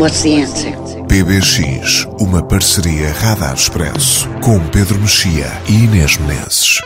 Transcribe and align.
answer? 0.00 0.72
PBX, 1.06 2.06
uma 2.18 2.42
parceria 2.42 3.12
Radar 3.12 3.54
Expresso 3.54 4.28
com 4.40 4.58
Pedro 4.68 4.98
Mexia 4.98 5.52
e 5.68 5.84
Inês 5.84 6.16
Menezes. 6.16 6.80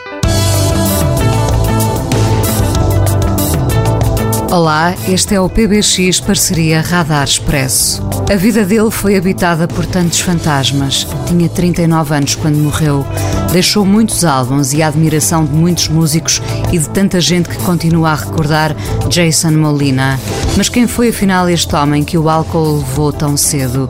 Olá, 4.57 4.95
este 5.07 5.35
é 5.35 5.39
o 5.39 5.47
PBX 5.47 6.19
Parceria 6.19 6.81
Radar 6.81 7.25
Expresso. 7.25 8.01
A 8.27 8.35
vida 8.35 8.65
dele 8.65 8.89
foi 8.89 9.15
habitada 9.15 9.67
por 9.67 9.85
tantos 9.85 10.19
fantasmas. 10.19 11.07
Tinha 11.27 11.47
39 11.47 12.15
anos 12.15 12.33
quando 12.33 12.57
morreu. 12.57 13.05
Deixou 13.51 13.85
muitos 13.85 14.25
álbuns 14.25 14.73
e 14.73 14.81
a 14.81 14.87
admiração 14.87 15.45
de 15.45 15.53
muitos 15.53 15.89
músicos 15.89 16.41
e 16.73 16.79
de 16.79 16.89
tanta 16.89 17.21
gente 17.21 17.49
que 17.49 17.57
continua 17.57 18.09
a 18.09 18.15
recordar 18.15 18.75
Jason 19.09 19.51
Molina. 19.51 20.19
Mas 20.57 20.69
quem 20.69 20.87
foi 20.87 21.09
afinal 21.09 21.47
este 21.47 21.75
homem 21.75 22.03
que 22.03 22.17
o 22.17 22.27
álcool 22.27 22.79
levou 22.79 23.13
tão 23.13 23.37
cedo? 23.37 23.87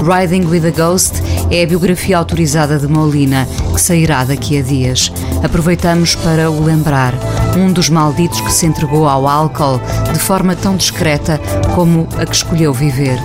Riding 0.00 0.46
with 0.46 0.64
a 0.64 0.70
Ghost 0.70 1.20
é 1.50 1.64
a 1.64 1.66
biografia 1.66 2.18
autorizada 2.18 2.78
de 2.78 2.86
Molina, 2.86 3.48
que 3.74 3.80
sairá 3.80 4.22
daqui 4.22 4.58
a 4.58 4.62
dias. 4.62 5.10
Aproveitamos 5.42 6.14
para 6.14 6.48
o 6.48 6.64
lembrar. 6.64 7.14
Um 7.56 7.72
dos 7.72 7.88
malditos 7.88 8.40
que 8.40 8.52
se 8.52 8.66
entregou 8.66 9.08
ao 9.08 9.28
álcool 9.28 9.80
de 10.12 10.18
forma 10.18 10.56
tão 10.56 10.76
discreta 10.76 11.40
como 11.74 12.08
a 12.18 12.26
que 12.26 12.34
escolheu 12.34 12.72
viver. 12.72 13.18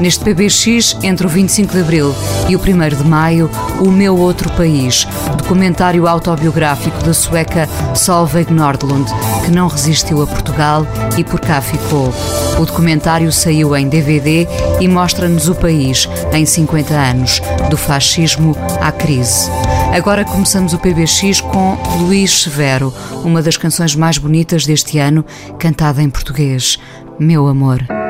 Neste 0.00 0.24
PBX, 0.24 0.96
entre 1.02 1.26
o 1.26 1.28
25 1.28 1.72
de 1.72 1.80
Abril 1.80 2.14
e 2.48 2.54
o 2.54 2.60
1 2.60 2.96
de 2.96 3.04
Maio, 3.04 3.50
O 3.80 3.90
Meu 3.90 4.16
Outro 4.16 4.48
País, 4.52 5.06
documentário 5.36 6.06
autobiográfico 6.06 7.02
da 7.02 7.12
sueca 7.12 7.68
Solveig 7.96 8.52
Nordlund, 8.52 9.10
que 9.44 9.50
não 9.50 9.66
resistiu 9.66 10.22
a 10.22 10.26
Portugal 10.26 10.86
e 11.16 11.24
por 11.24 11.40
cá 11.40 11.60
ficou. 11.60 12.12
O 12.60 12.64
documentário 12.64 13.32
saiu 13.32 13.76
em 13.76 13.88
DVD 13.88 14.46
e 14.80 14.86
mostra-nos 14.86 15.48
o 15.48 15.54
país 15.54 16.08
em 16.32 16.46
50 16.46 16.94
anos, 16.94 17.40
do 17.68 17.76
fascismo 17.76 18.56
à 18.80 18.92
crise. 18.92 19.50
Agora 19.92 20.24
começamos 20.24 20.72
o 20.74 20.78
PBX 20.78 21.40
com 21.40 21.76
Luís 21.98 22.42
Severo, 22.42 22.94
uma 23.24 23.42
das 23.42 23.56
canções 23.56 23.96
mais 23.96 24.16
bonitas 24.16 24.64
deste 24.64 24.98
ano, 24.98 25.24
cantada 25.58 26.00
em 26.00 26.08
português. 26.08 26.78
Meu 27.18 27.48
amor. 27.48 28.07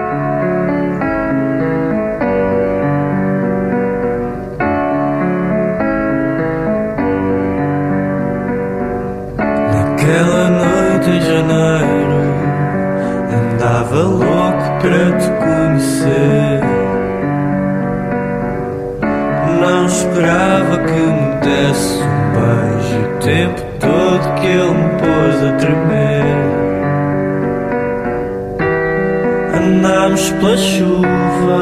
Andava 13.89 14.03
louco 14.03 14.67
para 14.83 15.19
te 15.19 15.31
conhecer 15.39 16.61
Não 19.61 19.87
esperava 19.87 20.79
que 20.79 20.93
me 20.93 21.35
desse 21.41 22.03
um 22.03 22.33
beijo 22.35 23.01
O 23.01 23.19
tempo 23.19 23.61
todo 23.81 24.35
que 24.35 24.47
ele 24.47 24.75
me 24.75 24.89
pôs 24.99 25.43
a 25.43 25.53
tremer 25.57 26.25
Andámos 29.55 30.31
pela 30.33 30.57
chuva 30.59 31.59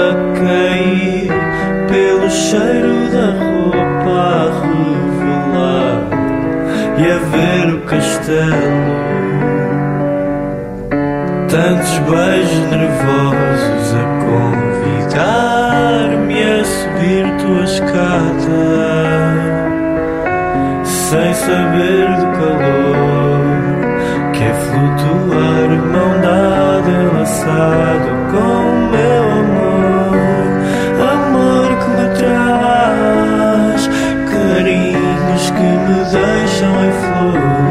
a 0.00 0.14
cair 0.38 1.28
Pelo 1.88 2.30
cheiro 2.30 3.10
da 3.12 3.26
roupa 3.44 4.10
a 4.16 4.44
revelar 4.62 5.06
e 6.98 7.10
a 7.10 7.18
ver 7.18 7.74
o 7.74 7.80
castelo. 7.82 9.05
Beijos 12.08 12.70
nervosos 12.70 13.94
a 13.94 14.04
convidar-me 15.10 16.38
a 16.40 16.64
subir 16.64 17.26
tua 17.38 17.64
escada, 17.64 18.64
sem 20.84 21.34
saber 21.34 22.06
do 22.16 22.26
calor 22.38 23.42
que 24.32 24.42
é 24.44 24.54
flutuar, 24.54 25.68
mão 25.92 26.12
dada, 26.22 26.96
laçado 27.18 28.10
com 28.30 28.62
meu 28.92 29.24
amor, 29.40 30.16
amor 31.12 31.68
que 31.80 31.88
me 31.90 32.06
traz 32.18 33.80
carinhos 34.30 35.44
que 35.50 35.68
me 35.86 35.98
deixam 36.12 36.74
em 36.84 36.92
flor, 36.92 37.65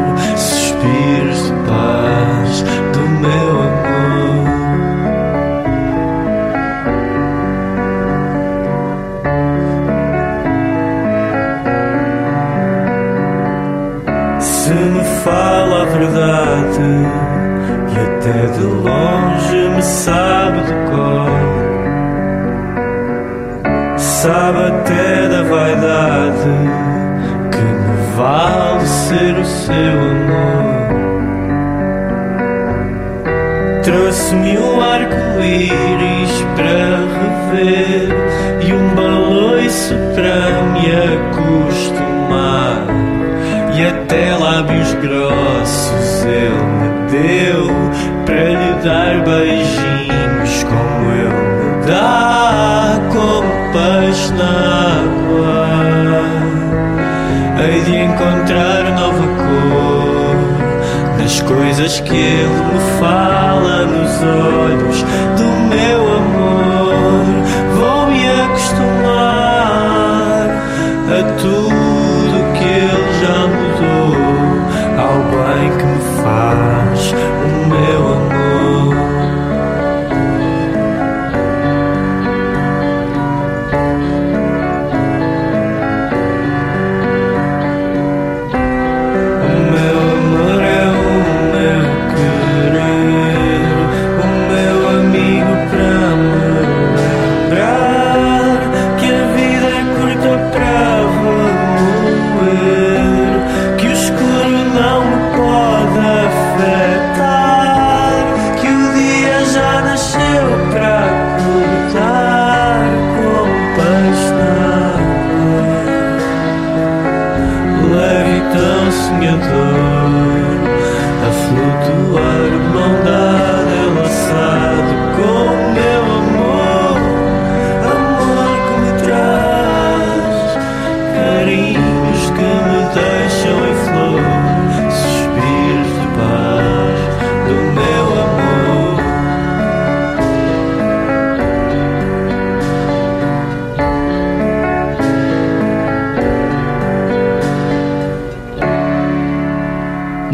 até 18.26 18.46
de 18.46 18.64
longe 18.64 19.68
me 19.76 19.82
sabe 19.82 20.60
de 20.62 20.72
cor. 20.90 21.30
Sabe 23.96 24.58
até 24.58 25.28
da 25.28 25.42
vaidade 25.42 26.50
que 27.52 27.62
me 27.62 28.16
vale 28.16 28.86
ser 28.86 29.34
o 29.38 29.44
seu 29.44 30.00
amor. 30.10 30.86
Trouxe-me 33.84 34.58
um 34.58 34.80
arco-íris 34.80 36.44
para 36.56 37.06
rever 37.20 38.08
e 38.66 38.72
um 38.72 38.94
baloiço 38.94 39.94
para 40.16 40.62
me 40.72 40.86
acostumar. 41.14 42.86
E 43.76 43.86
até 43.86 44.34
lábios 44.36 44.92
grossos 44.94 46.24
ele 46.24 46.64
me 46.80 46.85
deu 47.16 47.66
para 48.24 48.44
lhe 48.44 48.72
dar 48.84 49.22
beijinhos 49.24 50.64
como 50.64 51.12
ele 51.12 51.28
me 51.28 51.86
dá, 51.86 52.98
como 53.12 53.48
peixe 53.72 54.32
na 54.34 54.52
água. 55.00 55.66
Hei 57.58 57.80
de 57.82 57.96
encontrar 57.96 58.82
nova 58.98 59.26
cor 59.38 60.36
nas 61.18 61.40
coisas 61.42 62.00
que 62.00 62.14
ele 62.14 62.48
me 62.48 62.80
fala 63.00 63.86
nos 63.86 64.22
olhos 64.22 64.98
do 65.36 65.48
meu 65.68 65.95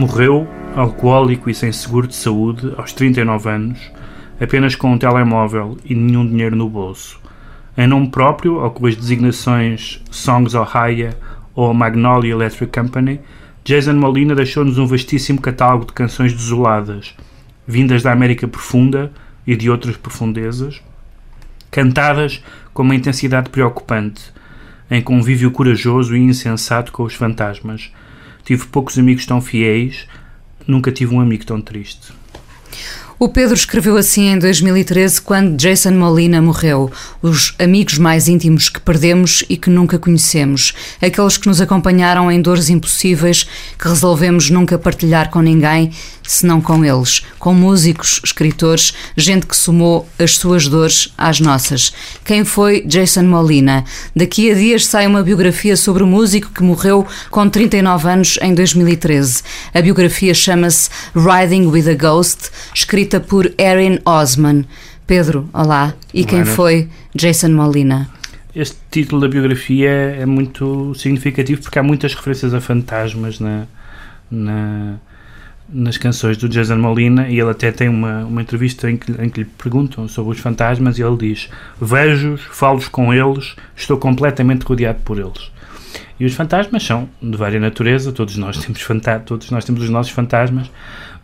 Morreu, 0.03 0.49
alcoólico 0.75 1.49
e 1.49 1.55
sem 1.55 1.71
seguro 1.71 2.09
de 2.09 2.17
saúde, 2.17 2.73
aos 2.77 2.93
39 2.93 3.49
anos, 3.49 3.79
apenas 4.41 4.75
com 4.75 4.91
um 4.91 4.99
telemóvel 4.99 5.79
e 5.85 5.95
nenhum 5.95 6.27
dinheiro 6.27 6.57
no 6.57 6.69
bolso. 6.69 7.21
Em 7.79 7.87
nome 7.87 8.11
próprio, 8.11 8.57
ou 8.57 8.69
com 8.73 8.85
as 8.89 8.97
designações 8.97 10.03
Songs 10.11 10.57
Ohio 10.57 11.15
ou 11.55 11.73
Magnolia 11.73 12.33
Electric 12.33 12.73
Company, 12.77 13.21
Jason 13.63 13.93
Molina 13.93 14.35
deixou-nos 14.35 14.77
um 14.77 14.89
vastíssimo 14.89 15.41
catálogo 15.41 15.87
de 15.87 15.93
canções 15.93 16.33
desoladas, 16.33 17.15
vindas 17.65 18.03
da 18.03 18.11
América 18.11 18.49
Profunda 18.49 19.13
e 19.47 19.55
de 19.55 19.71
outras 19.71 19.97
profundezas, 19.97 20.83
cantadas 21.71 22.43
com 22.75 22.83
uma 22.83 22.97
intensidade 22.97 23.51
preocupante, 23.51 24.33
em 24.91 25.01
convívio 25.01 25.53
corajoso 25.53 26.17
e 26.17 26.21
insensato 26.21 26.91
com 26.91 27.05
os 27.05 27.15
fantasmas. 27.15 27.93
Tive 28.45 28.67
poucos 28.67 28.99
amigos 28.99 29.25
tão 29.25 29.41
fiéis, 29.41 30.07
nunca 30.67 30.91
tive 30.91 31.15
um 31.15 31.21
amigo 31.21 31.45
tão 31.45 31.61
triste. 31.61 32.13
O 33.23 33.29
Pedro 33.29 33.55
escreveu 33.55 33.97
assim 33.97 34.33
em 34.33 34.37
2013, 34.37 35.23
quando 35.23 35.57
Jason 35.57 35.93
Molina 35.93 36.43
morreu. 36.43 36.91
Os 37.23 37.55
amigos 37.57 37.97
mais 37.97 38.27
íntimos 38.27 38.69
que 38.69 38.81
perdemos 38.81 39.45
e 39.49 39.57
que 39.57 39.71
nunca 39.71 39.97
conhecemos. 39.97 40.73
Aqueles 41.01 41.37
que 41.37 41.47
nos 41.47 41.61
acompanharam 41.61 42.33
em 42.33 42.43
dores 42.43 42.69
impossíveis, 42.69 43.47
que 43.79 43.87
resolvemos 43.87 44.51
nunca 44.51 44.77
partilhar 44.77 45.31
com 45.31 45.41
ninguém, 45.41 45.93
senão 46.27 46.61
com 46.61 46.85
eles. 46.85 47.23
Com 47.39 47.55
músicos, 47.55 48.21
escritores, 48.25 48.93
gente 49.17 49.47
que 49.47 49.57
somou 49.57 50.09
as 50.19 50.37
suas 50.37 50.67
dores 50.67 51.13
às 51.17 51.39
nossas. 51.39 51.93
Quem 52.25 52.45
foi 52.45 52.83
Jason 52.83 53.23
Molina? 53.23 53.85
Daqui 54.17 54.51
a 54.51 54.55
dias 54.55 54.87
sai 54.87 55.07
uma 55.07 55.23
biografia 55.23 55.77
sobre 55.77 56.03
o 56.03 56.09
músico 56.09 56.51
que 56.53 56.63
morreu 56.65 57.07
com 57.31 57.49
39 57.49 58.09
anos 58.09 58.39
em 58.43 58.53
2013. 58.53 59.43
A 59.73 59.81
biografia 59.81 60.35
chama-se 60.35 60.91
Riding 61.15 61.67
with 61.67 61.89
a 61.89 61.95
Ghost, 61.95 62.51
escrita 62.75 63.12
por 63.21 63.53
Erin 63.59 63.99
Osman. 64.05 64.65
Pedro, 65.07 65.49
olá. 65.53 65.95
E 66.15 66.25
quem 66.25 66.45
foi 66.45 66.89
Jason 67.15 67.51
Molina? 67.51 68.09
Este 68.55 68.77
título 68.91 69.23
da 69.23 69.29
biografia 69.29 69.91
é 69.91 70.27
muito 70.27 70.95
significativo 70.95 71.63
porque 71.63 71.79
há 71.79 71.83
muitas 71.83 72.15
referências 72.15 72.53
a 72.53 72.61
fantasmas 72.61 73.41
na, 73.41 73.67
na, 74.31 74.95
nas 75.69 75.97
canções 75.97 76.37
do 76.37 76.49
Jason 76.49 76.77
Molina 76.77 77.29
e 77.29 77.41
ele 77.41 77.51
até 77.51 77.73
tem 77.73 77.89
uma, 77.89 78.25
uma 78.25 78.43
entrevista 78.43 78.91
em 78.91 78.97
que, 78.97 79.11
em 79.13 79.29
que 79.31 79.41
lhe 79.41 79.47
perguntam 79.47 80.07
sobre 80.07 80.33
os 80.33 80.39
fantasmas 80.39 80.99
e 80.99 81.03
ele 81.03 81.17
diz: 81.17 81.49
Vejo-os, 81.81 82.43
falo 82.43 82.83
com 82.91 83.13
eles, 83.13 83.57
estou 83.75 83.97
completamente 83.97 84.65
rodeado 84.65 85.01
por 85.05 85.19
eles. 85.19 85.51
E 86.21 86.25
os 86.25 86.35
fantasmas 86.35 86.85
são 86.85 87.09
de 87.21 87.37
várias 87.37 87.61
natureza, 87.61 88.13
todos 88.13 88.37
nós 88.37 88.59
temos, 88.59 88.87
todos 89.25 89.51
nós 89.51 89.65
temos 89.65 89.83
os 89.83 89.91
nossos 89.91 90.13
fantasmas, 90.13 90.71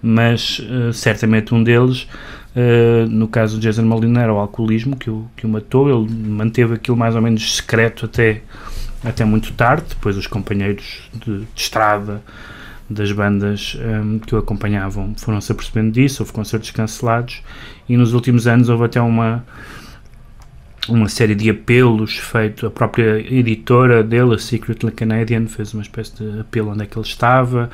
mas 0.03 0.61
uh, 0.61 0.93
certamente 0.93 1.55
um 1.55 1.63
deles, 1.63 2.09
uh, 2.55 3.09
no 3.09 3.29
caso 3.29 3.57
de 3.59 3.63
Jason 3.63 3.83
Molina, 3.83 4.23
era 4.23 4.33
o 4.33 4.39
alcoolismo 4.39 4.97
que 4.97 5.11
o, 5.11 5.27
que 5.37 5.47
o 5.47 5.49
matou. 5.49 5.89
Ele 5.89 6.11
manteve 6.29 6.75
aquilo 6.75 6.97
mais 6.97 7.15
ou 7.15 7.23
menos 7.23 7.57
secreto 7.57 8.07
até, 8.07 8.43
até 9.05 9.25
muito 9.25 9.53
tarde. 9.53 9.85
Depois, 9.91 10.17
os 10.17 10.27
companheiros 10.27 11.09
de, 11.15 11.39
de 11.41 11.47
estrada 11.57 12.23
das 12.89 13.13
bandas 13.13 13.77
um, 13.79 14.17
eh, 14.17 14.21
que 14.27 14.35
o 14.35 14.39
acompanhavam 14.39 15.15
foram-se 15.17 15.53
apercebendo 15.53 15.93
disso. 15.93 16.23
Houve 16.23 16.33
concertos 16.33 16.71
cancelados 16.71 17.43
e 17.89 17.97
nos 17.97 18.15
últimos 18.15 18.47
anos 18.47 18.69
houve 18.69 18.85
até 18.85 19.01
uma 19.01 19.45
uma 20.89 21.09
série 21.09 21.35
de 21.35 21.51
apelos 21.51 22.17
feito 22.17 22.67
a 22.67 22.71
própria 22.71 23.19
editora 23.19 24.03
dele, 24.03 24.35
a 24.35 24.39
Secretly 24.39 24.91
Canadian, 24.91 25.47
fez 25.47 25.75
uma 25.75 25.83
espécie 25.83 26.15
de 26.17 26.41
apelo 26.41 26.71
onde 26.71 26.83
é 26.83 26.87
que 26.87 26.99
ele 26.99 27.07
estava 27.07 27.71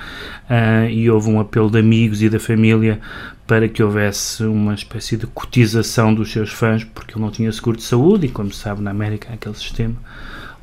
uh, 0.50 0.88
e 0.88 1.11
houve 1.11 1.31
um 1.31 1.40
apelo 1.40 1.70
de 1.70 1.78
amigos 1.78 2.22
e 2.22 2.28
da 2.28 2.40
família 2.40 3.00
para 3.46 3.69
que 3.69 3.82
houvesse 3.82 4.44
uma 4.44 4.75
espécie 4.75 5.16
de 5.16 5.26
cotização 5.26 6.14
dos 6.14 6.32
seus 6.32 6.50
fãs 6.50 6.84
porque 6.84 7.14
ele 7.14 7.20
não 7.20 7.31
tinha 7.31 7.50
seguro 7.52 7.76
de 7.76 7.82
saúde 7.82 8.26
e 8.26 8.28
como 8.28 8.52
se 8.52 8.61
sabe 8.61 8.82
na 8.82 8.90
América 8.90 9.28
há 9.31 9.34
aquele 9.34 9.55
sistema 9.55 9.96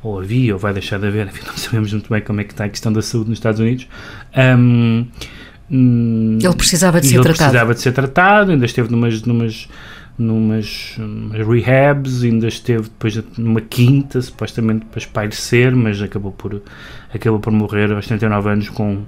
ou 0.02 0.18
havia 0.18 0.52
ou 0.52 0.58
vai 0.58 0.72
deixar 0.72 0.98
de 0.98 1.06
haver, 1.06 1.26
enfim, 1.28 1.46
não 1.46 1.56
sabemos 1.56 1.92
muito 1.92 2.10
bem 2.10 2.20
como 2.20 2.40
é 2.40 2.44
que 2.44 2.52
está 2.52 2.64
a 2.64 2.68
questão 2.68 2.92
da 2.92 3.02
saúde 3.02 3.30
nos 3.30 3.38
Estados 3.38 3.60
Unidos 3.60 3.86
um, 4.36 5.06
ele 5.72 6.54
precisava 6.54 7.00
de 7.00 7.06
ser 7.06 7.14
ele 7.14 7.22
tratado. 7.22 7.50
precisava 7.50 7.74
de 7.74 7.80
ser 7.80 7.92
tratado, 7.92 8.50
ainda 8.50 8.66
esteve 8.66 8.90
numas, 8.90 9.22
numas 9.22 9.68
numas, 10.22 10.96
rehabs, 11.32 12.22
ainda 12.22 12.48
esteve 12.48 12.84
depois 12.84 13.22
numa 13.36 13.60
quinta, 13.60 14.20
supostamente 14.20 14.86
para 14.86 14.98
espairecer, 14.98 15.74
mas 15.74 16.00
acabou 16.00 16.32
por, 16.32 16.62
acabou 17.12 17.40
por 17.40 17.52
morrer 17.52 17.92
aos 17.92 18.06
79 18.06 18.48
anos 18.48 18.68
com, 18.68 19.02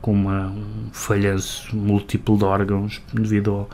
com 0.00 0.12
uma, 0.12 0.48
um 0.48 0.88
falhanço 0.92 1.74
múltiplo 1.74 2.36
de 2.36 2.44
órgãos 2.44 3.00
devido 3.12 3.52
ao, 3.52 3.70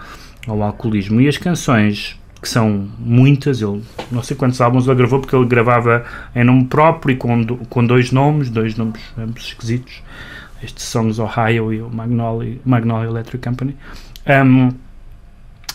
ao 0.47 0.63
alcoolismo. 0.63 1.21
E 1.21 1.29
as 1.29 1.37
canções 1.37 2.19
que 2.43 2.49
são 2.49 2.89
muitas, 2.99 3.63
ele 3.63 3.83
não 4.11 4.23
sei 4.23 4.37
quantos 4.37 4.61
álbuns 4.61 4.87
ele 4.89 4.97
gravou, 4.97 5.21
porque 5.21 5.35
ele 5.35 5.47
gravava 5.47 6.05
em 6.35 6.43
nome 6.43 6.65
próprio 6.65 7.15
e 7.15 7.17
com, 7.17 7.47
com 7.47 7.87
dois 7.87 8.11
nomes, 8.11 8.51
dois 8.51 8.77
nomes 8.77 9.01
ambos 9.17 9.45
esquisitos, 9.45 10.03
este 10.61 10.83
Songs 10.83 11.21
Ohio 11.21 11.73
e 11.73 11.81
o 11.81 11.89
Magnolia, 11.89 12.59
Magnolia 12.65 13.09
Electric 13.09 13.49
Company. 13.49 13.77
Um, 14.27 14.71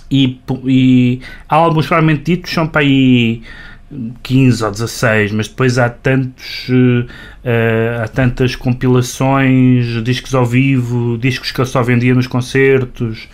e, 0.10 0.40
e 0.66 1.22
álbuns 1.48 1.88
provavelmente 1.88 2.24
ditos 2.24 2.52
são 2.52 2.68
para 2.68 2.82
aí 2.82 3.42
15 4.24 4.64
ou 4.66 4.72
16, 4.72 5.32
mas 5.32 5.48
depois 5.48 5.78
há 5.78 5.90
tantos 5.90 6.68
uh, 6.70 8.04
há 8.04 8.08
tantas 8.08 8.56
compilações, 8.56 10.04
discos 10.04 10.36
ao 10.36 10.46
vivo, 10.46 11.18
discos 11.18 11.52
que 11.52 11.60
eu 11.60 11.66
só 11.66 11.82
vendia 11.82 12.14
nos 12.14 12.28
concertos 12.28 13.28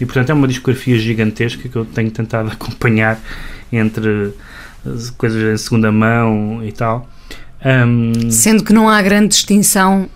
e 0.00 0.06
portanto 0.06 0.30
é 0.30 0.34
uma 0.34 0.48
discografia 0.48 0.98
gigantesca 0.98 1.68
que 1.68 1.76
eu 1.76 1.84
tenho 1.84 2.10
tentado 2.10 2.48
acompanhar 2.52 3.20
entre 3.70 4.32
coisas 5.16 5.42
em 5.42 5.56
segunda 5.62 5.92
mão 5.92 6.64
e 6.64 6.72
tal. 6.72 7.08
Um, 7.64 8.30
Sendo 8.30 8.62
que 8.62 8.72
não 8.72 8.88
há 8.88 9.02
grande 9.02 9.28
distinção 9.28 10.08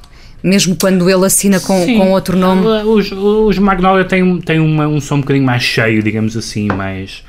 mesmo 0.43 0.77
quando 0.77 1.09
ele 1.09 1.25
assina 1.25 1.61
com, 1.61 1.85
com 1.85 2.11
outro 2.11 2.37
nome. 2.37 2.67
Os, 2.85 3.13
os 3.13 3.59
Magnolia 3.59 4.05
têm, 4.05 4.41
têm 4.41 4.61
uma, 4.61 4.87
um 4.87 5.01
som 5.01 5.17
um 5.17 5.21
bocadinho 5.21 5.47
mais 5.47 5.63
cheio, 5.63 6.03
digamos 6.03 6.37
assim, 6.37 6.67
mais 6.69 7.25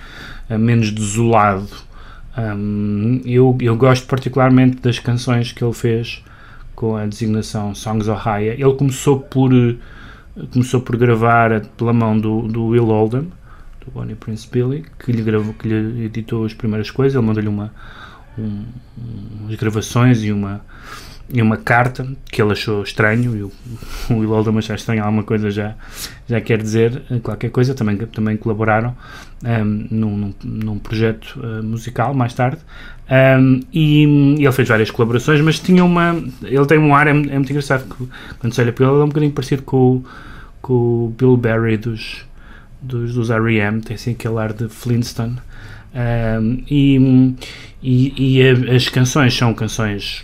uh, 0.49 0.57
menos 0.57 0.91
desolado. 0.91 1.67
Um, 2.37 3.21
eu, 3.25 3.55
eu 3.61 3.75
gosto 3.75 4.07
particularmente 4.07 4.77
das 4.81 4.97
canções 4.97 5.51
que 5.51 5.63
ele 5.63 5.73
fez 5.73 6.23
com 6.75 6.95
a 6.95 7.05
designação 7.05 7.75
Songs 7.75 8.07
Ohio. 8.07 8.53
Ele 8.53 8.73
começou 8.73 9.19
por 9.19 9.51
começou 10.51 10.81
por 10.81 10.97
gravar 10.97 11.61
pela 11.77 11.93
mão 11.93 12.17
do, 12.17 12.47
do 12.47 12.65
Will 12.67 12.87
Oldham, 12.87 13.27
do 13.85 13.91
Bonnie 13.93 14.15
Prince 14.15 14.47
Billy, 14.51 14.83
que 14.97 15.11
lhe, 15.11 15.21
gravou, 15.21 15.53
que 15.53 15.67
lhe 15.67 16.05
editou 16.05 16.43
as 16.43 16.53
primeiras 16.55 16.89
coisas. 16.89 17.15
Ele 17.15 17.25
mandou-lhe 17.25 17.47
uma 17.47 17.71
um, 18.37 18.65
umas 19.41 19.55
gravações 19.55 20.23
e 20.23 20.31
uma 20.31 20.61
e 21.29 21.41
uma 21.41 21.57
carta 21.57 22.07
que 22.31 22.41
ele 22.41 22.51
achou 22.51 22.83
estranho, 22.83 23.35
e 23.35 23.43
o, 23.43 23.51
o 24.09 24.19
Will 24.19 24.31
Oldham 24.31 24.57
achar 24.57 24.75
estranho 24.75 25.03
alguma 25.03 25.23
coisa 25.23 25.49
já, 25.49 25.75
já 26.27 26.41
quer 26.41 26.61
dizer 26.61 27.01
qualquer 27.21 27.49
coisa, 27.49 27.73
também, 27.73 27.97
também 27.97 28.37
colaboraram 28.37 28.95
um, 29.43 29.87
num, 29.89 30.33
num 30.43 30.79
projeto 30.79 31.39
uh, 31.39 31.63
musical 31.63 32.13
mais 32.13 32.33
tarde, 32.33 32.59
um, 33.39 33.59
e, 33.71 34.03
e, 34.37 34.45
ele 34.45 34.51
fez 34.51 34.67
várias 34.67 34.91
colaborações, 34.91 35.41
mas 35.41 35.59
tinha 35.59 35.83
uma, 35.83 36.21
ele 36.43 36.65
tem 36.65 36.77
um 36.77 36.93
ar, 36.95 37.07
é, 37.07 37.11
é 37.11 37.13
muito 37.13 37.49
engraçado, 37.49 37.85
que, 37.85 38.07
quando 38.39 38.53
se 38.53 38.61
olha 38.61 38.73
para 38.73 38.85
ele, 38.85 38.93
ele 38.93 39.01
é 39.01 39.05
um 39.05 39.07
bocadinho 39.07 39.31
parecido 39.31 39.63
com, 39.63 40.03
com 40.61 40.73
o 40.73 41.15
Bill 41.17 41.37
Berry 41.37 41.77
dos, 41.77 42.25
dos, 42.81 43.13
dos 43.13 43.29
R.E.M., 43.29 43.81
tem 43.81 43.95
assim 43.95 44.11
aquele 44.11 44.37
ar 44.37 44.53
de 44.53 44.67
Flintstone, 44.67 45.37
um, 45.95 46.63
e, 46.69 47.35
e, 47.81 48.39
e, 48.39 48.69
as 48.75 48.89
canções 48.89 49.35
são 49.35 49.53
canções 49.53 50.23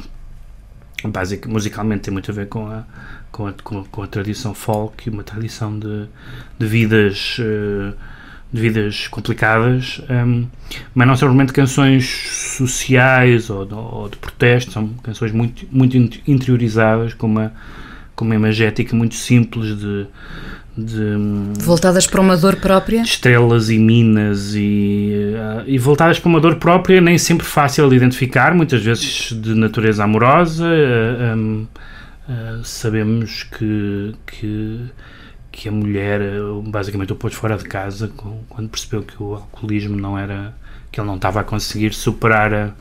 basic, 1.07 1.47
musicalmente 1.47 2.01
tem 2.01 2.11
muito 2.11 2.29
a 2.31 2.33
ver 2.33 2.47
com 2.47 2.67
a, 2.67 2.83
com 3.31 3.47
a, 3.47 3.53
com 3.53 3.79
a, 3.79 3.85
com 3.85 4.03
a 4.03 4.07
tradição 4.07 4.53
folk 4.53 5.07
e 5.07 5.11
uma 5.11 5.23
tradição 5.23 5.77
de, 5.77 6.07
de 6.57 6.65
vidas 6.65 7.37
uh, 7.39 7.95
de 8.51 8.61
vidas 8.61 9.07
complicadas. 9.07 10.01
Um, 10.09 10.47
mas 10.93 11.07
não 11.07 11.15
são 11.15 11.27
realmente 11.27 11.53
canções 11.53 12.05
sociais 12.57 13.49
ou 13.49 13.65
de, 13.65 13.73
ou 13.73 14.09
de 14.09 14.17
protesto 14.17 14.71
são 14.71 14.87
canções 15.03 15.31
muito, 15.31 15.67
muito 15.71 15.95
interiorizadas 16.27 17.13
com 17.13 17.27
uma, 17.27 17.53
com 18.15 18.25
uma 18.25 18.35
imagética 18.35 18.95
muito 18.95 19.15
simples 19.15 19.77
de 19.77 20.07
de, 20.85 21.61
voltadas 21.61 22.07
para 22.07 22.21
uma 22.21 22.37
dor 22.37 22.55
própria? 22.57 23.01
Estrelas 23.01 23.69
e 23.69 23.77
minas 23.77 24.53
e, 24.55 25.33
uh, 25.35 25.63
e 25.67 25.77
voltadas 25.77 26.19
para 26.19 26.29
uma 26.29 26.39
dor 26.39 26.55
própria, 26.55 27.01
nem 27.01 27.17
sempre 27.17 27.45
fácil 27.45 27.89
de 27.89 27.95
identificar, 27.95 28.53
muitas 28.53 28.81
vezes 28.83 29.31
de 29.31 29.53
natureza 29.55 30.03
amorosa. 30.03 30.65
Um, 30.65 31.67
uh, 32.27 32.63
sabemos 32.63 33.43
que, 33.43 34.15
que, 34.25 34.85
que 35.51 35.69
a 35.69 35.71
mulher 35.71 36.21
basicamente 36.65 37.13
o 37.13 37.15
pôs 37.15 37.33
fora 37.33 37.57
de 37.57 37.65
casa 37.65 38.11
quando 38.49 38.69
percebeu 38.69 39.03
que 39.03 39.21
o 39.21 39.35
alcoolismo 39.35 39.95
não 39.95 40.17
era. 40.17 40.53
que 40.91 40.99
ele 40.99 41.07
não 41.07 41.15
estava 41.15 41.41
a 41.41 41.43
conseguir 41.43 41.93
superar 41.93 42.53
a, 42.53 42.71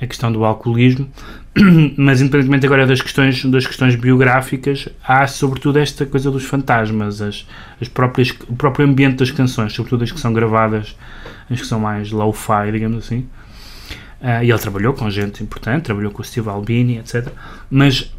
a 0.00 0.06
questão 0.06 0.30
do 0.30 0.44
alcoolismo, 0.44 1.08
mas 1.96 2.20
independentemente 2.20 2.66
agora 2.66 2.86
das 2.86 3.00
questões, 3.00 3.44
das 3.44 3.66
questões 3.66 3.94
biográficas, 3.94 4.88
há 5.06 5.26
sobretudo 5.26 5.78
esta 5.78 6.06
coisa 6.06 6.30
dos 6.30 6.44
fantasmas, 6.44 7.20
as, 7.20 7.46
as 7.80 7.88
próprias, 7.88 8.34
o 8.48 8.54
próprio 8.54 8.86
ambiente 8.86 9.16
das 9.16 9.30
canções, 9.30 9.72
sobretudo 9.72 10.04
as 10.04 10.12
que 10.12 10.20
são 10.20 10.32
gravadas, 10.32 10.96
as 11.50 11.60
que 11.60 11.66
são 11.66 11.80
mais 11.80 12.10
low-fi, 12.10 12.70
digamos 12.72 12.98
assim. 12.98 13.26
Uh, 14.20 14.42
e 14.42 14.50
ele 14.50 14.58
trabalhou 14.58 14.94
com 14.94 15.08
gente 15.10 15.42
importante, 15.42 15.84
trabalhou 15.84 16.10
com 16.10 16.22
o 16.22 16.24
Steve 16.24 16.48
Albini, 16.48 16.98
etc. 16.98 17.28
Mas 17.70 18.12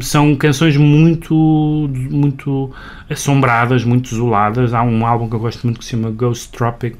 são 0.00 0.34
canções 0.36 0.76
muito 0.76 1.88
muito 2.10 2.72
assombradas, 3.08 3.84
muito 3.84 4.12
isoladas. 4.12 4.74
Há 4.74 4.82
um 4.82 5.06
álbum 5.06 5.28
que 5.28 5.34
eu 5.34 5.40
gosto 5.40 5.64
muito 5.64 5.78
que 5.78 5.84
se 5.84 5.92
chama 5.92 6.10
Ghost 6.10 6.50
Tropic 6.50 6.96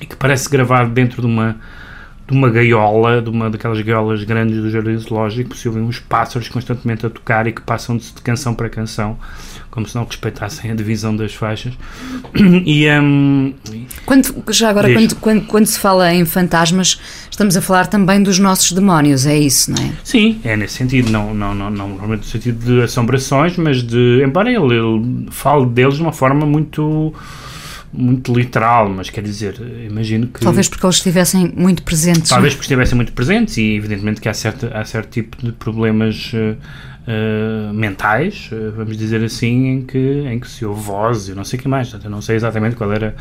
e 0.00 0.06
que 0.06 0.16
parece 0.16 0.48
gravado 0.48 0.90
dentro 0.90 1.20
de 1.20 1.26
uma 1.26 1.56
de 2.26 2.32
uma 2.34 2.48
gaiola, 2.48 3.20
de 3.20 3.28
uma 3.28 3.50
daquelas 3.50 3.80
gaiolas 3.82 4.24
grandes 4.24 4.56
do 4.56 4.70
Jardim 4.70 4.96
Zoológico, 4.96 5.54
se 5.54 5.68
ouvem 5.68 5.82
uns 5.82 5.98
pássaros 5.98 6.48
constantemente 6.48 7.04
a 7.04 7.10
tocar 7.10 7.46
e 7.46 7.52
que 7.52 7.60
passam 7.60 7.98
de 7.98 8.10
canção 8.22 8.54
para 8.54 8.70
canção, 8.70 9.18
como 9.70 9.86
se 9.86 9.94
não 9.94 10.04
respeitassem 10.04 10.70
a 10.70 10.74
divisão 10.74 11.14
das 11.14 11.34
faixas. 11.34 11.74
E, 12.66 12.88
um, 12.90 13.52
quando, 14.06 14.42
já 14.50 14.70
agora, 14.70 14.90
quando, 14.92 15.16
quando, 15.16 15.46
quando, 15.46 15.66
se 15.66 15.78
fala 15.78 16.12
em 16.14 16.24
fantasmas, 16.24 16.98
estamos 17.30 17.56
a 17.56 17.60
falar 17.60 17.86
também 17.88 18.22
dos 18.22 18.38
nossos 18.38 18.72
demónios, 18.72 19.26
é 19.26 19.36
isso, 19.36 19.70
não 19.70 19.82
é? 19.82 19.92
Sim, 20.02 20.40
é 20.44 20.56
nesse 20.56 20.74
sentido, 20.74 21.10
não, 21.10 21.34
não, 21.34 21.54
não, 21.54 21.70
não 21.70 21.88
normalmente 21.88 22.20
no 22.20 22.26
sentido 22.26 22.64
de 22.64 22.82
assombrações, 22.82 23.56
mas 23.56 23.82
de, 23.82 24.22
embora 24.24 24.50
ele, 24.50 24.74
ele 24.74 25.26
fale 25.30 25.66
deles 25.66 25.96
de 25.96 26.02
uma 26.02 26.12
forma 26.12 26.46
muito 26.46 27.12
muito 27.96 28.34
literal, 28.34 28.88
mas 28.88 29.08
quer 29.08 29.22
dizer, 29.22 29.54
imagino 29.88 30.26
que. 30.26 30.40
Talvez 30.40 30.68
porque 30.68 30.84
eles 30.84 30.96
estivessem 30.96 31.52
muito 31.56 31.82
presentes. 31.82 32.28
Talvez 32.28 32.54
porque 32.54 32.64
estivessem 32.64 32.96
muito 32.96 33.12
presentes 33.12 33.56
e, 33.56 33.76
evidentemente, 33.76 34.20
que 34.20 34.28
há 34.28 34.34
certo, 34.34 34.68
há 34.72 34.84
certo 34.84 35.10
tipo 35.10 35.36
de 35.40 35.52
problemas 35.52 36.32
uh, 36.32 37.72
mentais, 37.72 38.50
uh, 38.52 38.72
vamos 38.76 38.96
dizer 38.96 39.22
assim, 39.22 39.68
em 39.68 39.82
que, 39.82 39.98
em 39.98 40.40
que 40.40 40.50
se 40.50 40.64
ouve 40.64 40.82
voz 40.82 41.28
e 41.28 41.34
não 41.34 41.44
sei 41.44 41.58
o 41.58 41.62
que 41.62 41.68
mais. 41.68 41.88
Portanto, 41.88 42.06
eu 42.06 42.10
não 42.10 42.20
sei 42.20 42.34
exatamente 42.34 42.74
qual 42.74 42.92
era 42.92 43.14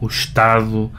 o 0.00 0.06
estado 0.06 0.90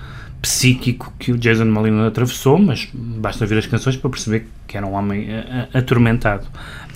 psíquico 0.44 1.14
que 1.18 1.32
o 1.32 1.38
Jason 1.38 1.66
Molina 1.66 2.08
atravessou, 2.08 2.60
mas 2.60 2.90
basta 2.94 3.46
ouvir 3.46 3.58
as 3.58 3.66
canções 3.66 3.96
para 3.96 4.10
perceber 4.10 4.46
que 4.68 4.76
era 4.76 4.86
um 4.86 4.92
homem 4.92 5.26
atormentado. 5.74 6.46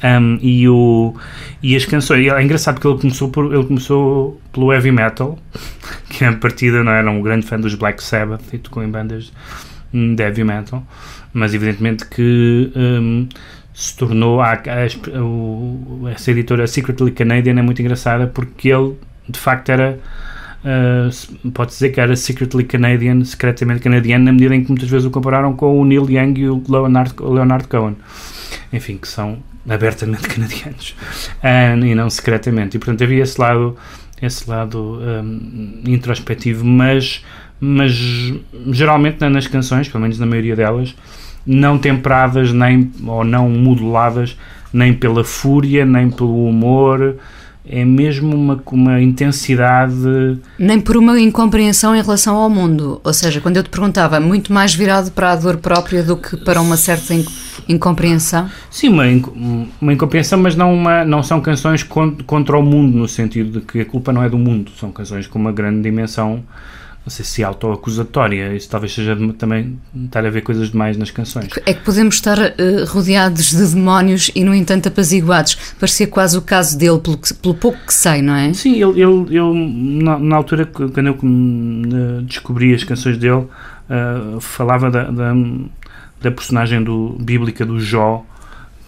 Um, 0.03 0.37
e, 0.41 0.67
o, 0.67 1.15
e 1.63 1.73
as 1.73 1.85
canções, 1.85 2.27
é 2.27 2.43
engraçado 2.43 2.75
porque 2.75 2.89
ele 2.89 2.99
começou, 2.99 3.29
por, 3.29 3.55
ele 3.55 3.63
começou 3.63 4.41
pelo 4.51 4.73
heavy 4.73 4.91
metal, 4.91 5.39
que 6.11 6.25
a 6.25 6.33
partida 6.33 6.83
não 6.83 6.91
era 6.91 7.09
um 7.09 7.21
grande 7.21 7.47
fã 7.47 7.57
dos 7.57 7.73
Black 7.73 8.03
Sabbath 8.03 8.53
e 8.53 8.57
tocou 8.57 8.83
em 8.83 8.89
bandas 8.89 9.31
de 9.93 10.21
heavy 10.21 10.43
metal, 10.43 10.85
mas 11.33 11.53
evidentemente 11.53 12.05
que 12.05 12.69
um, 12.75 13.29
se 13.73 13.95
tornou 13.95 14.41
a, 14.41 14.51
a, 14.51 14.55
a, 14.57 16.11
essa 16.11 16.31
editora 16.31 16.67
Secretly 16.67 17.11
Canadian 17.11 17.57
é 17.57 17.61
muito 17.61 17.81
engraçada 17.81 18.27
porque 18.27 18.67
ele 18.67 18.95
de 19.29 19.39
facto 19.39 19.69
era 19.69 19.97
uh, 20.67 21.49
pode 21.51 21.71
dizer 21.71 21.89
que 21.89 21.99
era 21.99 22.15
secretly 22.15 22.63
Canadian, 22.63 23.23
secretamente 23.23 23.81
canadiano, 23.81 24.25
na 24.25 24.31
medida 24.31 24.55
em 24.55 24.63
que 24.63 24.69
muitas 24.69 24.89
vezes 24.89 25.05
o 25.05 25.11
compararam 25.11 25.55
com 25.55 25.79
o 25.79 25.85
Neil 25.85 26.09
Young 26.09 26.33
e 26.39 26.49
o 26.49 26.61
Leonard, 26.67 27.13
Leonard 27.19 27.67
Cohen. 27.67 27.95
Enfim, 28.71 28.97
que 28.97 29.07
são 29.07 29.37
abertamente 29.67 30.27
canadianos 30.29 30.95
uh, 31.43 31.85
e 31.85 31.95
não 31.95 32.09
secretamente. 32.09 32.77
E 32.77 32.79
portanto 32.79 33.03
havia 33.03 33.23
esse 33.23 33.39
lado, 33.39 33.75
esse 34.21 34.49
lado 34.49 34.99
um, 34.99 35.81
introspectivo, 35.85 36.65
mas, 36.65 37.23
mas 37.59 37.93
geralmente 38.71 39.27
nas 39.29 39.47
canções, 39.47 39.87
pelo 39.87 40.01
menos 40.01 40.19
na 40.19 40.25
maioria 40.25 40.55
delas, 40.55 40.95
não 41.45 41.77
temperadas 41.77 42.51
nem 42.51 42.91
ou 43.05 43.23
não 43.23 43.49
moduladas 43.49 44.37
nem 44.73 44.93
pela 44.93 45.23
fúria, 45.23 45.85
nem 45.85 46.09
pelo 46.09 46.47
humor, 46.47 47.15
é 47.69 47.83
mesmo 47.83 48.35
uma, 48.35 48.61
uma 48.71 49.01
intensidade. 49.01 50.39
Nem 50.57 50.79
por 50.79 50.97
uma 50.97 51.19
incompreensão 51.19 51.95
em 51.95 52.01
relação 52.01 52.35
ao 52.35 52.49
mundo. 52.49 53.01
Ou 53.03 53.13
seja, 53.13 53.41
quando 53.41 53.57
eu 53.57 53.63
te 53.63 53.69
perguntava, 53.69 54.19
muito 54.19 54.53
mais 54.53 54.73
virado 54.73 55.11
para 55.11 55.31
a 55.31 55.35
dor 55.35 55.57
própria 55.57 56.01
do 56.01 56.15
que 56.15 56.37
para 56.37 56.61
uma 56.61 56.77
certa 56.77 57.13
incompreensão? 57.67 58.49
Sim, 58.69 58.89
uma, 58.89 59.03
uma 59.81 59.93
incompreensão, 59.93 60.39
mas 60.39 60.55
não, 60.55 60.73
uma, 60.73 61.03
não 61.03 61.21
são 61.21 61.41
canções 61.41 61.83
contra 61.83 62.57
o 62.57 62.63
mundo, 62.63 62.97
no 62.97 63.07
sentido 63.07 63.59
de 63.59 63.65
que 63.65 63.81
a 63.81 63.85
culpa 63.85 64.13
não 64.13 64.23
é 64.23 64.29
do 64.29 64.37
mundo. 64.37 64.71
São 64.79 64.91
canções 64.91 65.27
com 65.27 65.37
uma 65.37 65.51
grande 65.51 65.81
dimensão 65.81 66.43
não 67.07 67.09
sei 67.09 67.23
se 67.23 67.41
autoacusatória, 67.41 68.53
isso 68.53 68.69
talvez 68.69 68.93
seja 68.93 69.17
também 69.37 69.79
estar 69.95 70.25
a 70.25 70.29
ver 70.29 70.41
coisas 70.41 70.71
demais 70.71 70.97
nas 70.97 71.09
canções. 71.09 71.47
É 71.65 71.73
que 71.73 71.81
podemos 71.81 72.15
estar 72.15 72.37
uh, 72.37 72.85
rodeados 72.85 73.51
de 73.51 73.65
demónios 73.73 74.29
e, 74.35 74.43
no 74.43 74.53
entanto, 74.53 74.89
apaziguados. 74.89 75.55
Parecia 75.79 76.05
quase 76.05 76.37
o 76.37 76.41
caso 76.41 76.77
dele, 76.77 76.99
pelo, 76.99 77.17
que, 77.17 77.33
pelo 77.33 77.55
pouco 77.55 77.77
que 77.87 77.93
sei, 77.93 78.21
não 78.21 78.35
é? 78.35 78.53
Sim, 78.53 78.73
ele, 78.73 79.01
ele, 79.01 79.37
ele 79.37 80.03
na, 80.03 80.19
na, 80.19 80.35
altura, 80.35 80.65
quando 80.65 81.07
eu 81.07 81.13
uh, 81.13 82.21
descobri 82.23 82.73
as 82.73 82.83
canções 82.83 83.17
dele, 83.17 83.45
uh, 83.45 84.41
falava 84.41 84.91
da, 84.91 85.05
da, 85.05 85.33
da, 86.21 86.31
personagem 86.31 86.83
do, 86.83 87.15
bíblica 87.21 87.65
do 87.65 87.79
Jó, 87.79 88.25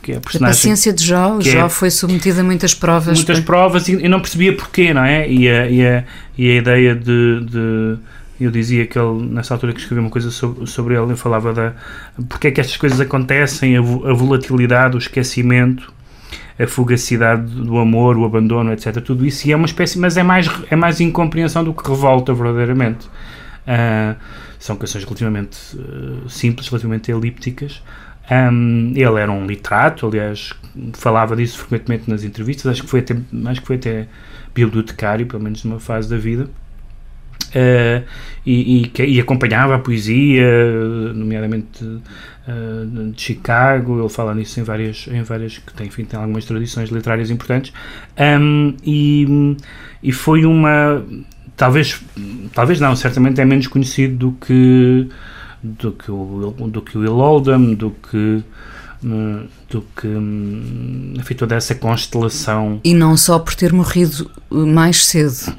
que 0.01 0.13
é 0.13 0.18
a 0.18 0.22
personagem. 0.22 0.53
A 0.53 0.56
paciência 0.56 0.94
de 0.94 1.06
Jó, 1.06 1.36
o 1.36 1.41
Jó 1.41 1.65
é, 1.65 1.70
foi 1.70 1.89
submetido 1.89 2.41
a 2.41 2.44
muitas 2.44 2.74
provas. 2.74 3.18
Muitas 3.18 3.39
para... 3.39 3.46
provas 3.46 3.88
e, 3.88 3.94
e, 3.94 4.08
não 4.08 4.20
percebia 4.20 4.56
porquê, 4.56 4.94
não 4.94 5.03
é? 5.03 5.29
E 5.29 5.50
a, 5.50 5.70
e 5.70 5.86
a, 5.86 6.03
e 6.38 6.51
a 6.51 6.56
ideia 6.56 6.96
de, 6.96 7.46
de 7.46 7.98
eu 8.39 8.50
dizia 8.50 8.88
que 8.88 8.98
ele, 8.98 9.22
nessa 9.25 9.53
altura 9.53 9.74
que 9.74 9.82
escrevi 9.82 10.00
uma 10.00 10.10
coisa 10.10 10.32
sobre, 10.32 10.65
sobre 10.65 10.96
ele, 10.96 11.12
eu 11.12 11.18
falava 11.18 11.53
da 11.53 11.74
porque 12.29 12.48
é 12.48 12.51
que 12.51 12.62
estas 12.62 12.77
coisas 12.77 13.00
acontecem, 13.00 13.75
a, 13.75 13.79
a, 13.79 14.13
volatilidade, 14.13 14.96
o 14.96 14.98
esquecimento, 14.98 15.91
a 16.58 16.65
fugacidade 16.65 17.44
do 17.44 17.77
amor, 17.77 18.18
o 18.18 18.24
abandono, 18.24 18.72
etc. 18.72 19.01
Tudo 19.01 19.25
isso, 19.25 19.48
e 19.48 19.51
é 19.51 19.56
uma 19.56 19.65
espécie, 19.65 20.00
mas 20.00 20.15
é 20.15 20.24
mais, 20.24 20.50
é 20.70 20.75
mais 20.75 21.01
incompreensão 21.01 21.63
do 21.63 21.74
que 21.74 21.88
revolta 21.88 22.34
verdadeiramente. 22.34 23.08
Uh, 23.68 24.15
são 24.58 24.75
canções 24.75 25.03
relativamente 25.03 25.58
uh, 25.75 26.29
simples, 26.29 26.68
relativamente 26.70 27.12
elípticas, 27.12 27.82
um, 28.31 28.93
ele 28.95 29.19
era 29.19 29.31
um 29.31 29.45
literato, 29.45 30.07
aliás, 30.07 30.53
falava 30.93 31.36
disso 31.36 31.57
frequentemente 31.57 32.09
nas 32.09 32.24
entrevistas, 32.24 32.67
acho 32.67 32.83
que 32.83 32.89
foi 32.89 33.00
até, 33.00 33.15
acho 33.45 33.62
que 33.62 33.67
foi 33.67 33.75
até 33.77 34.07
bibliotecário, 34.53 35.25
pelo 35.25 35.43
menos 35.43 35.63
numa 35.63 35.79
fase 35.79 36.09
da 36.09 36.17
vida. 36.17 36.50
Uh, 37.50 38.05
e, 38.45 38.91
e, 38.95 39.03
e, 39.03 39.19
acompanhava 39.19 39.75
a 39.75 39.79
poesia, 39.79 40.45
nomeadamente 41.15 41.83
uh, 41.83 43.12
de 43.12 43.19
Chicago. 43.19 44.00
Ele 44.00 44.09
fala 44.09 44.36
nisso 44.36 44.59
em 44.59 44.63
várias, 44.63 45.07
em 45.12 45.24
várias 45.24 45.57
que 45.57 45.74
tem, 45.74 45.88
enfim, 45.88 46.05
tem 46.05 46.19
algumas 46.19 46.45
tradições 46.45 46.89
literárias 46.89 47.31
importantes. 47.31 47.74
Um, 48.19 48.75
e, 48.86 49.57
e 50.03 50.12
foi 50.12 50.45
uma, 50.45 51.03
talvez, 51.57 52.00
talvez 52.53 52.79
não, 52.79 52.95
certamente 52.95 53.41
é 53.41 53.45
menos 53.45 53.65
conhecido 53.65 54.15
do 54.15 54.31
que 54.33 55.09
do 55.62 55.92
que 55.92 56.12
o, 56.12 56.54
do 56.68 56.82
que 56.82 56.98
o 56.98 57.01
Will 57.01 57.18
Oldham, 57.18 57.74
do 57.74 57.92
que 57.92 58.44
hum, 59.04 59.48
do 59.70 59.82
que 59.96 60.08
hum, 60.08 61.13
enfim, 61.18 61.34
toda 61.36 61.56
essa 61.56 61.75
constelação. 61.75 62.80
E 62.84 62.94
não 62.94 63.16
só 63.16 63.39
por 63.39 63.56
ter 63.56 63.72
morrido 63.72 64.30
mais 64.50 65.06
cedo. 65.06 65.56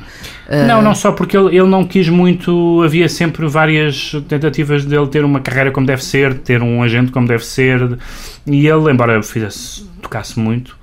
Não, 0.66 0.82
não 0.82 0.94
só 0.94 1.12
porque 1.12 1.36
ele, 1.36 1.56
ele 1.56 1.68
não 1.68 1.84
quis 1.84 2.08
muito, 2.08 2.82
havia 2.82 3.08
sempre 3.08 3.46
várias 3.46 4.12
tentativas 4.28 4.84
dele 4.84 5.06
ter 5.06 5.24
uma 5.24 5.40
carreira 5.40 5.70
como 5.70 5.86
deve 5.86 6.04
ser, 6.04 6.38
ter 6.38 6.62
um 6.62 6.82
agente 6.82 7.12
como 7.12 7.26
deve 7.26 7.44
ser, 7.44 7.98
e 8.46 8.66
ele, 8.66 8.90
embora 8.90 9.22
fizesse, 9.22 9.84
tocasse 10.02 10.38
muito, 10.38 10.76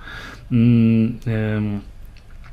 hum, 0.50 1.16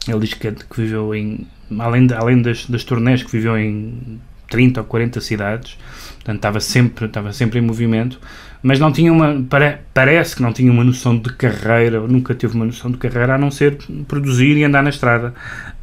ele 0.08 0.18
diz 0.20 0.34
que, 0.34 0.50
que 0.50 0.80
viveu 0.80 1.14
em, 1.14 1.46
além, 1.78 2.06
de, 2.06 2.14
além 2.14 2.42
das, 2.42 2.66
das 2.66 2.82
turnés, 2.82 3.22
que 3.22 3.30
viveu 3.30 3.56
em 3.56 4.20
30 4.50 4.80
ou 4.80 4.86
40 4.86 5.20
cidades, 5.20 5.78
portanto 6.24 6.36
estava 6.36 6.60
sempre, 6.60 7.04
estava 7.04 7.32
sempre 7.32 7.58
em 7.58 7.62
movimento, 7.62 8.18
mas 8.62 8.80
não 8.80 8.90
tinha 8.90 9.12
uma, 9.12 9.44
pare, 9.48 9.76
parece 9.92 10.34
que 10.34 10.42
não 10.42 10.54
tinha 10.54 10.72
uma 10.72 10.82
noção 10.82 11.18
de 11.18 11.30
carreira, 11.34 12.00
nunca 12.00 12.34
teve 12.34 12.54
uma 12.54 12.64
noção 12.64 12.90
de 12.90 12.96
carreira 12.96 13.34
a 13.34 13.38
não 13.38 13.50
ser 13.50 13.76
produzir 14.08 14.56
e 14.56 14.64
andar 14.64 14.82
na 14.82 14.88
estrada. 14.88 15.34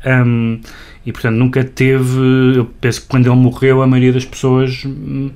Um, 0.03 0.59
e 1.05 1.11
portanto 1.11 1.35
nunca 1.35 1.63
teve, 1.63 2.57
eu 2.57 2.65
penso 2.81 3.01
que 3.01 3.07
quando 3.07 3.27
ele 3.27 3.35
morreu 3.35 3.83
a 3.83 3.87
maioria 3.87 4.13
das 4.13 4.25
pessoas 4.25 4.83
hum, 4.83 5.29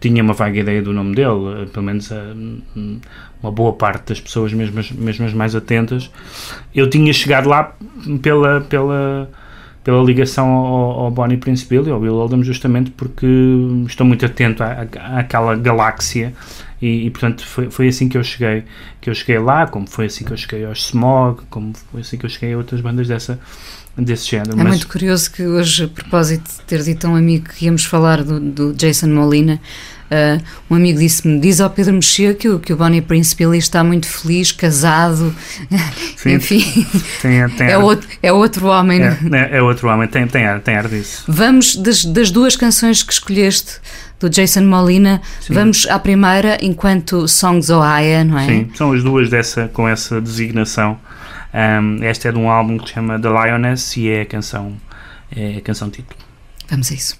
tinha 0.00 0.22
uma 0.22 0.34
vaga 0.34 0.58
ideia 0.58 0.82
do 0.82 0.92
nome 0.92 1.14
dele, 1.14 1.66
pelo 1.72 1.86
menos 1.86 2.10
a, 2.10 2.34
hum, 2.76 2.98
uma 3.40 3.52
boa 3.52 3.72
parte 3.72 4.08
das 4.08 4.20
pessoas, 4.20 4.52
mesmo 4.52 4.80
as, 4.80 4.90
mesmo 4.90 5.30
mais 5.36 5.54
atentas. 5.54 6.10
Eu 6.74 6.90
tinha 6.90 7.12
chegado 7.12 7.48
lá 7.48 7.76
pela, 8.20 8.60
pela 8.62 9.30
pela 9.84 10.02
ligação 10.02 10.48
ao, 10.48 11.00
ao 11.00 11.10
Bonnie 11.10 11.36
Prince 11.36 11.66
Billy, 11.66 11.90
ao 11.90 12.00
Bill 12.00 12.14
Oldham, 12.14 12.42
justamente 12.42 12.90
porque 12.90 13.26
estou 13.86 14.06
muito 14.06 14.24
atento 14.24 14.62
à, 14.62 14.86
àquela 15.18 15.56
galáxia 15.56 16.34
E, 16.80 17.06
e, 17.06 17.10
portanto 17.10 17.44
foi, 17.46 17.70
foi 17.70 17.88
assim 17.88 18.08
que 18.08 18.16
eu 18.16 18.22
cheguei 18.22 18.64
que 19.00 19.08
eu 19.10 19.14
cheguei 19.14 19.38
lá, 19.38 19.66
como 19.66 19.88
foi 19.88 20.06
assim 20.06 20.24
que 20.24 20.32
eu 20.32 20.36
cheguei 20.36 20.64
aos 20.64 20.86
Smog, 20.86 21.42
como 21.50 21.72
foi 21.90 22.00
assim 22.02 22.16
que 22.18 22.26
eu 22.26 22.30
cheguei 22.30 22.54
a 22.54 22.56
outras 22.56 22.80
bandas 22.80 23.08
dessa 23.08 23.38
desse 23.96 24.30
género. 24.30 24.52
É 24.52 24.56
Mas... 24.56 24.68
muito 24.68 24.88
curioso 24.88 25.30
que 25.30 25.44
hoje, 25.44 25.84
a 25.84 25.88
propósito 25.88 26.48
de 26.48 26.60
ter 26.64 26.82
dito 26.82 27.06
a 27.06 27.10
um 27.10 27.16
amigo 27.16 27.48
que 27.48 27.64
íamos 27.64 27.84
falar 27.84 28.22
do, 28.22 28.38
do 28.38 28.72
Jason 28.72 29.08
Molina, 29.08 29.60
Uh, 30.10 30.42
um 30.70 30.76
amigo 30.76 30.98
disse-me: 30.98 31.38
diz 31.38 31.60
ao 31.60 31.68
Pedro 31.68 31.92
Mexia 31.92 32.32
que 32.32 32.48
o, 32.48 32.58
que 32.58 32.72
o 32.72 32.76
Bonnie 32.76 33.02
Prince 33.02 33.36
Billy 33.36 33.58
está 33.58 33.84
muito 33.84 34.06
feliz, 34.06 34.50
casado, 34.52 35.34
Sim, 36.16 36.34
enfim, 36.34 36.86
tem, 37.20 37.48
tem 37.50 37.68
é, 37.68 37.76
outro, 37.76 38.08
é 38.22 38.32
outro 38.32 38.66
homem. 38.68 39.02
É, 39.02 39.18
é, 39.32 39.56
é, 39.58 39.62
outro 39.62 39.88
homem, 39.88 40.08
tem, 40.08 40.26
tem, 40.26 40.46
ar, 40.46 40.60
tem 40.60 40.76
ar 40.76 40.88
disso. 40.88 41.24
Vamos, 41.28 41.76
das, 41.76 42.04
das 42.04 42.30
duas 42.30 42.56
canções 42.56 43.02
que 43.02 43.12
escolheste 43.12 43.80
do 44.18 44.30
Jason 44.30 44.62
Molina, 44.62 45.20
Sim. 45.40 45.54
vamos 45.54 45.86
à 45.86 45.98
primeira, 45.98 46.58
enquanto 46.62 47.28
Songs 47.28 47.70
Ohio, 47.70 48.24
não 48.24 48.38
é? 48.38 48.46
Sim, 48.46 48.70
são 48.74 48.92
as 48.92 49.02
duas 49.02 49.28
dessa, 49.28 49.68
com 49.68 49.86
essa 49.86 50.20
designação. 50.20 50.98
Um, 51.52 52.02
esta 52.02 52.28
é 52.28 52.32
de 52.32 52.38
um 52.38 52.50
álbum 52.50 52.78
que 52.78 52.88
se 52.88 52.94
chama 52.94 53.18
The 53.18 53.28
Lioness 53.28 53.96
e 53.96 54.08
é 54.08 54.22
a 54.22 54.26
canção, 54.26 54.76
é 55.34 55.58
a 55.58 55.60
canção 55.60 55.90
título. 55.90 56.18
Vamos 56.68 56.90
a 56.90 56.94
isso. 56.94 57.18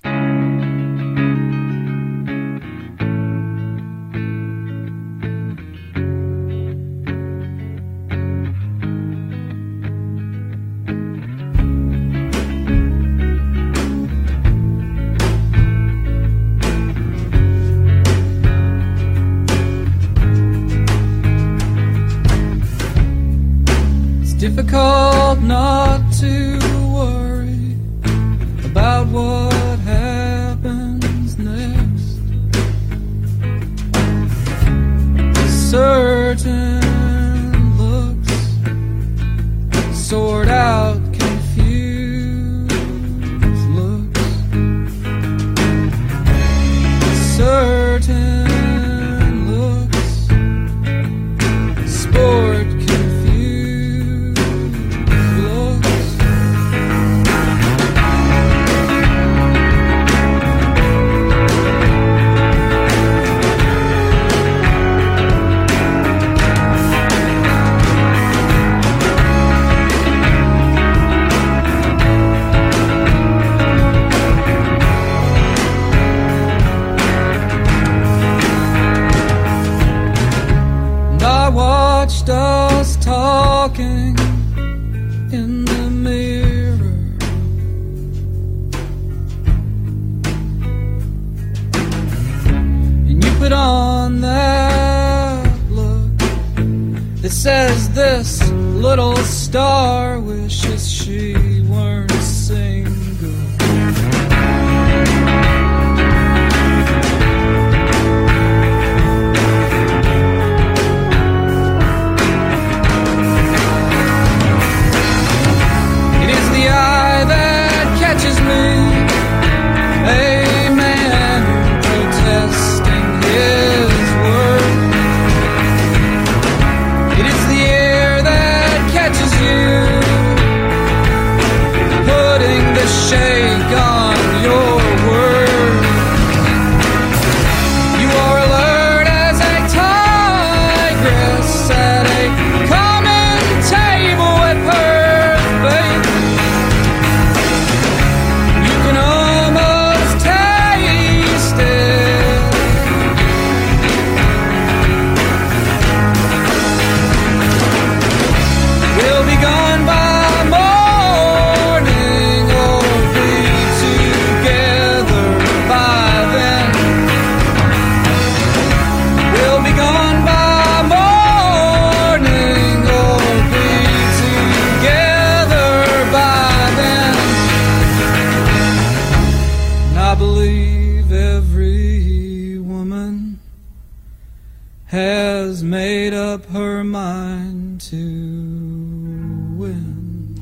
去 100.88 101.47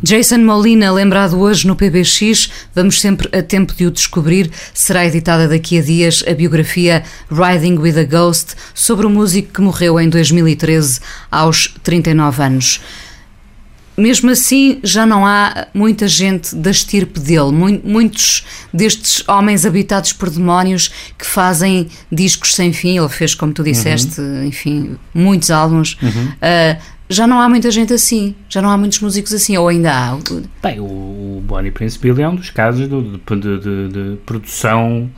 Jason 0.07 0.38
Molina, 0.38 0.92
lembrado 0.92 1.37
hoje 1.40 1.66
no 1.66 1.75
PBX, 1.75 2.49
vamos 2.73 3.01
sempre 3.01 3.29
a 3.37 3.42
tempo 3.42 3.75
de 3.75 3.87
o 3.87 3.90
descobrir. 3.90 4.49
Será 4.73 5.05
editada 5.05 5.49
daqui 5.49 5.81
a 5.81 5.83
dias 5.83 6.23
a 6.29 6.33
biografia 6.33 7.03
Riding 7.29 7.77
with 7.77 7.99
a 7.99 8.05
Ghost 8.05 8.55
sobre 8.73 9.05
o 9.05 9.11
músico 9.11 9.55
que 9.55 9.61
morreu 9.61 9.99
em 9.99 10.09
2013 10.09 11.01
aos 11.29 11.75
39 11.83 12.40
anos. 12.40 12.81
Mesmo 13.97 14.31
assim, 14.31 14.79
já 14.85 15.05
não 15.05 15.27
há 15.27 15.66
muita 15.75 16.07
gente 16.07 16.55
da 16.55 16.71
estirpe 16.71 17.19
dele, 17.19 17.51
muitos 17.83 18.45
destes 18.73 19.27
homens 19.27 19.66
habitados 19.66 20.12
por 20.12 20.31
demónios 20.31 20.88
que 21.19 21.27
fazem 21.27 21.88
discos 22.12 22.55
sem 22.55 22.73
fim. 22.73 22.97
Ele 22.97 23.09
fez, 23.09 23.35
como 23.35 23.53
tu 23.53 23.64
disseste, 23.64 24.21
uhum. 24.21 24.45
enfim, 24.45 24.97
muitos 25.12 25.51
álbuns. 25.51 25.97
Uhum. 26.01 26.27
Uh, 26.27 26.95
já 27.09 27.27
não 27.27 27.40
há 27.40 27.49
muita 27.49 27.71
gente 27.71 27.92
assim, 27.92 28.35
já 28.49 28.61
não 28.61 28.71
há 28.71 28.77
muitos 28.77 29.01
músicos 29.01 29.33
assim, 29.33 29.57
ou 29.57 29.69
ainda 29.69 29.92
há? 29.92 30.19
Bem, 30.62 30.81
o 30.81 31.42
Bonnie 31.45 31.71
Prince 31.71 31.99
Billy 31.99 32.23
é 32.23 32.29
um 32.29 32.35
dos 32.35 32.51
casos 32.51 32.88
de, 32.88 33.01
de, 33.38 33.59
de, 33.61 33.88
de 33.88 34.16
produção 34.27 35.11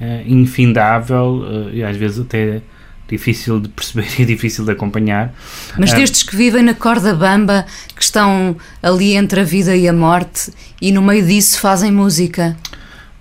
uh, 0.00 0.04
infindável 0.26 1.44
uh, 1.46 1.70
e 1.72 1.84
às 1.84 1.96
vezes 1.96 2.20
até 2.20 2.62
difícil 3.06 3.60
de 3.60 3.68
perceber 3.68 4.08
e 4.18 4.24
difícil 4.24 4.64
de 4.64 4.72
acompanhar. 4.72 5.34
Mas 5.78 5.92
uh, 5.92 5.96
destes 5.96 6.22
que 6.22 6.34
vivem 6.34 6.62
na 6.62 6.74
corda 6.74 7.14
bamba, 7.14 7.66
que 7.94 8.02
estão 8.02 8.56
ali 8.82 9.14
entre 9.14 9.40
a 9.40 9.44
vida 9.44 9.76
e 9.76 9.86
a 9.86 9.92
morte 9.92 10.50
e 10.80 10.90
no 10.90 11.02
meio 11.02 11.24
disso 11.24 11.60
fazem 11.60 11.92
música. 11.92 12.56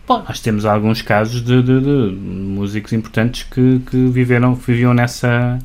Bom, 0.07 0.23
nós 0.27 0.39
temos 0.39 0.65
alguns 0.65 1.01
casos 1.01 1.43
de, 1.43 1.61
de, 1.61 1.79
de 1.79 2.15
músicos 2.15 2.91
importantes 2.91 3.43
que, 3.43 3.81
que 3.89 4.07
viveram, 4.07 4.53
viviam 4.53 4.93
nessa 4.93 5.59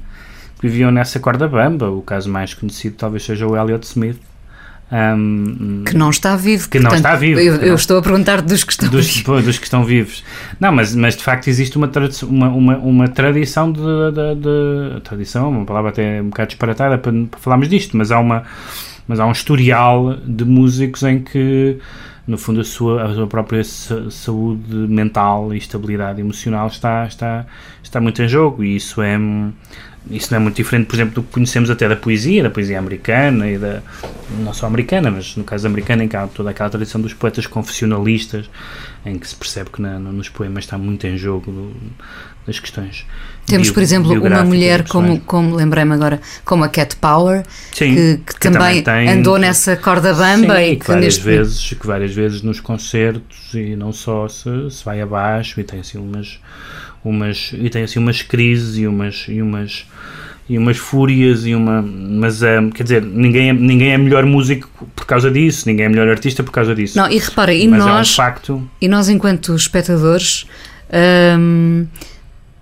que 0.58 0.68
viviam 0.68 0.90
nessa 0.90 1.20
corda 1.20 1.46
bamba. 1.48 1.90
O 1.90 2.02
caso 2.02 2.28
mais 2.28 2.54
conhecido 2.54 2.96
talvez 2.96 3.24
seja 3.24 3.46
o 3.46 3.56
Elliott 3.56 3.86
Smith, 3.86 4.20
Um, 4.90 5.84
que 5.84 5.94
não 5.94 6.08
está 6.08 6.34
vivo. 6.34 6.68
Que 6.68 6.78
não 6.78 6.94
está 6.94 7.14
vivo. 7.14 7.38
Eu, 7.38 7.56
eu 7.56 7.74
estou 7.74 7.98
a 7.98 8.02
perguntar 8.02 8.40
dos 8.40 8.64
que 8.64 8.72
estão 8.72 8.88
dos, 8.88 9.06
vivos. 9.06 9.44
Dos 9.44 9.58
que 9.58 9.64
estão 9.64 9.84
vivos. 9.84 10.24
Não, 10.58 10.72
mas, 10.72 10.94
mas 10.94 11.14
de 11.14 11.22
facto 11.22 11.48
existe 11.48 11.76
uma, 11.76 11.90
uma, 12.22 12.48
uma, 12.48 12.78
uma 12.78 13.08
tradição 13.08 13.70
de, 13.70 13.80
de, 13.80 14.34
de, 14.94 15.00
Tradição, 15.02 15.50
uma 15.50 15.64
palavra 15.66 15.90
até 15.90 16.22
um 16.22 16.30
bocado 16.30 16.48
disparatada 16.48 16.98
para, 16.98 17.12
para 17.12 17.40
falarmos 17.40 17.68
disto, 17.68 17.96
mas 17.96 18.10
há, 18.10 18.18
uma, 18.18 18.44
mas 19.06 19.20
há 19.20 19.26
um 19.26 19.32
historial 19.32 20.16
de 20.26 20.44
músicos 20.44 21.02
em 21.02 21.20
que 21.20 21.78
no 22.26 22.36
fundo 22.36 22.60
a 22.60 22.64
sua, 22.64 23.04
a 23.04 23.14
sua 23.14 23.26
própria 23.26 23.64
saúde 23.64 24.74
mental 24.74 25.54
e 25.54 25.58
estabilidade 25.58 26.20
emocional 26.20 26.66
está, 26.66 27.06
está, 27.06 27.46
está 27.82 28.00
muito 28.00 28.22
em 28.22 28.28
jogo 28.28 28.62
e 28.62 28.76
isso 28.76 29.00
é 29.00 29.18
isso 30.10 30.28
não 30.30 30.38
é 30.38 30.42
muito 30.42 30.56
diferente, 30.56 30.86
por 30.86 30.96
exemplo, 30.96 31.14
do 31.14 31.22
que 31.22 31.32
conhecemos 31.32 31.70
até 31.70 31.88
da 31.88 31.96
poesia, 31.96 32.42
da 32.42 32.50
poesia 32.50 32.78
americana 32.78 33.48
e 33.48 33.58
da 33.58 33.82
não 34.40 34.52
só 34.52 34.66
americana, 34.66 35.10
mas 35.10 35.36
no 35.36 35.44
caso 35.44 35.66
americano 35.66 36.02
em 36.02 36.08
que 36.08 36.16
há 36.16 36.26
toda 36.26 36.50
aquela 36.50 36.70
tradição 36.70 37.00
dos 37.00 37.12
poetas 37.14 37.46
confessionalistas 37.46 38.48
em 39.04 39.18
que 39.18 39.28
se 39.28 39.34
percebe 39.34 39.70
que 39.70 39.82
na, 39.82 39.98
nos 39.98 40.28
poemas 40.28 40.64
está 40.64 40.78
muito 40.78 41.06
em 41.06 41.16
jogo 41.16 41.50
do, 41.50 41.76
das 42.46 42.58
questões. 42.58 43.06
Temos, 43.46 43.70
por 43.70 43.82
exemplo, 43.82 44.12
uma 44.12 44.44
mulher, 44.44 44.86
como, 44.86 45.20
como 45.20 45.54
lembrei-me 45.54 45.94
agora, 45.94 46.20
como 46.44 46.64
a 46.64 46.68
Cat 46.68 46.96
Power, 46.96 47.44
Sim, 47.72 47.94
que, 47.94 48.16
que, 48.18 48.34
que 48.34 48.40
também, 48.40 48.82
tem, 48.82 49.08
andou 49.08 49.38
nessa 49.38 49.76
corda 49.76 50.12
bamba 50.12 50.56
sim, 50.56 50.72
e 50.72 50.76
que, 50.76 50.86
várias 50.86 51.16
vezes, 51.16 51.72
que 51.72 51.86
várias 51.86 52.14
vezes 52.14 52.42
nos 52.42 52.60
concertos 52.60 53.54
e 53.54 53.74
não 53.74 53.92
só 53.92 54.28
se, 54.28 54.70
se 54.70 54.84
vai 54.84 55.00
abaixo 55.00 55.60
e 55.60 55.64
tem 55.64 55.80
assim 55.80 55.98
umas, 55.98 56.38
umas 57.08 57.52
e 57.52 57.68
tem 57.70 57.82
assim 57.82 57.98
umas 57.98 58.22
crises 58.22 58.76
e 58.76 58.86
umas 58.86 59.26
e 59.28 59.40
umas 59.40 59.86
e 60.48 60.56
umas 60.56 60.76
fúrias 60.76 61.46
e 61.46 61.54
uma 61.54 61.82
mas 61.82 62.42
um, 62.42 62.70
quer 62.70 62.82
dizer 62.82 63.02
ninguém 63.02 63.50
é, 63.50 63.52
ninguém 63.52 63.92
é 63.92 63.98
melhor 63.98 64.24
músico 64.24 64.68
por 64.94 65.06
causa 65.06 65.30
disso 65.30 65.68
ninguém 65.68 65.86
é 65.86 65.88
melhor 65.88 66.08
artista 66.08 66.42
por 66.42 66.52
causa 66.52 66.74
disso 66.74 66.96
não 66.96 67.10
e 67.10 67.18
repara 67.18 67.52
e 67.52 67.68
mas 67.68 67.80
nós 67.80 68.08
é 68.08 68.12
um 68.12 68.14
facto 68.14 68.70
e 68.80 68.88
nós 68.88 69.08
enquanto 69.08 69.54
espectadores 69.54 70.46
um, 71.38 71.86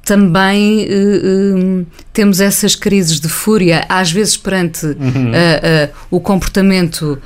também 0.06 0.86
uh, 0.86 1.80
uh, 1.80 1.86
temos 2.12 2.40
essas 2.40 2.76
crises 2.76 3.18
de 3.18 3.28
fúria, 3.28 3.84
às 3.88 4.12
vezes 4.12 4.36
perante 4.36 4.86
uhum. 4.86 5.30
uh, 5.30 5.92
o 6.10 6.20
comportamento 6.20 7.20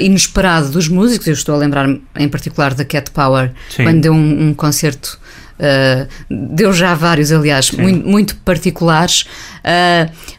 inesperado 0.00 0.68
dos 0.70 0.88
músicos. 0.88 1.28
Eu 1.28 1.32
estou 1.32 1.54
a 1.54 1.58
lembrar 1.58 1.88
em 2.16 2.28
particular 2.28 2.74
da 2.74 2.84
Cat 2.84 3.10
Power, 3.12 3.52
Sim. 3.70 3.84
quando 3.84 4.00
deu 4.00 4.12
um, 4.12 4.48
um 4.48 4.54
concerto. 4.54 5.18
Deu 6.30 6.72
já 6.72 6.94
vários, 6.94 7.32
aliás, 7.32 7.70
muito, 7.70 8.08
muito, 8.08 8.36
particulares, 8.36 9.26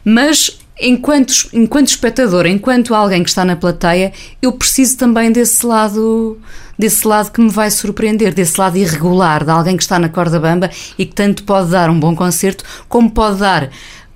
mas 0.04 0.58
enquanto, 0.80 1.32
enquanto 1.52 1.88
espectador, 1.88 2.46
enquanto 2.46 2.94
alguém 2.94 3.22
que 3.22 3.28
está 3.28 3.44
na 3.44 3.56
plateia, 3.56 4.12
eu 4.40 4.52
preciso 4.52 4.96
também 4.96 5.32
desse 5.32 5.66
lado 5.66 6.38
desse 6.78 7.06
lado 7.06 7.32
que 7.32 7.40
me 7.40 7.50
vai 7.50 7.70
surpreender, 7.70 8.32
desse 8.32 8.58
lado 8.58 8.78
irregular, 8.78 9.44
de 9.44 9.50
alguém 9.50 9.76
que 9.76 9.82
está 9.82 9.98
na 9.98 10.08
corda 10.08 10.38
bamba 10.38 10.70
e 10.96 11.04
que 11.04 11.12
tanto 11.12 11.42
pode 11.42 11.70
dar 11.70 11.90
um 11.90 11.98
bom 11.98 12.14
concerto, 12.14 12.62
como 12.88 13.10
pode 13.10 13.40
dar 13.40 13.68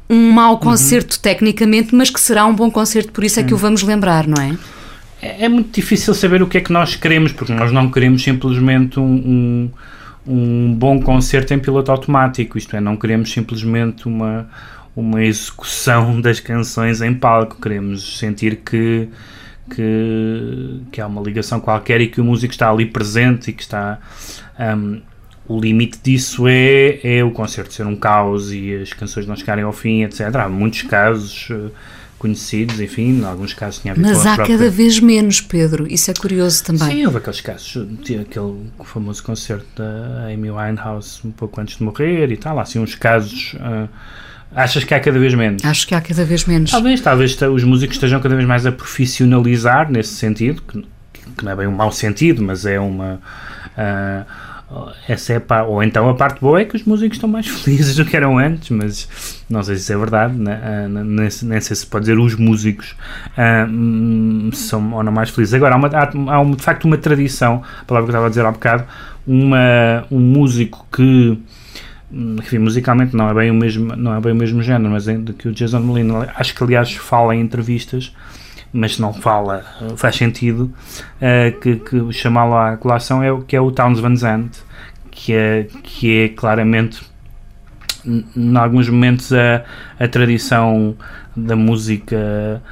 um 0.09 0.31
mau 0.31 0.59
concerto 0.59 1.17
uhum. 1.17 1.23
tecnicamente, 1.23 1.95
mas 1.95 2.09
que 2.09 2.21
será 2.21 2.47
um 2.47 2.55
bom 2.55 2.71
concerto, 2.71 3.11
por 3.11 3.25
isso 3.25 3.41
é 3.41 3.43
que 3.43 3.53
o 3.53 3.57
vamos 3.57 3.83
lembrar, 3.83 4.29
não 4.29 4.41
é? 4.41 4.57
é? 5.21 5.47
É 5.47 5.49
muito 5.49 5.75
difícil 5.75 6.15
saber 6.15 6.41
o 6.41 6.47
que 6.47 6.59
é 6.59 6.61
que 6.61 6.73
nós 6.73 6.95
queremos, 6.95 7.33
porque 7.33 7.53
nós 7.53 7.73
não 7.73 7.91
queremos 7.91 8.23
simplesmente 8.23 9.01
um, 9.01 9.05
um, 9.05 9.71
um 10.27 10.75
bom 10.75 11.01
concerto 11.01 11.53
em 11.53 11.59
piloto 11.59 11.91
automático, 11.91 12.57
isto 12.57 12.77
é, 12.77 12.81
não 12.81 12.97
queremos 12.97 13.33
simplesmente 13.33 14.07
uma, 14.07 14.49
uma 14.95 15.25
execução 15.25 16.19
das 16.23 16.41
canções 16.41 17.01
em 17.01 17.15
palco, 17.15 17.61
queremos 17.61 18.19
sentir 18.19 18.57
que 18.57 19.09
que, 19.71 20.81
que 20.91 21.01
há 21.01 21.07
uma 21.07 21.23
ligação 21.23 21.61
qualquer 21.61 22.01
e 22.01 22.09
que 22.09 22.21
o 22.21 22.25
músico 22.25 22.53
está 22.53 22.71
ali 22.71 22.87
presente 22.87 23.51
e 23.51 23.53
que 23.53 23.63
está. 23.63 23.99
Um, 24.59 25.01
o 25.49 25.61
limite 25.61 25.99
disso 26.03 26.47
é, 26.47 27.01
é 27.03 27.25
o 27.25 27.31
concerto 27.31 27.73
ser 27.73 27.87
um 27.87 27.97
caos 27.97 28.53
e 28.53 28.75
as 28.75 28.93
canções 28.93 29.27
não 29.27 29.35
chegarem 29.35 29.65
ao 29.65 29.73
fim, 29.73 30.03
etc. 30.05 30.35
Há 30.37 30.49
muitos 30.49 30.83
casos 30.83 31.51
uh, 31.51 31.71
conhecidos, 32.23 32.79
enfim, 32.79 33.19
em 33.19 33.25
alguns 33.25 33.53
casos 33.53 33.81
tinha 33.81 33.95
ver 33.95 34.01
Mas 34.01 34.25
há 34.25 34.37
própria... 34.37 34.57
cada 34.57 34.71
vez 34.71 35.01
menos, 35.01 35.41
Pedro, 35.41 35.93
isso 35.93 36.09
é 36.09 36.15
curioso 36.15 36.63
também. 36.63 36.89
Sim, 36.89 37.07
houve 37.07 37.19
aqueles 37.19 37.41
casos, 37.41 37.89
tinha 38.05 38.21
aquele 38.21 38.71
famoso 38.85 39.25
concerto 39.25 39.67
da 39.77 40.29
Amy 40.33 40.49
Winehouse 40.49 41.21
um 41.25 41.33
pouco 41.33 41.61
antes 41.61 41.79
de 41.79 41.83
morrer 41.83 42.31
e 42.31 42.37
tal, 42.37 42.61
há 42.61 42.63
assim 42.63 42.79
uns 42.79 42.95
casos. 42.95 43.55
Uh, 43.55 43.89
Achas 44.55 44.85
que 44.85 44.95
há 44.95 45.01
cada 45.01 45.19
vez 45.19 45.35
menos? 45.35 45.65
Acho 45.65 45.87
que 45.87 45.95
há 45.97 46.01
cada 46.01 46.25
vez 46.25 46.45
menos. 46.45 46.71
Talvez, 46.71 47.01
talvez 47.01 47.37
os 47.43 47.65
músicos 47.65 47.97
estejam 47.97 48.21
cada 48.21 48.37
vez 48.37 48.47
mais 48.47 48.65
a 48.67 48.71
profissionalizar 48.71 49.91
nesse 49.91 50.15
sentido, 50.15 50.63
que, 50.63 50.87
que 51.37 51.45
não 51.45 51.51
é 51.51 51.57
bem 51.57 51.67
um 51.67 51.73
mau 51.73 51.91
sentido, 51.91 52.41
mas 52.43 52.65
é 52.65 52.79
uma. 52.79 53.21
Uh, 53.77 54.52
essa 55.09 55.35
é 55.35 55.43
a, 55.49 55.63
ou 55.65 55.83
então 55.83 56.09
a 56.09 56.15
parte 56.15 56.41
boa 56.41 56.61
é 56.61 56.65
que 56.65 56.77
os 56.77 56.85
músicos 56.85 57.17
estão 57.17 57.29
mais 57.29 57.47
felizes 57.61 57.97
do 57.97 58.05
que 58.05 58.17
eram 58.17 58.39
antes, 58.39 58.71
mas 58.71 59.45
não 59.49 59.63
sei 59.63 59.77
se 59.77 59.83
isso 59.83 59.93
é 59.93 59.97
verdade, 59.97 60.35
né? 60.35 60.87
uh, 60.87 60.89
nem, 60.89 61.31
sei 61.31 61.77
se 61.77 61.87
pode 61.87 62.05
dizer 62.05 62.19
os 62.19 62.35
músicos 62.37 62.95
uh, 63.33 64.55
são 64.55 64.93
ou 64.93 65.03
não 65.03 65.13
mais 65.13 65.31
felizes. 65.31 65.55
Agora, 65.55 65.75
há, 65.75 65.79
uma, 65.79 65.89
há, 65.89 66.41
há 66.41 66.45
de 66.45 66.63
facto 66.63 66.85
uma 66.85 66.97
tradição, 66.97 67.63
a 67.81 67.85
palavra 67.85 68.07
que 68.07 68.11
eu 68.11 68.19
estava 68.19 68.27
a 68.27 68.29
dizer 68.29 68.47
há 68.47 68.51
bocado, 68.51 68.85
uma, 69.27 70.05
um 70.11 70.21
músico 70.21 70.87
que 70.93 71.39
enfim, 72.13 72.59
musicalmente 72.59 73.17
não 73.17 73.31
é 73.31 73.35
bem 73.35 73.51
o 73.51 73.55
mesmo 73.55 73.97
não 73.97 74.15
é 74.15 74.21
bem 74.21 74.33
o 74.33 74.37
mesmo 74.37 74.63
género 74.63 74.91
mas 74.91 75.09
é 75.09 75.17
do 75.17 75.33
que 75.33 75.49
o 75.49 75.53
Jason 75.53 75.81
Molina 75.81 76.31
acho 76.35 76.55
que 76.55 76.63
aliás 76.63 76.93
fala 76.93 77.35
em 77.35 77.41
entrevistas 77.41 78.13
mas 78.73 78.99
não 78.99 79.13
fala 79.13 79.65
faz 79.97 80.17
sentido 80.17 80.73
uh, 81.21 81.61
que, 81.61 81.77
que 81.77 82.13
chamá-lo 82.13 82.57
à 82.57 82.77
colação 82.77 83.23
é 83.23 83.31
o 83.31 83.43
que 83.43 83.55
é 83.55 83.61
o 83.61 83.71
Towns 83.71 84.01
Van 84.01 84.17
Zandt 84.17 84.63
que 85.11 85.35
é 85.35 85.67
que 85.83 86.25
é 86.25 86.29
claramente 86.29 87.03
em 88.05 88.57
alguns 88.57 88.89
momentos 88.89 89.33
a, 89.33 89.65
a 89.99 90.09
tradição 90.09 90.97
da 91.37 91.55
música 91.55 92.63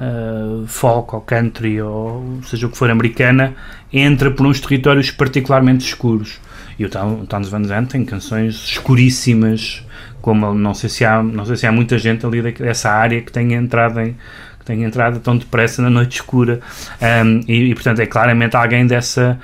uh, 0.00 0.66
folk 0.66 1.14
ou 1.14 1.20
country 1.20 1.80
ou 1.80 2.40
seja 2.42 2.66
o 2.66 2.70
que 2.70 2.76
for 2.76 2.90
americana 2.90 3.54
entra 3.92 4.30
por 4.30 4.46
uns 4.46 4.60
territórios 4.60 5.10
particularmente 5.10 5.86
escuros. 5.86 6.40
E 6.78 6.84
o 6.84 6.88
Towns 6.88 7.48
Van 7.50 7.62
Zandt 7.64 7.90
tem 7.90 8.04
canções 8.06 8.54
escuríssimas, 8.54 9.84
como 10.22 10.54
não 10.54 10.72
sei 10.72 10.88
se 10.88 11.04
há, 11.04 11.22
não 11.22 11.44
sei 11.44 11.56
se 11.56 11.66
há 11.66 11.72
muita 11.72 11.98
gente 11.98 12.24
ali 12.24 12.40
dessa 12.52 12.90
área 12.90 13.20
que 13.20 13.30
tenha 13.30 13.58
entrado 13.58 14.00
em 14.00 14.16
que 14.60 14.66
tenha 14.66 14.86
entrado 14.86 15.18
tão 15.18 15.36
depressa 15.36 15.82
na 15.82 15.90
noite 15.90 16.16
escura. 16.16 16.60
Um, 17.00 17.40
e, 17.48 17.70
e, 17.70 17.74
portanto 17.74 17.98
é 17.98 18.06
claramente 18.06 18.56
alguém 18.56 18.86
dessa 18.86 19.38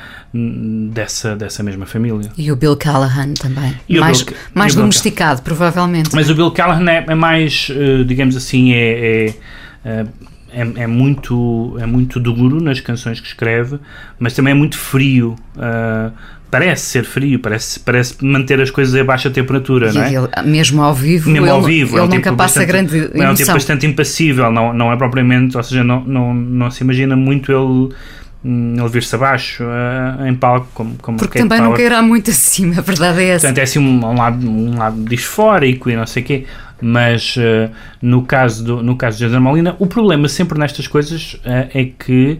dessa 0.93 1.35
dessa 1.35 1.63
mesma 1.63 1.87
família. 1.87 2.31
E 2.37 2.53
o 2.53 2.57
Bill 2.57 2.77
Callahan 2.77 3.33
também. 3.35 3.75
E 3.89 3.99
mais 3.99 4.23
Bill, 4.23 4.37
mais 4.55 4.75
domesticado 4.75 5.43
provavelmente. 5.43 6.11
Mas 6.15 6.31
o 6.31 6.35
Bill 6.35 6.51
Callahan 6.51 6.89
é, 6.91 7.05
é 7.09 7.15
mais 7.15 7.69
uh, 7.71 8.05
digamos 8.05 8.37
assim 8.37 8.73
é, 8.73 9.35
é, 9.85 10.03
uh, 10.03 10.09
é, 10.57 10.83
é, 10.83 10.87
muito, 10.87 11.77
é 11.79 11.87
muito 11.87 12.19
duro 12.19 12.63
nas 12.63 12.81
canções 12.81 13.21
que 13.21 13.27
escreve, 13.27 13.79
mas 14.19 14.33
também 14.33 14.53
é 14.53 14.55
muito 14.55 14.79
frio. 14.79 15.37
Uh, 15.55 16.13
parece 16.59 16.87
ser 16.87 17.05
frio, 17.05 17.39
parece, 17.39 17.79
parece 17.81 18.25
manter 18.25 18.61
as 18.61 18.71
coisas 18.71 18.99
a 18.99 19.05
baixa 19.05 19.31
temperatura, 19.31 19.91
e 19.91 19.95
não 19.95 20.03
é? 20.03 20.15
Ele, 20.15 20.29
mesmo 20.51 20.83
ao 20.83 20.95
vivo, 20.95 21.29
mesmo 21.29 21.47
ele, 21.47 21.53
ao 21.53 21.63
vivo, 21.63 21.97
ele 21.97 22.01
é 22.01 22.03
um 22.03 22.07
nunca 22.07 22.31
tipo 22.31 22.37
passa 22.37 22.61
bastante, 22.61 22.67
grande 22.67 22.97
emoção. 22.97 23.23
É 23.23 23.31
um 23.31 23.35
tipo 23.35 23.53
bastante 23.53 23.87
impassível, 23.87 24.51
não, 24.51 24.73
não 24.73 24.91
é 24.91 24.97
propriamente, 24.97 25.57
ou 25.57 25.63
seja, 25.63 25.85
não, 25.85 26.03
não, 26.05 26.33
não 26.33 26.71
se 26.71 26.83
imagina 26.83 27.15
muito 27.15 27.53
ele 27.53 27.95
hum, 28.43 28.75
ele 28.79 28.89
vir-se 28.89 29.15
abaixo 29.15 29.65
uh, 29.65 30.27
em 30.27 30.35
palco 30.35 30.69
como, 30.73 30.97
como 31.03 31.19
porque 31.19 31.39
também 31.39 31.61
não 31.61 31.75
queira 31.75 32.01
muito 32.01 32.31
acima, 32.33 32.79
a 32.79 32.81
verdade 32.81 33.21
é 33.21 33.29
essa 33.29 33.47
portanto 33.47 33.59
é 33.59 33.63
assim 33.63 33.79
um, 33.79 34.05
um 34.05 34.17
lado, 34.17 34.49
um 34.49 34.79
lado 34.79 35.05
disfórico 35.05 35.91
e 35.91 35.97
não 35.97 36.07
sei 36.07 36.23
o 36.23 36.27
quê 36.27 36.45
mas 36.81 37.37
uh, 37.37 37.71
no 38.01 38.23
caso 38.23 38.65
do, 38.65 38.83
no 38.83 38.97
caso 38.97 39.19
de 39.19 39.27
Jason 39.27 39.41
Molina 39.41 39.77
o 39.79 39.87
problema 39.87 40.29
sempre 40.29 40.59
nestas 40.59 40.87
coisas 40.87 41.35
uh, 41.45 41.69
é 41.75 41.91
que 41.99 42.39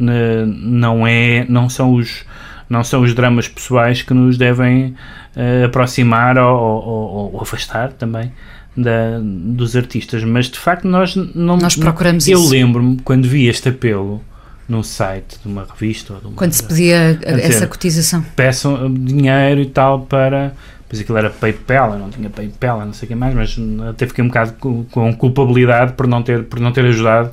não 0.00 1.04
é 1.04 1.44
não 1.48 1.68
são 1.68 1.92
os 1.94 2.24
não 2.68 2.84
são 2.84 3.02
os 3.02 3.14
dramas 3.14 3.48
pessoais 3.48 4.02
que 4.02 4.12
nos 4.12 4.36
devem 4.36 4.94
uh, 5.36 5.64
aproximar 5.66 6.36
ou, 6.38 6.58
ou, 6.58 7.32
ou, 7.34 7.40
afastar 7.40 7.92
também 7.92 8.32
da, 8.76 9.18
dos 9.20 9.74
artistas, 9.74 10.22
mas 10.24 10.46
de 10.46 10.58
facto 10.58 10.86
nós 10.86 11.16
não. 11.16 11.56
Nós 11.56 11.76
procuramos 11.76 12.28
eu 12.28 12.38
isso. 12.38 12.46
Eu 12.46 12.50
lembro-me 12.50 12.98
quando 12.98 13.26
vi 13.26 13.46
este 13.46 13.70
apelo 13.70 14.22
num 14.68 14.82
site 14.82 15.38
de 15.42 15.48
uma 15.48 15.66
revista 15.68 16.12
ou 16.12 16.20
de 16.20 16.26
uma, 16.26 16.36
quando 16.36 16.52
se 16.52 16.62
pedia 16.62 17.18
essa 17.24 17.66
cotização 17.66 18.22
peçam 18.36 18.92
dinheiro 18.92 19.62
e 19.62 19.66
tal 19.66 20.00
para 20.00 20.52
pois 20.88 21.00
aquilo 21.00 21.18
era 21.18 21.30
PayPal, 21.30 21.92
eu 21.92 21.98
não 21.98 22.10
tinha 22.10 22.30
PayPal, 22.30 22.84
não 22.84 22.92
sei 22.92 23.06
o 23.06 23.08
que 23.08 23.14
mais, 23.14 23.34
mas 23.34 23.56
até 23.90 24.06
fiquei 24.06 24.24
um 24.24 24.28
bocado 24.28 24.54
com, 24.54 24.84
com 24.84 25.14
culpabilidade 25.14 25.92
por 25.92 26.06
não 26.06 26.22
ter, 26.22 26.44
por 26.44 26.58
não 26.58 26.72
ter 26.72 26.84
ajudado. 26.86 27.30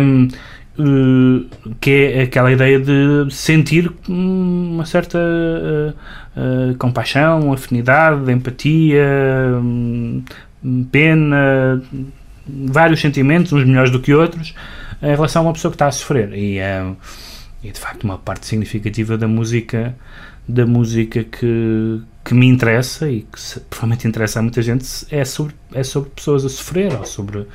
Um, 0.00 0.28
Uh, 0.76 1.48
que 1.80 1.90
é 1.90 2.22
aquela 2.22 2.50
ideia 2.50 2.80
de 2.80 3.32
sentir 3.32 3.92
uma 4.08 4.84
certa 4.84 5.18
uh, 5.18 6.70
uh, 6.72 6.76
compaixão, 6.78 7.52
afinidade, 7.52 8.32
empatia, 8.32 9.06
um, 9.62 10.24
pena, 10.90 11.80
vários 12.46 13.00
sentimentos, 13.00 13.52
uns 13.52 13.64
melhores 13.64 13.92
do 13.92 14.00
que 14.00 14.12
outros, 14.12 14.52
em 15.00 15.14
relação 15.14 15.42
a 15.42 15.46
uma 15.46 15.52
pessoa 15.52 15.70
que 15.70 15.76
está 15.76 15.86
a 15.86 15.92
sofrer. 15.92 16.32
E, 16.32 16.58
é, 16.58 16.82
de 17.62 17.78
facto, 17.78 18.04
uma 18.04 18.18
parte 18.18 18.46
significativa 18.46 19.16
da 19.16 19.28
música, 19.28 19.94
da 20.48 20.66
música 20.66 21.24
que, 21.24 22.02
que 22.24 22.34
me 22.34 22.46
interessa 22.46 23.10
e 23.10 23.22
que 23.22 23.40
se, 23.40 23.60
provavelmente 23.60 24.08
interessa 24.08 24.40
a 24.40 24.42
muita 24.42 24.60
gente 24.60 24.86
é 25.10 25.24
sobre, 25.24 25.54
é 25.72 25.82
sobre 25.82 26.10
pessoas 26.10 26.44
a 26.44 26.48
sofrer 26.48 26.92
ou 26.94 27.04
sobre 27.04 27.46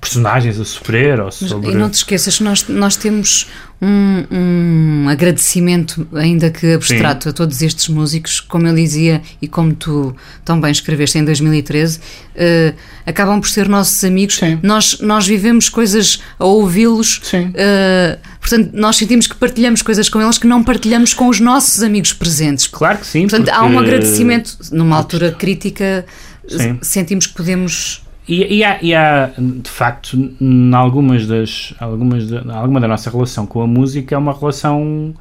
personagens 0.00 0.58
a 0.58 0.64
sofrer 0.64 1.20
ou 1.20 1.30
sobre... 1.30 1.72
E 1.72 1.74
não 1.74 1.90
te 1.90 1.94
esqueças, 1.94 2.40
nós, 2.40 2.66
nós 2.68 2.96
temos 2.96 3.46
um, 3.82 4.24
um 4.30 5.08
agradecimento, 5.08 6.06
ainda 6.14 6.50
que 6.50 6.72
abstrato, 6.72 7.24
Sim. 7.24 7.30
a 7.30 7.32
todos 7.32 7.60
estes 7.60 7.88
músicos, 7.88 8.40
como 8.40 8.66
eu 8.66 8.74
dizia 8.74 9.20
e 9.42 9.46
como 9.46 9.74
tu 9.74 10.16
tão 10.44 10.58
bem 10.60 10.70
escreveste 10.70 11.18
em 11.18 11.24
2013, 11.24 11.98
uh, 11.98 12.00
eh, 12.34 12.74
acabam 13.04 13.40
por 13.40 13.48
ser 13.48 13.68
nossos 13.68 14.02
amigos. 14.02 14.36
Sim. 14.36 14.58
Nós, 14.62 15.00
nós 15.00 15.26
vivemos 15.26 15.68
coisas 15.68 16.22
a 16.38 16.46
ouvi-los, 16.46 17.18
uh, 17.34 18.18
portanto, 18.40 18.70
nós 18.72 18.96
sentimos 18.96 19.26
que 19.26 19.34
partilhamos 19.34 19.82
coisas 19.82 20.08
com 20.08 20.20
eles 20.20 20.38
que 20.38 20.46
não 20.46 20.64
partilhamos 20.64 21.12
com 21.12 21.28
os 21.28 21.40
nossos 21.40 21.82
amigos 21.82 22.12
presentes. 22.12 22.66
Claro 22.66 22.98
que 22.98 23.06
sim. 23.06 23.22
Portanto, 23.22 23.46
porque... 23.46 23.58
há 23.58 23.64
um 23.64 23.78
agradecimento, 23.78 24.56
numa 24.72 24.96
altura 24.96 25.32
crítica, 25.32 26.06
sim. 26.48 26.78
sentimos 26.82 27.26
que 27.26 27.34
podemos 27.34 28.02
e, 28.30 28.58
e, 28.58 28.64
há, 28.64 28.78
e, 28.80 28.94
há, 28.94 29.32
de 29.36 29.68
facto, 29.68 30.16
em 30.40 30.72
algumas 30.72 31.26
das, 31.26 31.74
algumas 31.80 32.28
de, 32.28 32.36
alguma 32.48 32.80
da 32.80 32.86
nossa 32.86 33.10
relação 33.10 33.44
com 33.44 33.60
a 33.60 33.66
música 33.66 34.14
é 34.14 34.18
uma 34.18 34.32
relação, 34.32 35.12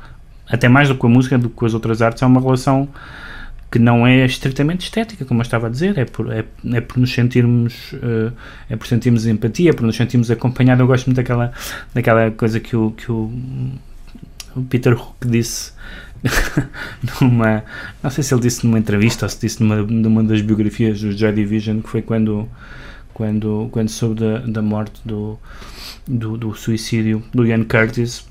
até 0.47 0.69
mais 0.69 0.89
do 0.89 0.93
que 0.93 0.99
com 0.99 1.07
a 1.07 1.09
música, 1.09 1.35
do 1.35 1.49
que 1.49 1.55
com 1.55 1.65
as 1.65 1.73
outras 1.73 2.03
artes, 2.03 2.21
é 2.21 2.25
uma 2.27 2.39
relação 2.39 2.87
que 3.71 3.79
não 3.79 4.05
é 4.05 4.23
estritamente 4.25 4.83
estética, 4.83 5.25
como 5.25 5.39
eu 5.39 5.41
estava 5.41 5.65
a 5.65 5.69
dizer, 5.71 5.97
é 5.97 6.05
por, 6.05 6.31
é, 6.31 6.45
é 6.71 6.81
por 6.81 6.99
nos 6.99 7.11
sentirmos, 7.11 7.93
uh, 7.93 8.31
é 8.69 8.75
por 8.75 8.85
sentirmos 8.85 9.25
empatia, 9.25 9.71
é 9.71 9.73
por 9.73 9.87
nos 9.87 9.95
sentirmos 9.95 10.29
acompanhados. 10.29 10.79
Eu 10.79 10.85
gosto 10.85 11.07
muito 11.07 11.17
daquela, 11.17 11.51
daquela 11.91 12.29
coisa 12.29 12.59
que 12.59 12.75
o, 12.75 12.91
que 12.91 13.11
o, 13.11 13.31
o 14.55 14.61
Peter 14.69 14.93
Hook 14.93 15.27
disse 15.27 15.73
numa, 17.21 17.63
não 18.03 18.11
sei 18.11 18.23
se 18.23 18.31
ele 18.35 18.41
disse 18.41 18.67
numa 18.67 18.77
entrevista 18.77 19.25
ou 19.25 19.29
se 19.29 19.41
disse 19.41 19.63
numa, 19.63 19.77
numa 19.77 20.23
das 20.23 20.41
biografias 20.41 21.01
do 21.01 21.11
Joy 21.11 21.33
Division, 21.33 21.81
que 21.81 21.89
foi 21.89 22.03
quando 22.03 22.47
quando, 23.13 23.67
quando 23.71 23.89
soube 23.89 24.19
da, 24.19 24.37
da 24.39 24.61
morte 24.61 25.01
do, 25.05 25.37
do, 26.07 26.37
do 26.37 26.53
suicídio 26.53 27.23
do 27.33 27.45
Ian 27.45 27.63
Curtis, 27.63 28.25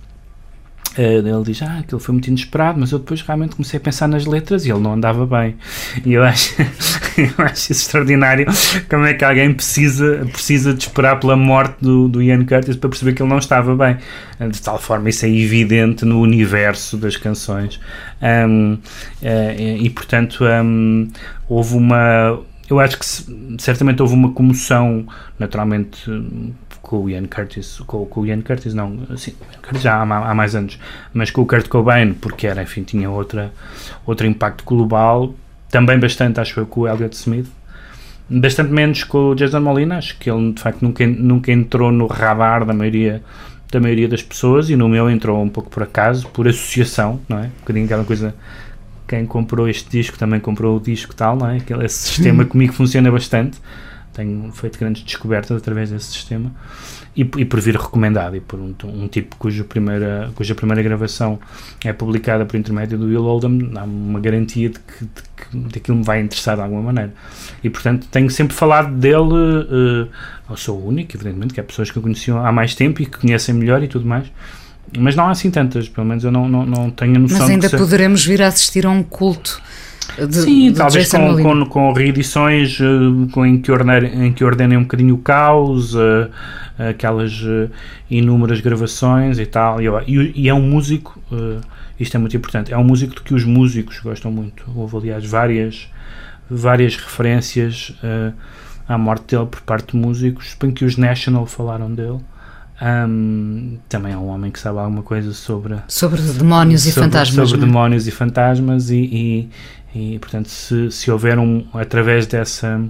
uh, 0.96 1.00
ele 1.00 1.44
diz, 1.44 1.62
ah, 1.62 1.78
aquilo 1.80 2.00
foi 2.00 2.12
muito 2.12 2.28
inesperado, 2.28 2.80
mas 2.80 2.92
eu 2.92 2.98
depois 2.98 3.20
realmente 3.22 3.56
comecei 3.56 3.78
a 3.78 3.80
pensar 3.80 4.08
nas 4.08 4.26
letras 4.26 4.64
e 4.64 4.70
ele 4.70 4.80
não 4.80 4.94
andava 4.94 5.26
bem. 5.26 5.56
E 6.04 6.12
eu 6.14 6.24
acho, 6.24 6.54
eu 7.16 7.44
acho 7.44 7.72
isso 7.72 7.82
extraordinário, 7.82 8.46
como 8.88 9.04
é 9.04 9.14
que 9.14 9.24
alguém 9.24 9.52
precisa, 9.52 10.26
precisa 10.32 10.74
de 10.74 10.82
esperar 10.82 11.20
pela 11.20 11.36
morte 11.36 11.76
do, 11.80 12.08
do 12.08 12.22
Ian 12.22 12.44
Curtis 12.44 12.76
para 12.76 12.88
perceber 12.88 13.12
que 13.12 13.22
ele 13.22 13.30
não 13.30 13.38
estava 13.38 13.74
bem. 13.76 13.98
De 14.50 14.62
tal 14.62 14.78
forma, 14.78 15.08
isso 15.08 15.26
é 15.26 15.28
evidente 15.28 16.04
no 16.04 16.20
universo 16.20 16.96
das 16.96 17.16
canções. 17.16 17.80
Um, 18.22 18.74
uh, 18.74 18.80
e, 19.80 19.90
portanto, 19.90 20.44
um, 20.44 21.08
houve 21.48 21.74
uma 21.74 22.40
eu 22.68 22.78
acho 22.78 22.98
que 22.98 23.07
certamente 23.59 24.02
houve 24.02 24.14
uma 24.14 24.33
comoção, 24.33 25.07
naturalmente, 25.38 26.04
com 26.83 27.04
o 27.04 27.11
Ian 27.11 27.26
Curtis, 27.26 27.81
com, 27.87 28.04
com 28.07 28.20
o 28.20 28.26
Ian 28.26 28.40
Curtis, 28.42 28.74
não, 28.74 28.98
assim, 29.11 29.35
já 29.81 29.96
há, 29.96 30.02
há, 30.02 30.35
mais 30.35 30.54
anos, 30.54 30.78
mas 31.12 31.31
com 31.31 31.42
o 31.42 31.46
Kurt 31.46 31.68
Cobain, 31.68 32.12
porque 32.14 32.46
era, 32.46 32.62
enfim, 32.62 32.83
tinha 32.83 33.11
outra, 33.11 33.52
outro 34.07 34.26
impacto 34.26 34.64
global, 34.64 35.35
também 35.70 35.98
bastante, 35.98 36.40
acho 36.40 36.61
eu, 36.61 36.66
com 36.66 36.83
o 36.83 36.88
Elliot 36.88 37.14
Smith, 37.14 37.48
bastante 38.28 38.70
menos 38.70 39.04
com 39.04 39.31
o 39.31 39.35
Jason 39.35 39.61
Molina, 39.61 39.98
acho 39.98 40.18
que 40.18 40.31
ele, 40.31 40.52
de 40.52 40.61
facto, 40.61 40.83
nunca, 40.83 41.07
nunca 41.07 41.52
entrou 41.52 41.90
no 41.90 42.07
radar 42.07 42.64
da 42.64 42.74
maioria 42.74 43.22
da 43.70 43.78
maioria 43.78 44.09
das 44.09 44.22
pessoas 44.22 44.70
e 44.70 44.76
no 44.76 44.88
meu 44.88 45.11
entrou 45.11 45.42
um 45.42 45.48
pouco 45.50 45.68
por 45.68 45.83
acaso, 45.83 46.26
por 46.28 46.48
associação, 46.48 47.20
não 47.28 47.38
é? 47.38 47.42
Um 47.48 47.61
bocadinho 47.61 47.85
aquela 47.85 48.02
coisa 48.02 48.35
quem 49.08 49.24
comprou 49.26 49.68
este 49.68 49.88
disco 49.90 50.18
também 50.18 50.38
comprou 50.38 50.76
o 50.76 50.80
disco 50.80 51.14
tal, 51.16 51.36
não 51.36 51.48
é? 51.48 51.56
Aquele, 51.56 51.84
esse 51.86 52.08
sistema 52.08 52.44
comigo 52.46 52.72
funciona 52.72 53.10
bastante. 53.10 53.58
Tenho 54.12 54.52
feito 54.52 54.78
grandes 54.78 55.02
descobertas 55.02 55.56
através 55.56 55.90
desse 55.90 56.06
sistema 56.06 56.52
e, 57.16 57.22
e 57.22 57.44
por 57.44 57.60
vir 57.60 57.76
recomendado 57.76 58.36
e 58.36 58.40
por 58.40 58.58
um, 58.58 58.74
um, 58.84 59.08
tipo 59.08 59.36
cuja 59.36 59.64
primeira, 59.64 60.30
cuja 60.34 60.54
primeira 60.54 60.82
gravação 60.82 61.38
é 61.84 61.92
publicada 61.92 62.44
por 62.44 62.56
intermédio 62.56 62.98
do 62.98 63.06
Will 63.06 63.24
Oldham, 63.24 63.58
há 63.76 63.84
uma 63.84 64.20
garantia 64.20 64.70
de 64.70 64.78
que, 64.78 65.04
de 65.04 65.22
que 65.36 65.56
daquilo 65.72 65.98
me 65.98 66.04
vai 66.04 66.20
interessar 66.20 66.56
de 66.56 66.62
alguma 66.62 66.82
maneira. 66.82 67.12
E 67.62 67.70
portanto 67.70 68.06
tenho 68.10 68.28
sempre 68.28 68.56
falado 68.56 68.92
dele, 68.94 69.18
uh, 69.18 70.08
eu 70.50 70.56
sou 70.56 70.78
o 70.78 70.88
único, 70.88 71.16
evidentemente, 71.16 71.54
que 71.54 71.60
há 71.60 71.64
pessoas 71.64 71.90
que 71.90 71.98
eu 71.98 72.02
conheci 72.02 72.30
há 72.30 72.52
mais 72.52 72.74
tempo 72.74 73.00
e 73.02 73.06
que 73.06 73.18
conhecem 73.18 73.54
melhor 73.54 73.82
e 73.82 73.88
tudo 73.88 74.06
mais 74.06 74.28
mas 74.96 75.16
não 75.16 75.27
há 75.27 75.31
assim 75.31 75.51
tantas, 75.51 75.88
pelo 75.88 76.07
menos 76.07 76.24
eu 76.24 76.31
não, 76.31 76.48
não, 76.48 76.64
não 76.64 76.90
tenho 76.90 77.16
a 77.16 77.18
noção 77.18 77.38
Mas 77.40 77.51
ainda 77.51 77.70
poderemos 77.70 78.24
vir 78.24 78.42
a 78.42 78.48
assistir 78.48 78.87
a 78.87 78.90
um 78.90 79.03
culto 79.03 79.61
de, 80.27 80.35
Sim, 80.35 80.72
de 80.72 80.79
talvez 80.79 81.11
com, 81.11 81.42
com, 81.42 81.66
com, 81.66 81.92
reedições 81.92 82.81
uh, 82.81 83.29
com, 83.31 83.44
em, 83.44 83.61
que 83.61 83.70
ordenem, 83.70 84.27
em 84.27 84.33
que 84.33 84.42
ordenem 84.42 84.79
um 84.79 84.83
bocadinho 84.83 85.14
o 85.14 85.18
caos, 85.18 85.94
uh, 85.94 86.31
aquelas 86.79 87.40
uh, 87.42 87.70
inúmeras 88.11 88.61
gravações 88.61 89.38
e 89.38 89.46
tal. 89.46 89.81
E, 89.81 90.33
e, 90.35 90.48
é 90.48 90.55
um 90.55 90.62
músico, 90.62 91.20
isto 92.01 92.16
é 92.16 92.20
muito 92.20 92.37
importante, 92.37 92.72
é 92.72 92.79
um 92.79 92.85
músico 92.85 93.14
de 93.14 93.22
que 93.22 93.35
os 93.35 93.44
músicos 93.44 94.01
gostam 94.01 94.33
muito. 94.33 94.64
Houve, 94.74 94.96
aliás, 94.96 95.24
várias, 95.24 95.88
várias 96.51 96.96
referências 96.96 97.94
à 98.88 98.96
morte 98.96 99.37
dele 99.37 99.46
por 99.46 99.61
parte 99.61 99.92
de 99.92 99.96
músicos, 99.96 100.57
em 100.64 100.70
que 100.70 100.85
os 100.85 100.96
National 100.96 101.46
falaram 101.46 101.92
dele. 101.92 102.18
Um, 102.80 103.78
também 103.88 104.12
é 104.12 104.16
um 104.16 104.28
homem 104.28 104.52
que 104.52 104.60
sabe 104.60 104.78
alguma 104.78 105.02
coisa 105.02 105.32
sobre 105.32 105.74
sobre 105.88 106.22
demónios 106.22 106.82
sobre, 106.82 107.00
e 107.00 107.02
fantasmas 107.02 107.48
sobre 107.48 107.60
não? 107.60 107.64
É? 107.64 107.70
demónios 107.72 108.06
e 108.06 108.10
fantasmas 108.12 108.90
e, 108.90 109.50
e, 109.92 110.14
e, 110.14 110.18
portanto 110.20 110.48
se, 110.48 110.88
se 110.92 111.10
houver 111.10 111.40
um 111.40 111.66
através 111.74 112.28
dessa 112.28 112.80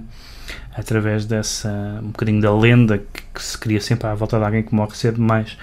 através 0.75 1.25
dessa 1.25 1.99
um 2.03 2.09
bocadinho 2.09 2.39
da 2.39 2.55
lenda 2.55 2.99
que, 2.99 3.23
que 3.33 3.43
se 3.43 3.57
cria 3.57 3.81
sempre 3.81 4.05
à 4.05 4.13
volta 4.13 4.37
de 4.37 4.45
alguém 4.45 4.61
que 4.61 4.75
morre 4.75 4.95
cedo 4.95 5.15
demais 5.15 5.53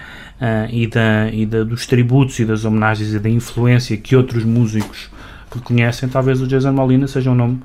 uh, 0.41 0.69
e, 0.73 0.89
da, 0.89 1.31
e 1.33 1.47
da, 1.47 1.63
dos 1.63 1.87
tributos 1.87 2.37
e 2.41 2.45
das 2.45 2.65
homenagens 2.65 3.15
e 3.15 3.21
da 3.21 3.29
influência 3.29 3.97
que 3.97 4.17
outros 4.17 4.43
músicos 4.43 5.09
reconhecem 5.55 6.09
talvez 6.09 6.43
o 6.43 6.49
Jason 6.49 6.73
Molina 6.73 7.07
seja 7.07 7.31
um 7.31 7.35
nome 7.37 7.63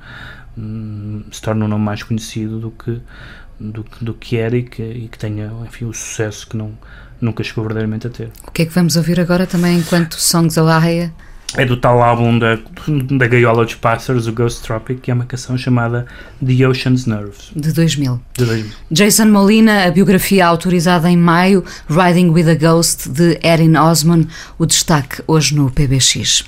um, 0.56 1.24
se 1.32 1.42
torne 1.42 1.64
um 1.64 1.68
nome 1.68 1.84
mais 1.84 2.04
conhecido 2.04 2.60
do 2.60 2.70
que 2.70 3.02
do, 3.62 3.86
do 4.02 4.14
que 4.14 4.38
era 4.38 4.58
e 4.58 4.64
que, 4.64 4.82
e 4.82 5.08
que 5.08 5.18
tenha 5.18 5.52
enfim, 5.66 5.86
o 5.86 5.94
sucesso 5.94 6.48
que 6.48 6.58
não, 6.58 6.72
nunca 7.20 7.44
chegou 7.44 7.64
verdadeiramente 7.64 8.08
a 8.08 8.10
ter. 8.10 8.30
O 8.48 8.52
que 8.52 8.64
é 8.64 8.66
que 8.66 8.74
vamos 8.74 8.96
ouvir 8.96 9.20
agora 9.20 9.46
também 9.46 9.78
enquanto 9.78 10.16
Songs 10.16 10.58
of 10.58 10.68
Laia? 10.68 11.14
É 11.58 11.66
do 11.66 11.76
tal 11.76 12.02
álbum 12.02 12.40
da, 12.40 12.58
da 13.12 13.28
Gaiola 13.28 13.66
dos 13.66 13.76
Pássaros, 13.76 14.26
o 14.26 14.32
Ghost 14.32 14.64
Tropic, 14.64 15.02
que 15.02 15.12
é 15.12 15.14
uma 15.14 15.26
canção 15.26 15.58
chamada 15.58 16.06
The 16.40 16.66
Ocean's 16.66 17.06
Nerves. 17.06 17.52
De 17.54 17.74
2000. 17.74 18.22
De 18.38 18.46
2000. 18.46 18.72
Jason 18.90 19.26
Molina, 19.26 19.84
a 19.84 19.92
biografia 19.92 20.48
autorizada 20.48 21.12
em 21.12 21.18
maio, 21.18 21.64
Riding 21.90 22.30
with 22.30 22.50
a 22.50 22.56
Ghost, 22.56 23.10
de 23.10 23.38
Erin 23.44 23.76
Osman, 23.76 24.28
o 24.58 24.66
destaque 24.66 25.22
hoje 25.28 25.54
no 25.54 25.70
PBX. 25.70 26.46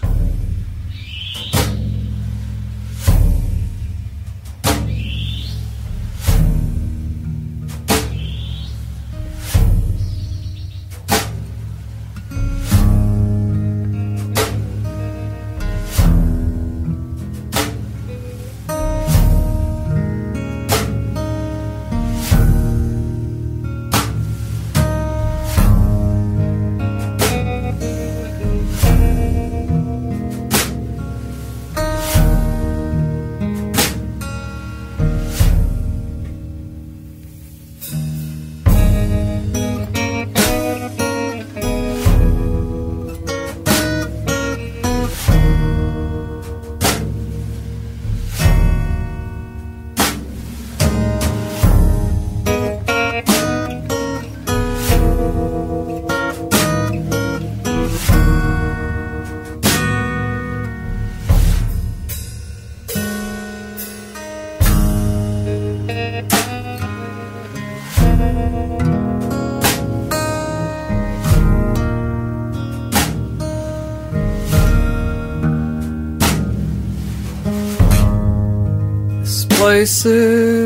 Places, 79.84 80.63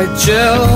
And 0.00 0.08
I 0.08 0.69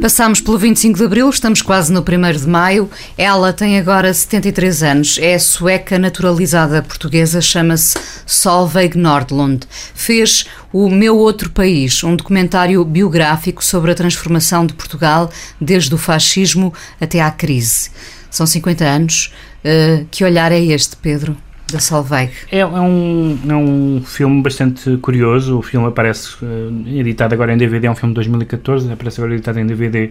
Passámos 0.00 0.40
pelo 0.40 0.56
25 0.56 0.96
de 0.96 1.04
Abril, 1.04 1.28
estamos 1.28 1.60
quase 1.60 1.92
no 1.92 2.00
1 2.00 2.38
de 2.38 2.46
Maio. 2.46 2.88
Ela 3.16 3.52
tem 3.52 3.78
agora 3.78 4.14
73 4.14 4.82
anos, 4.84 5.18
é 5.20 5.36
sueca 5.40 5.98
naturalizada 5.98 6.80
portuguesa, 6.82 7.40
chama-se 7.40 7.98
Solveig 8.24 8.96
Nordlund. 8.96 9.66
Fez 9.94 10.46
O 10.72 10.88
Meu 10.88 11.16
Outro 11.16 11.50
País, 11.50 12.04
um 12.04 12.14
documentário 12.14 12.84
biográfico 12.84 13.64
sobre 13.64 13.90
a 13.90 13.94
transformação 13.94 14.64
de 14.64 14.74
Portugal 14.74 15.32
desde 15.60 15.92
o 15.92 15.98
fascismo 15.98 16.72
até 17.00 17.20
à 17.20 17.30
crise. 17.32 17.90
São 18.30 18.46
50 18.46 18.84
anos. 18.84 19.32
Uh, 19.64 20.06
que 20.12 20.24
olhar 20.24 20.52
é 20.52 20.60
este, 20.60 20.96
Pedro? 20.96 21.36
Da 21.70 21.80
Solveig. 21.80 22.32
É, 22.50 22.60
é, 22.60 22.66
um, 22.66 23.38
é 23.46 23.54
um 23.54 24.02
filme 24.02 24.40
bastante 24.40 24.96
curioso. 24.98 25.58
O 25.58 25.62
filme 25.62 25.86
aparece 25.86 26.34
uh, 26.42 26.88
editado 26.88 27.34
agora 27.34 27.52
em 27.52 27.58
DVD, 27.58 27.88
é 27.88 27.90
um 27.90 27.94
filme 27.94 28.12
de 28.12 28.16
2014, 28.16 28.90
aparece 28.90 29.20
agora 29.20 29.34
editado 29.34 29.60
em 29.60 29.66
DVD 29.66 30.10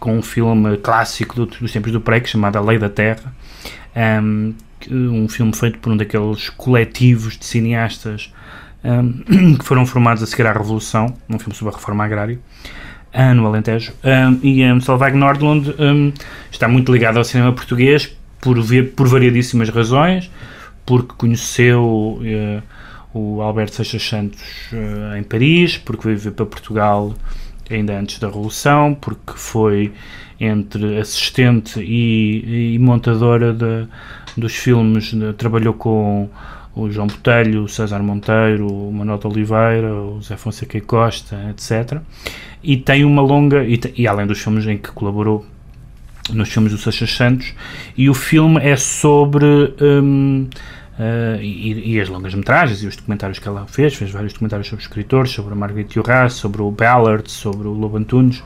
com 0.00 0.18
um 0.18 0.22
filme 0.22 0.76
clássico 0.78 1.36
do, 1.36 1.46
dos 1.46 1.70
tempos 1.70 1.92
do 1.92 2.00
PREC, 2.00 2.28
chamado 2.28 2.56
A 2.56 2.60
Lei 2.60 2.76
da 2.78 2.88
Terra. 2.88 3.32
Um, 3.96 4.52
um 4.90 5.28
filme 5.28 5.54
feito 5.54 5.78
por 5.78 5.92
um 5.92 5.96
daqueles 5.96 6.50
coletivos 6.50 7.38
de 7.38 7.44
cineastas 7.44 8.32
um, 8.84 9.54
que 9.58 9.64
foram 9.64 9.86
formados 9.86 10.24
a 10.24 10.26
seguir 10.26 10.46
à 10.48 10.52
Revolução, 10.52 11.14
um 11.30 11.38
filme 11.38 11.54
sobre 11.54 11.72
a 11.72 11.76
reforma 11.76 12.04
agrária. 12.04 12.38
Uh, 13.14 13.32
no 13.32 13.46
Alentejo. 13.46 13.92
Um, 14.04 14.40
e 14.42 14.64
um, 14.64 14.80
Solveig 14.80 15.16
Nordlund 15.16 15.72
está 16.50 16.66
muito 16.66 16.92
ligado 16.92 17.16
ao 17.16 17.24
cinema 17.24 17.52
português 17.52 18.14
por, 18.40 18.58
por 18.94 19.08
variadíssimas 19.08 19.68
razões 19.68 20.30
porque 20.86 21.12
conheceu 21.18 21.82
uh, 21.82 22.62
o 23.12 23.42
Alberto 23.42 23.74
Seixas 23.74 24.02
Santos 24.02 24.40
uh, 24.72 25.16
em 25.16 25.22
Paris, 25.22 25.76
porque 25.76 26.14
veio 26.14 26.34
para 26.34 26.46
Portugal 26.46 27.14
ainda 27.68 27.98
antes 27.98 28.18
da 28.18 28.28
Revolução, 28.28 28.94
porque 28.94 29.32
foi 29.34 29.92
entre 30.38 30.98
assistente 30.98 31.80
e, 31.80 32.74
e 32.74 32.78
montadora 32.78 33.52
de, 33.52 33.88
dos 34.36 34.54
filmes, 34.54 35.12
de, 35.12 35.32
trabalhou 35.32 35.74
com 35.74 36.30
o 36.74 36.90
João 36.90 37.06
Botelho, 37.06 37.64
o 37.64 37.68
César 37.68 38.00
Monteiro, 38.00 38.66
o 38.66 38.92
Manuel 38.92 39.18
de 39.18 39.26
Oliveira, 39.26 39.94
o 39.94 40.20
Zé 40.22 40.36
Fonseca 40.36 40.76
e 40.76 40.80
Costa, 40.82 41.36
etc. 41.50 42.00
E 42.62 42.76
tem 42.76 43.04
uma 43.04 43.22
longa, 43.22 43.64
e, 43.64 43.80
e 43.96 44.06
além 44.06 44.26
dos 44.26 44.38
filmes 44.38 44.66
em 44.66 44.76
que 44.76 44.90
colaborou 44.92 45.44
nos 46.32 46.48
filmes 46.48 46.72
do 46.72 46.78
Seixas 46.78 47.14
Santos, 47.14 47.54
e 47.96 48.08
o 48.10 48.14
filme 48.14 48.60
é 48.60 48.76
sobre. 48.76 49.46
Um, 49.80 50.48
Uh, 50.98 51.36
e, 51.42 51.92
e, 51.92 52.00
as 52.00 52.08
longas 52.08 52.32
metragens 52.34 52.82
e 52.82 52.86
os 52.86 52.96
documentários 52.96 53.38
que 53.38 53.46
ela 53.46 53.66
fez, 53.66 53.94
fez 53.94 54.10
vários 54.10 54.32
documentários 54.32 54.66
sobre 54.66 54.82
escritores, 54.82 55.30
sobre 55.30 55.52
a 55.52 55.54
Margaret 55.54 55.88
Urras, 55.94 56.32
sobre 56.32 56.62
o 56.62 56.70
Ballard, 56.70 57.30
sobre 57.30 57.68
o 57.68 57.72
Lobo 57.72 57.98
Antunes 57.98 58.42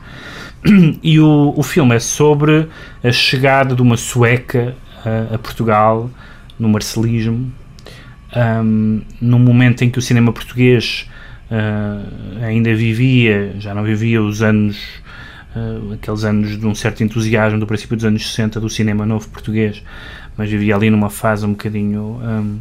e 1.01 1.17
o, 1.17 1.53
o 1.55 1.63
filme 1.63 1.95
é 1.95 1.99
sobre 1.99 2.67
a 3.01 3.09
chegada 3.13 3.73
de 3.73 3.81
uma 3.81 3.95
sueca 3.95 4.75
a, 5.05 5.35
a 5.35 5.37
Portugal 5.37 6.11
no 6.59 6.67
marcelismo 6.67 7.53
um, 8.35 9.01
num 9.19 9.39
momento 9.39 9.83
em 9.83 9.89
que 9.89 9.99
o 9.99 10.01
cinema 10.01 10.31
português 10.31 11.09
uh, 11.49 12.43
ainda 12.43 12.73
vivia, 12.73 13.53
já 13.59 13.73
não 13.73 13.83
vivia 13.83 14.21
os 14.21 14.41
anos 14.41 14.79
uh, 15.55 15.93
aqueles 15.93 16.23
anos 16.23 16.57
de 16.59 16.65
um 16.65 16.75
certo 16.75 17.03
entusiasmo 17.03 17.59
do 17.59 17.67
princípio 17.67 17.95
dos 17.95 18.05
anos 18.05 18.27
60 18.27 18.59
do 18.59 18.69
cinema 18.69 19.05
novo 19.05 19.27
português 19.29 19.83
mas 20.37 20.49
vivia 20.49 20.75
ali 20.75 20.89
numa 20.89 21.09
fase 21.09 21.45
um 21.45 21.51
bocadinho 21.51 22.19
um, 22.23 22.59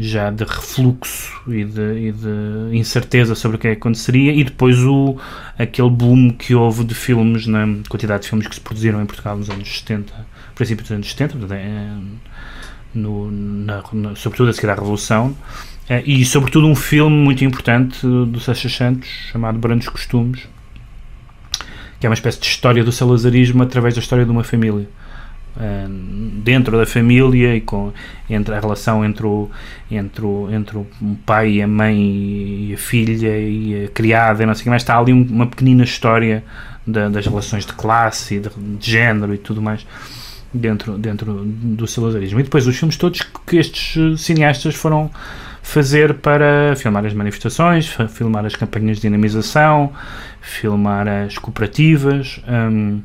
já 0.00 0.30
de 0.30 0.44
refluxo 0.44 1.42
e 1.46 1.64
de, 1.64 2.08
e 2.08 2.12
de, 2.12 2.76
incerteza 2.76 3.34
sobre 3.34 3.56
o 3.56 3.60
que 3.60 3.68
é 3.68 3.74
que 3.74 3.78
aconteceria 3.78 4.32
e 4.32 4.42
depois 4.42 4.78
o, 4.82 5.16
aquele 5.58 5.90
boom 5.90 6.30
que 6.30 6.54
houve 6.54 6.84
de 6.84 6.94
filmes, 6.94 7.46
na 7.46 7.66
quantidade 7.88 8.22
de 8.22 8.28
filmes 8.30 8.46
que 8.46 8.54
se 8.54 8.60
produziram 8.60 9.02
em 9.02 9.06
Portugal 9.06 9.36
nos 9.36 9.50
anos 9.50 9.80
70, 9.80 10.12
princípio 10.54 10.82
dos 10.82 10.92
anos 10.92 11.10
70, 11.10 11.54
é, 11.54 11.90
no, 12.94 13.30
na, 13.30 13.82
na, 13.92 14.16
sobretudo 14.16 14.48
a 14.48 14.52
seguir 14.54 14.70
à 14.70 14.74
Revolução, 14.74 15.36
é, 15.86 16.02
e 16.06 16.24
sobretudo 16.24 16.66
um 16.66 16.74
filme 16.74 17.16
muito 17.16 17.44
importante 17.44 18.00
do 18.00 18.40
Seixas 18.40 18.74
Santos 18.74 19.08
chamado 19.30 19.58
Brandos 19.58 19.88
Costumes, 19.88 20.48
que 22.00 22.06
é 22.06 22.08
uma 22.08 22.14
espécie 22.14 22.40
de 22.40 22.46
história 22.46 22.82
do 22.82 22.90
salazarismo 22.90 23.62
através 23.62 23.94
da 23.94 24.00
história 24.00 24.24
de 24.24 24.30
uma 24.30 24.42
família. 24.42 24.88
Dentro 26.42 26.78
da 26.78 26.86
família 26.86 27.54
e 27.54 27.60
com 27.60 27.92
entre 28.28 28.54
a 28.54 28.60
relação 28.60 29.04
entre 29.04 29.26
o 29.26 29.50
entre 29.90 30.24
o, 30.24 30.48
entre 30.50 30.78
o 30.78 30.86
pai 31.26 31.50
e 31.54 31.62
a 31.62 31.66
mãe 31.66 31.98
e 32.70 32.74
a 32.74 32.78
filha 32.78 33.36
e 33.36 33.84
a 33.84 33.88
criada 33.88 34.42
e 34.42 34.46
não 34.46 34.54
sei 34.54 34.62
o 34.62 34.64
que 34.64 34.70
mais 34.70 34.82
está 34.82 34.96
ali 34.96 35.12
uma 35.12 35.48
pequenina 35.48 35.82
história 35.82 36.44
da, 36.86 37.08
das 37.08 37.26
relações 37.26 37.66
de 37.66 37.72
classe 37.72 38.36
e 38.36 38.40
de, 38.40 38.48
de, 38.48 38.90
género 38.90 39.34
e 39.34 39.38
tudo 39.38 39.60
mais 39.60 39.84
dentro 40.54 40.96
dentro 40.96 41.44
do 41.44 41.86
salazarismo. 41.86 42.40
E 42.40 42.44
depois 42.44 42.66
os 42.66 42.76
filmes 42.76 42.96
todos 42.96 43.20
que 43.46 43.56
estes 43.56 44.20
cineastas 44.22 44.76
foram 44.76 45.10
fazer 45.70 46.14
para 46.14 46.74
filmar 46.76 47.06
as 47.06 47.14
manifestações 47.14 47.96
filmar 48.08 48.44
as 48.44 48.56
campanhas 48.56 48.96
de 48.96 49.02
dinamização 49.02 49.92
filmar 50.40 51.06
as 51.06 51.38
cooperativas. 51.38 52.40
Um, 52.48 53.02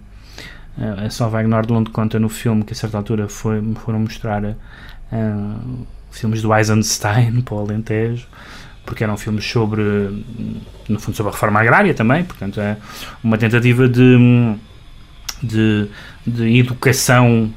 a 1.05 1.09
Solveig 1.09 1.47
Nordlund 1.47 1.89
conta 1.91 2.19
no 2.19 2.27
filme 2.27 2.63
que 2.63 2.73
a 2.73 2.75
certa 2.75 2.97
altura 2.97 3.29
foi, 3.29 3.61
foram 3.75 3.99
mostrar 3.99 4.43
uh, 4.43 5.87
filmes 6.11 6.41
do 6.41 6.53
Eisenstein 6.53 7.41
para 7.43 7.55
o 7.55 7.59
Alentejo, 7.59 8.27
porque 8.85 9.03
eram 9.03 9.15
filmes 9.15 9.45
sobre, 9.45 9.81
no 10.89 10.99
fundo, 10.99 11.15
sobre 11.15 11.29
a 11.29 11.33
reforma 11.33 11.61
agrária 11.61 11.93
também, 11.93 12.23
portanto 12.23 12.59
é 12.59 12.77
uma 13.23 13.37
tentativa 13.37 13.87
de, 13.87 14.55
de, 15.41 15.87
de 16.27 16.59
educação 16.59 17.27
hum, 17.27 17.53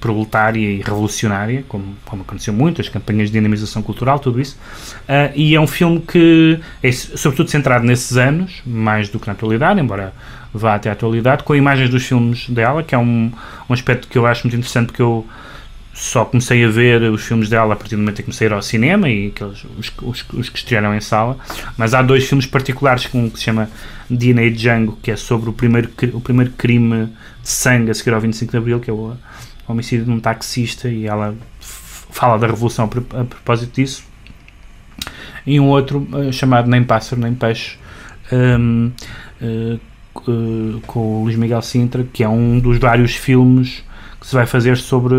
proletária 0.00 0.60
e 0.60 0.80
revolucionária, 0.80 1.64
como, 1.68 1.96
como 2.04 2.22
aconteceu 2.22 2.52
muito, 2.52 2.80
as 2.80 2.88
campanhas 2.88 3.28
de 3.28 3.34
dinamização 3.34 3.82
cultural, 3.82 4.18
tudo 4.18 4.40
isso. 4.40 4.56
Uh, 5.02 5.32
e 5.34 5.54
é 5.54 5.60
um 5.60 5.66
filme 5.66 6.00
que 6.00 6.58
é 6.82 6.90
sobretudo 6.92 7.50
centrado 7.50 7.84
nesses 7.84 8.16
anos, 8.16 8.62
mais 8.64 9.08
do 9.08 9.18
que 9.18 9.26
na 9.26 9.32
atualidade, 9.32 9.80
embora 9.80 10.12
vá 10.52 10.74
até 10.74 10.88
à 10.88 10.92
atualidade, 10.92 11.44
com 11.44 11.54
imagens 11.54 11.90
dos 11.90 12.06
filmes 12.06 12.48
dela, 12.48 12.82
que 12.82 12.94
é 12.94 12.98
um, 12.98 13.30
um 13.68 13.72
aspecto 13.72 14.08
que 14.08 14.16
eu 14.16 14.26
acho 14.26 14.44
muito 14.44 14.56
interessante, 14.56 14.86
porque 14.86 15.02
eu 15.02 15.26
só 15.92 16.24
comecei 16.24 16.64
a 16.64 16.68
ver 16.68 17.02
os 17.10 17.24
filmes 17.24 17.48
dela 17.48 17.74
a 17.74 17.76
partir 17.76 17.96
do 17.96 17.98
momento 17.98 18.20
em 18.20 18.22
que 18.22 18.22
comecei 18.24 18.46
a 18.46 18.50
ir 18.50 18.52
ao 18.54 18.62
cinema 18.62 19.10
e 19.10 19.28
aqueles, 19.28 19.64
os, 19.76 19.92
os, 20.00 20.24
os 20.32 20.48
que 20.48 20.58
estrearam 20.58 20.94
em 20.94 21.00
sala, 21.00 21.36
mas 21.76 21.92
há 21.92 22.00
dois 22.02 22.26
filmes 22.26 22.46
particulares, 22.46 23.08
um 23.12 23.28
que 23.28 23.38
se 23.38 23.44
chama 23.46 23.68
DNA 24.08 24.50
Django, 24.50 24.96
que 25.02 25.10
é 25.10 25.16
sobre 25.16 25.50
o 25.50 25.52
primeiro, 25.52 25.90
o 26.14 26.20
primeiro 26.20 26.52
crime 26.52 27.06
de 27.42 27.48
sangue 27.48 27.90
a 27.90 27.94
seguir 27.94 28.14
ao 28.14 28.20
25 28.20 28.52
de 28.52 28.56
Abril, 28.56 28.80
que 28.80 28.88
é 28.88 28.92
o, 28.92 29.16
homicídio 29.72 30.04
de 30.04 30.10
um 30.10 30.20
taxista, 30.20 30.88
e 30.88 31.06
ela 31.06 31.34
fala 31.60 32.38
da 32.38 32.46
revolução 32.46 32.86
a, 32.86 33.24
propósito 33.24 33.74
disso, 33.74 34.04
e 35.46 35.58
um 35.60 35.68
outro 35.68 36.06
uh, 36.12 36.32
chamado 36.32 36.68
Nem 36.68 36.82
Pássaro 36.82 37.20
Nem 37.20 37.34
Peixe, 37.34 37.78
um, 38.32 38.90
uh, 39.40 39.80
uh, 40.30 40.80
com 40.86 41.20
o 41.20 41.24
Luís 41.24 41.36
Miguel 41.36 41.62
Sintra, 41.62 42.04
que 42.12 42.22
é 42.22 42.28
um 42.28 42.58
dos 42.58 42.78
vários 42.78 43.14
filmes 43.14 43.84
que 44.20 44.26
se 44.26 44.34
vai 44.34 44.46
fazer 44.46 44.76
sobre, 44.76 45.16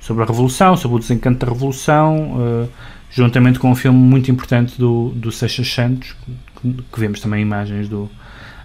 sobre 0.00 0.22
a 0.22 0.26
Revolução, 0.26 0.76
sobre 0.76 0.96
o 0.96 1.00
desencanto 1.00 1.44
da 1.44 1.52
Revolução, 1.52 2.68
juntamente 3.10 3.58
com 3.58 3.68
um 3.68 3.74
filme 3.74 3.98
muito 3.98 4.30
importante 4.30 4.78
do, 4.78 5.10
do 5.10 5.32
Seixas 5.32 5.68
Santos, 5.68 6.14
que, 6.60 6.72
que 6.72 7.00
vemos 7.00 7.20
também 7.20 7.42
imagens 7.42 7.88
do, 7.88 8.08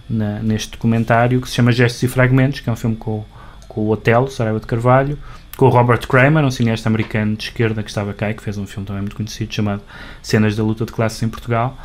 na, 0.08 0.38
neste 0.38 0.70
documentário, 0.70 1.40
que 1.40 1.48
se 1.48 1.56
chama 1.56 1.72
Gestos 1.72 2.02
e 2.04 2.08
Fragmentos, 2.08 2.60
que 2.60 2.70
é 2.70 2.72
um 2.72 2.76
filme 2.76 2.94
com, 2.96 3.24
com 3.68 3.82
o 3.82 3.90
Otelo, 3.90 4.30
Saraiva 4.30 4.58
de 4.58 4.66
Carvalho, 4.66 5.18
com 5.56 5.66
o 5.66 5.68
Robert 5.68 6.06
Kramer, 6.06 6.44
um 6.44 6.50
cineasta 6.50 6.88
americano 6.88 7.36
de 7.36 7.44
esquerda 7.44 7.82
que 7.82 7.90
estava 7.90 8.14
cá 8.14 8.30
e 8.30 8.34
que 8.34 8.42
fez 8.42 8.56
um 8.56 8.66
filme 8.66 8.86
também 8.86 9.02
muito 9.02 9.16
conhecido 9.16 9.52
chamado 9.52 9.82
Cenas 10.22 10.56
da 10.56 10.62
Luta 10.62 10.86
de 10.86 10.92
Classes 10.92 11.22
em 11.22 11.28
Portugal. 11.28 11.76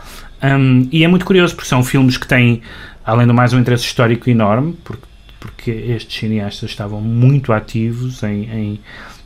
Um, 0.44 0.88
e 0.92 1.04
é 1.04 1.08
muito 1.08 1.26
curioso 1.26 1.56
porque 1.56 1.68
são 1.68 1.84
filmes 1.84 2.16
que 2.16 2.28
têm 2.28 2.62
além 3.06 3.26
do 3.28 3.34
mais 3.34 3.52
um 3.52 3.60
interesse 3.60 3.84
histórico 3.86 4.30
enorme, 4.30 4.78
porque, 4.84 5.06
porque 5.40 5.72
estes 5.72 6.20
cineastas 6.20 6.70
estavam 6.70 7.02
muito 7.02 7.52
ativos 7.52 8.22
em, 8.24 8.44
em, 8.44 8.80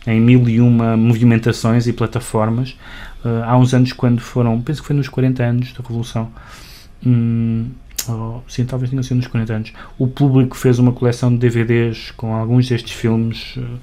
em 0.08 0.22
mil 0.22 0.48
e 0.48 0.62
uma 0.62 0.96
movimentações 0.96 1.86
e 1.86 1.94
plataformas. 1.94 2.72
Uh, 3.26 3.44
há 3.44 3.58
uns 3.58 3.74
anos, 3.74 3.92
quando 3.94 4.22
foram, 4.22 4.62
penso 4.62 4.82
que 4.82 4.88
foi 4.88 4.96
nos 4.96 5.10
40 5.10 5.44
anos 5.44 5.74
da 5.74 5.82
Revolução, 5.82 6.32
hum, 7.06 7.70
oh, 8.10 8.42
sim, 8.48 8.66
talvez 8.66 8.90
tenha 8.90 9.04
sido 9.04 9.18
nos 9.18 9.28
40 9.28 9.54
anos, 9.54 9.74
o 9.98 10.08
público 10.08 10.56
fez 10.56 10.80
uma 10.80 10.92
coleção 10.92 11.30
de 11.32 11.38
DVDs 11.38 12.12
com 12.12 12.34
alguns 12.34 12.68
destes 12.68 12.94
filmes. 12.94 13.56
Uh, 13.58 13.78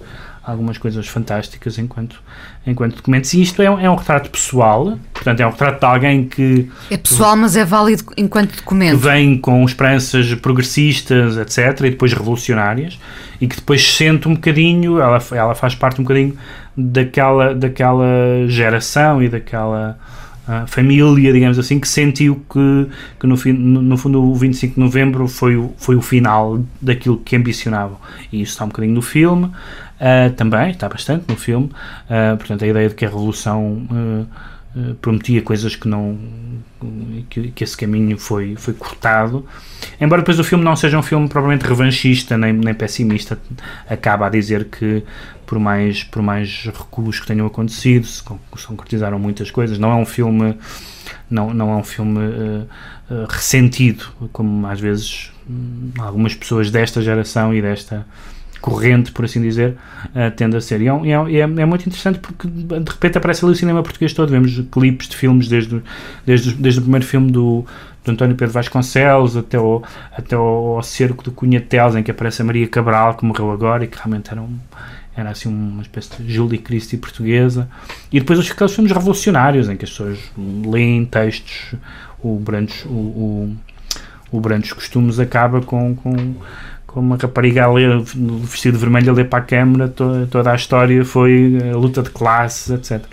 algumas 0.45 0.77
coisas 0.77 1.09
fantásticas 1.09 1.79
enquanto, 1.79 2.23
enquanto 2.67 2.97
documentos. 2.97 3.33
E 3.33 3.41
isto 3.41 3.63
é 3.63 3.71
um, 3.71 3.81
é 3.81 3.91
um 3.91 3.95
retrato 3.95 4.31
pessoal, 4.31 4.99
portanto, 5.13 5.41
é 5.41 5.47
um 5.47 5.51
retrato 5.51 5.81
de 5.81 5.87
alguém 5.87 6.25
que. 6.29 6.71
É 6.91 6.97
pessoal, 6.97 7.37
mas 7.37 7.57
é 7.57 7.65
válido 7.65 8.05
enquanto 8.17 8.57
documento. 8.57 8.99
Que 8.99 9.05
vem 9.05 9.39
com 9.39 9.65
esperanças 9.65 10.33
progressistas, 10.35 11.37
etc., 11.39 11.87
e 11.87 11.91
depois 11.91 12.13
revolucionárias, 12.13 13.01
e 13.41 13.47
que 13.47 13.57
depois 13.57 13.95
sente 13.95 14.29
um 14.29 14.35
bocadinho, 14.35 15.01
ela, 15.01 15.19
ela 15.33 15.55
faz 15.55 15.75
parte 15.75 16.01
um 16.01 16.05
bocadinho 16.05 16.37
daquela, 16.77 17.55
daquela 17.55 18.07
geração 18.47 19.23
e 19.23 19.29
daquela. 19.29 19.99
Uh, 20.47 20.67
família, 20.67 21.33
digamos 21.33 21.59
assim, 21.59 21.81
que 21.81 21.89
sentiu 21.89 22.45
que, 22.51 22.87
que 23.19 23.27
no, 23.27 23.37
no, 23.83 23.97
fundo 23.97 24.23
o 24.23 24.35
25 24.35 24.75
de 24.75 24.81
novembro 24.81 25.27
foi 25.27 25.57
o, 25.57 25.73
foi 25.79 25.97
o 25.97 26.03
final 26.03 26.63
daquilo 26.83 27.17
que 27.19 27.35
ambicionavam. 27.35 27.99
E 28.31 28.43
isso 28.43 28.53
está 28.53 28.65
um 28.65 28.69
bocadinho 28.69 28.95
no 28.95 29.03
filme. 29.03 29.47
Uh, 29.47 30.31
também, 30.37 30.71
está 30.71 30.89
bastante 30.89 31.25
no 31.29 31.37
filme. 31.37 31.71
Uh, 32.05 32.37
portanto, 32.37 32.65
a 32.65 32.69
ideia 32.69 32.89
de 32.89 32.95
que 32.95 33.05
a 33.05 33.09
Revolução 33.09 33.87
uh, 33.91 34.95
prometia 35.01 35.41
coisas 35.41 35.77
que 35.77 35.89
não. 35.89 36.19
Que, 37.31 37.49
que, 37.53 37.65
esse 37.65 37.77
caminho 37.77 38.19
foi, 38.19 38.57
foi 38.57 38.75
cortado. 38.75 39.47
Embora 39.99 40.21
depois 40.21 40.39
o 40.39 40.45
filme 40.45 40.63
não 40.63 40.77
seja 40.77 40.99
um 40.99 41.03
filme 41.03 41.29
propriamente 41.29 41.65
revanchista 41.65 42.37
nem, 42.37 42.53
nem 42.53 42.75
pessimista, 42.75 43.39
acaba 43.89 44.27
a 44.27 44.29
dizer 44.29 44.67
que 44.67 45.03
por 45.47 45.59
mais, 45.59 46.03
por 46.05 46.23
mais 46.23 46.65
recuos 46.67 47.21
que 47.21 47.27
tenham 47.27 47.47
acontecido, 47.47 48.07
se, 48.07 48.23
concretizaram 48.23 49.19
muitas 49.19 49.51
coisas. 49.51 49.79
Não 49.79 49.91
é 49.91 49.95
um 49.95 50.07
filme. 50.07 50.57
Não, 51.31 51.53
não 51.53 51.71
é 51.71 51.77
um 51.77 51.85
filme 51.85 52.21
ressentido, 53.29 54.05
como 54.33 54.67
às 54.67 54.81
vezes 54.81 55.33
hum, 55.49 55.91
algumas 55.99 56.35
pessoas 56.35 56.71
desta 56.71 57.03
geração 57.03 57.55
e 57.55 57.61
desta 57.61 58.07
corrente, 58.65 59.13
por 59.13 59.27
assim 59.27 59.43
dizer, 59.43 59.77
uh, 60.15 60.57
a 60.57 60.61
ser. 60.63 60.81
E, 60.81 60.89
é, 60.89 60.91
é, 60.91 61.41
é, 61.41 61.41
é, 61.41 61.67
muito 61.67 61.87
interessante 61.87 62.19
porque 62.19 62.49
de 62.49 62.91
repente 62.91 63.19
aparece 63.19 63.45
ali 63.45 63.53
o 63.53 63.57
cinema 63.57 63.83
português 63.83 64.15
todo. 64.15 64.31
Vemos 64.31 64.59
clipes 64.73 65.07
de 65.09 65.17
filmes 65.17 65.49
desde, 65.49 65.83
desde, 66.25 66.55
desde 66.55 66.81
o 66.81 66.83
primeiro 66.83 67.05
filme 67.05 67.31
do, 67.31 67.67
António 68.07 68.37
Pedro 68.37 68.53
Vasconcelos 68.53 69.37
até 69.37 69.59
o, 69.59 69.83
até 70.13 70.37
cerco 70.83 71.23
do 71.23 71.31
Cunha 71.31 71.61
Teles, 71.61 71.95
em 71.95 72.03
que 72.03 72.11
aparece 72.11 72.41
a 72.41 72.45
Maria 72.45 72.67
Cabral, 72.67 73.15
que 73.17 73.25
morreu 73.25 73.51
agora 73.51 73.85
e 73.85 73.87
que 73.87 73.97
realmente 73.97 74.31
era, 74.31 74.41
um, 74.41 74.59
era 75.17 75.31
assim 75.31 75.49
uma 75.49 75.83
espécie 75.83 76.23
de 76.23 76.33
Julie 76.33 76.59
Christie 76.59 76.99
portuguesa. 76.99 77.69
E 78.11 78.19
depois 78.19 78.39
os, 78.39 78.51
aqueles 78.51 78.75
filmes 78.75 78.93
revolucionários 78.93 79.69
em 79.69 79.77
que 79.77 79.85
as 79.85 79.91
pessoas 79.91 80.19
leem 80.37 81.05
textos, 81.05 81.75
o 82.23 82.39
Brandos, 82.39 82.85
o, 82.85 82.89
o, 82.89 83.57
o 84.33 84.41
Brandos 84.41 84.73
Costumes 84.73 85.19
acaba 85.19 85.61
com, 85.61 85.95
com 85.95 86.35
com 86.95 87.01
uma 87.01 87.17
rapariga 87.17 87.65
a 87.65 87.73
ler, 87.73 88.01
vestido 88.43 88.79
vermelho 88.79 89.11
a 89.11 89.15
ler 89.15 89.29
para 89.29 89.41
a 89.41 89.43
câmara, 89.43 89.89
to, 89.89 90.29
toda 90.31 90.53
a 90.53 90.55
história 90.55 91.05
foi 91.05 91.59
a 91.73 91.77
luta 91.77 92.03
de 92.03 92.11
classes, 92.11 92.71
etc. 92.71 93.05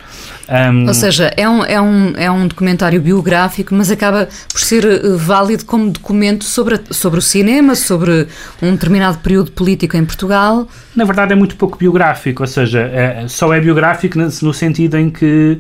Um, 0.48 0.88
Ou 0.88 0.94
seja, 0.94 1.34
é 1.36 1.50
um, 1.50 1.66
é, 1.66 1.82
um, 1.82 2.14
é 2.16 2.30
um 2.30 2.48
documentário 2.48 3.02
biográfico, 3.02 3.74
mas 3.74 3.90
acaba 3.90 4.30
por 4.52 4.62
ser 4.62 4.86
uh, 4.86 5.18
válido 5.18 5.66
como 5.66 5.90
documento 5.90 6.44
sobre, 6.44 6.76
a, 6.76 6.94
sobre 6.94 7.18
o 7.18 7.22
cinema, 7.24 7.74
sobre 7.74 8.28
um 8.62 8.72
determinado 8.74 9.18
período 9.18 9.52
político 9.52 9.98
em 9.98 10.06
Portugal. 10.06 10.68
Na 10.96 11.04
verdade, 11.04 11.34
é 11.34 11.36
muito 11.36 11.56
pouco 11.56 11.76
biográfico, 11.76 12.44
ou 12.44 12.48
seja, 12.48 12.82
é, 12.82 13.26
só 13.28 13.52
é 13.52 13.60
biográfico 13.60 14.20
no, 14.20 14.26
no 14.26 14.54
sentido 14.54 14.96
em 14.96 15.10
que 15.10 15.60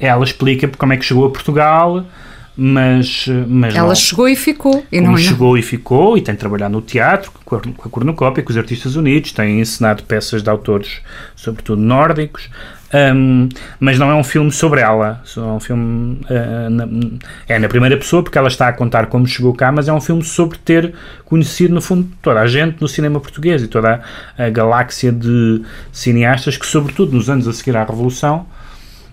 ela 0.00 0.24
explica 0.24 0.66
como 0.76 0.92
é 0.92 0.96
que 0.96 1.04
chegou 1.04 1.24
a 1.24 1.30
Portugal 1.30 2.04
mas, 2.56 3.26
mas 3.46 3.74
ela 3.74 3.88
não. 3.88 3.94
chegou 3.94 4.28
e 4.28 4.36
ficou 4.36 4.84
e 4.90 5.00
não 5.00 5.16
chegou 5.16 5.56
e 5.56 5.62
ficou 5.62 6.18
e 6.18 6.20
tem 6.20 6.34
trabalhado 6.34 6.72
no 6.72 6.82
teatro 6.82 7.30
com 7.44 7.56
a, 7.56 7.60
cornucópia, 7.88 8.42
com 8.42 8.50
os 8.50 8.56
artistas 8.56 8.96
unidos 8.96 9.32
tem 9.32 9.60
ensinado 9.60 10.02
peças 10.02 10.42
de 10.42 10.50
autores 10.50 11.00
sobretudo 11.36 11.80
nórdicos 11.80 12.50
um, 12.92 13.48
mas 13.78 14.00
não 14.00 14.10
é 14.10 14.14
um 14.14 14.24
filme 14.24 14.50
sobre 14.50 14.80
ela 14.80 15.22
é 15.36 15.40
um 15.40 15.60
filme 15.60 16.20
uh, 16.28 16.70
na, 16.70 16.88
é 17.48 17.58
na 17.58 17.68
primeira 17.68 17.96
pessoa 17.96 18.22
porque 18.22 18.36
ela 18.36 18.48
está 18.48 18.66
a 18.66 18.72
contar 18.72 19.06
como 19.06 19.26
chegou 19.26 19.54
cá 19.54 19.70
mas 19.70 19.86
é 19.86 19.92
um 19.92 20.00
filme 20.00 20.24
sobre 20.24 20.58
ter 20.58 20.92
conhecido 21.24 21.72
no 21.72 21.80
fundo 21.80 22.08
toda 22.20 22.40
a 22.40 22.48
gente 22.48 22.80
no 22.80 22.88
cinema 22.88 23.20
português 23.20 23.62
e 23.62 23.68
toda 23.68 24.02
a, 24.36 24.46
a 24.46 24.50
galáxia 24.50 25.12
de 25.12 25.62
cineastas 25.92 26.56
que 26.56 26.66
sobretudo 26.66 27.12
nos 27.12 27.30
anos 27.30 27.46
a 27.46 27.52
seguir 27.52 27.76
à 27.76 27.84
Revolução 27.84 28.44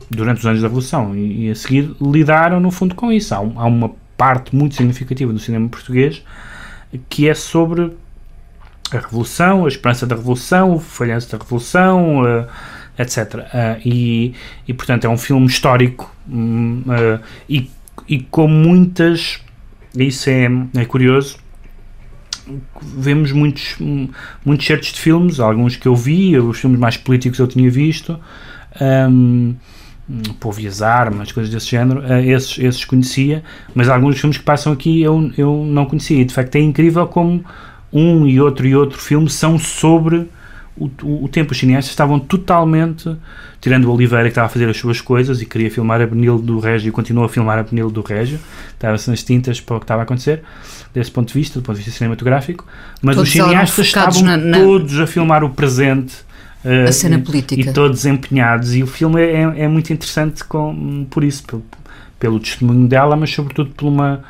durante 0.09 0.39
os 0.39 0.45
anos 0.45 0.61
da 0.61 0.67
Revolução 0.67 1.15
e, 1.15 1.47
e 1.47 1.51
a 1.51 1.55
seguir 1.55 1.95
lidaram 2.01 2.59
no 2.59 2.71
fundo 2.71 2.95
com 2.95 3.11
isso. 3.11 3.33
Há, 3.33 3.37
há, 3.37 3.65
uma 3.65 3.91
parte 4.15 4.55
muito 4.55 4.75
significativa 4.75 5.31
do 5.31 5.39
cinema 5.39 5.69
português 5.69 6.23
que 7.09 7.27
é 7.27 7.33
sobre 7.33 7.91
a 8.91 8.99
Revolução, 8.99 9.65
a 9.65 9.67
esperança 9.67 10.05
da 10.05 10.15
Revolução, 10.15 10.75
o 10.75 10.79
falhanço 10.79 11.31
da 11.31 11.37
Revolução, 11.37 12.21
uh, 12.21 12.47
etc. 12.97 13.35
Uh, 13.35 13.81
e, 13.85 14.33
e, 14.67 14.73
portanto, 14.73 15.05
é 15.05 15.09
um 15.09 15.17
filme 15.17 15.45
histórico 15.45 16.13
um, 16.29 16.83
uh, 16.85 17.21
e, 17.49 17.69
e 18.07 18.19
com 18.19 18.47
muitas. 18.47 19.41
Isso 19.95 20.29
é, 20.29 20.47
é 20.75 20.85
curioso. 20.85 21.37
Vemos 22.81 23.33
muitos, 23.33 23.75
muitos 24.45 24.65
certos 24.65 24.93
de 24.93 25.01
filmes, 25.01 25.39
alguns 25.39 25.75
que 25.75 25.85
eu 25.85 25.95
vi, 25.95 26.37
os 26.37 26.57
filmes 26.57 26.79
mais 26.79 26.95
políticos 26.95 27.39
eu 27.39 27.47
tinha 27.47 27.69
visto. 27.69 28.17
Um, 28.79 29.55
Povo 30.39 30.61
e 30.61 30.67
as 30.67 30.81
Armas, 30.81 31.31
coisas 31.31 31.51
desse 31.53 31.67
género, 31.67 31.99
uh, 31.99 32.19
esses, 32.19 32.57
esses 32.59 32.85
conhecia, 32.85 33.43
mas 33.75 33.89
alguns 33.89 34.19
filmes 34.19 34.37
que 34.37 34.43
passam 34.43 34.71
aqui 34.71 35.01
eu, 35.01 35.31
eu 35.37 35.65
não 35.65 35.85
conhecia. 35.85 36.21
E 36.21 36.25
de 36.25 36.33
facto 36.33 36.55
é 36.55 36.59
incrível 36.59 37.05
como 37.07 37.43
um 37.91 38.25
e 38.25 38.39
outro 38.39 38.65
e 38.65 38.75
outro 38.75 38.99
filme 38.99 39.29
são 39.29 39.59
sobre 39.59 40.29
o, 40.77 40.89
o, 41.03 41.25
o 41.25 41.27
tempo. 41.27 41.51
Os 41.51 41.57
cineastas 41.57 41.91
estavam 41.91 42.19
totalmente, 42.19 43.17
tirando 43.59 43.85
o 43.85 43.93
Oliveira 43.93 44.25
que 44.25 44.29
estava 44.29 44.47
a 44.47 44.49
fazer 44.49 44.69
as 44.69 44.77
suas 44.77 45.01
coisas 45.01 45.41
e 45.41 45.45
queria 45.45 45.69
filmar 45.69 46.01
a 46.01 46.07
Benil 46.07 46.37
do 46.37 46.59
Régio 46.59 46.87
e 46.87 46.91
continua 46.91 47.25
a 47.25 47.29
filmar 47.29 47.59
a 47.59 47.63
Benil 47.63 47.89
do 47.89 48.01
Régio, 48.01 48.39
estava-se 48.71 49.09
nas 49.09 49.23
tintas 49.23 49.59
para 49.59 49.75
o 49.75 49.79
que 49.79 49.83
estava 49.83 50.01
a 50.01 50.03
acontecer, 50.03 50.41
desse 50.93 51.11
ponto 51.11 51.27
de 51.27 51.33
vista, 51.33 51.59
do 51.59 51.63
ponto 51.63 51.77
de 51.77 51.83
vista 51.83 51.97
cinematográfico, 51.97 52.65
mas 53.01 53.15
todos 53.15 53.29
os 53.29 53.33
cineastas 53.33 53.85
estavam 53.85 54.21
na, 54.21 54.37
na... 54.37 54.57
todos 54.57 54.99
a 54.99 55.07
filmar 55.07 55.43
o 55.43 55.49
presente 55.49 56.26
a 56.87 56.91
cena 56.91 57.19
política. 57.19 57.61
E, 57.61 57.69
e 57.69 57.73
todos 57.73 58.05
empenhados. 58.05 58.75
E 58.75 58.83
o 58.83 58.87
filme 58.87 59.21
é, 59.21 59.63
é 59.63 59.67
muito 59.67 59.91
interessante 59.91 60.43
com, 60.43 61.05
por 61.09 61.23
isso, 61.23 61.43
pelo, 61.43 61.63
pelo 62.19 62.39
testemunho 62.39 62.87
dela, 62.87 63.15
mas 63.15 63.29
sobretudo 63.31 63.71
por 63.71 63.87
uma, 63.87 64.23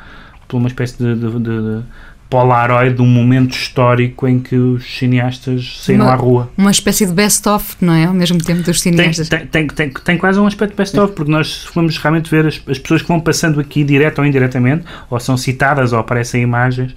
por 0.46 0.58
uma 0.58 0.68
espécie 0.68 0.98
de, 0.98 1.14
de, 1.14 1.30
de, 1.30 1.38
de 1.38 1.82
polaroid 2.28 2.94
de 2.94 3.02
um 3.02 3.06
momento 3.06 3.52
histórico 3.52 4.28
em 4.28 4.38
que 4.38 4.54
os 4.54 4.98
cineastas 4.98 5.80
saíram 5.80 6.04
uma, 6.04 6.12
à 6.12 6.16
rua. 6.16 6.50
Uma 6.58 6.70
espécie 6.70 7.06
de 7.06 7.12
best-of, 7.12 7.76
não 7.80 7.94
é? 7.94 8.04
Ao 8.04 8.12
mesmo 8.12 8.38
tempo 8.38 8.62
dos 8.62 8.80
cineastas. 8.80 9.28
Tem, 9.28 9.46
tem, 9.46 9.66
tem, 9.66 9.90
tem 9.90 10.18
quase 10.18 10.38
um 10.38 10.46
aspecto 10.46 10.76
best-of, 10.76 11.14
porque 11.14 11.30
nós 11.30 11.66
vamos 11.74 11.96
realmente 11.96 12.30
ver 12.30 12.46
as, 12.46 12.60
as 12.68 12.78
pessoas 12.78 13.00
que 13.02 13.08
vão 13.08 13.20
passando 13.20 13.58
aqui, 13.58 13.82
direto 13.82 14.18
ou 14.18 14.26
indiretamente, 14.26 14.84
ou 15.08 15.18
são 15.18 15.36
citadas 15.36 15.92
ou 15.92 15.98
aparecem 15.98 16.42
imagens, 16.42 16.94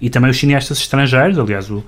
e 0.00 0.10
também 0.10 0.30
os 0.30 0.38
cineastas 0.38 0.78
estrangeiros. 0.78 1.38
Aliás, 1.38 1.70
o, 1.70 1.82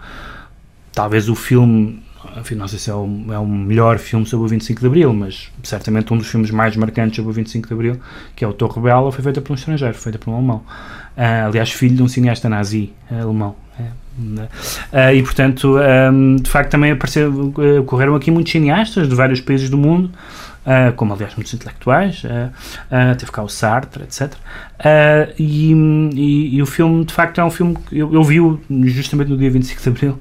talvez 0.95 1.29
o 1.29 1.35
filme 1.35 2.03
enfim, 2.39 2.55
não 2.55 2.69
sei 2.69 2.79
se 2.79 2.91
é 2.91 2.95
o, 2.95 3.09
é 3.31 3.39
o 3.39 3.47
melhor 3.47 3.99
filme 3.99 4.27
sobre 4.27 4.47
o 4.47 4.49
25 4.49 4.81
de 4.81 4.87
Abril, 4.87 5.13
mas 5.13 5.51
certamente 5.63 6.13
um 6.13 6.19
dos 6.19 6.29
filmes 6.29 6.51
mais 6.51 6.77
marcantes 6.77 7.17
sobre 7.17 7.31
o 7.31 7.35
25 7.35 7.69
de 7.69 7.75
Abril, 7.75 8.01
que 8.35 8.45
é 8.45 8.49
o 8.49 8.53
Torre 8.53 8.81
Bela, 8.81 9.11
foi 9.13 9.23
feita 9.23 9.41
por 9.41 9.53
um 9.53 9.55
estrangeiro, 9.55 9.95
feita 9.95 10.19
por 10.19 10.31
um 10.31 10.35
alemão. 10.35 10.63
Uh, 11.17 11.47
aliás, 11.47 11.73
filho 11.73 11.97
de 11.97 12.03
um 12.03 12.09
cineasta 12.09 12.49
nazi 12.49 12.93
uh, 13.11 13.23
alemão. 13.23 13.57
Uh, 14.19 15.15
e 15.15 15.23
portanto, 15.23 15.77
um, 16.13 16.37
de 16.37 16.49
facto, 16.49 16.71
também 16.71 16.93
apareceram, 16.93 17.53
ocorreram 17.81 18.15
aqui 18.15 18.31
muitos 18.31 18.51
cineastas 18.51 19.09
de 19.09 19.15
vários 19.15 19.41
países 19.41 19.69
do 19.69 19.77
mundo 19.77 20.11
uh, 20.67 20.93
como 20.95 21.15
aliás 21.15 21.35
muitos 21.35 21.55
intelectuais, 21.55 22.23
uh, 22.25 23.17
teve 23.17 23.31
cá 23.31 23.43
o 23.43 23.49
Sartre, 23.49 24.03
etc. 24.03 24.35
E, 25.39 25.73
e, 25.73 26.57
e, 26.57 26.63
o 26.63 26.67
filme, 26.67 27.05
de 27.05 27.15
facto, 27.15 27.41
é 27.41 27.45
um 27.45 27.51
filme 27.51 27.77
que 27.89 27.99
eu, 27.99 28.13
eu 28.13 28.23
vi 28.23 28.39
justamente 28.91 29.29
no 29.29 29.37
dia 29.39 29.51
25 29.51 29.83
de 29.83 29.89
Abril, 29.89 30.21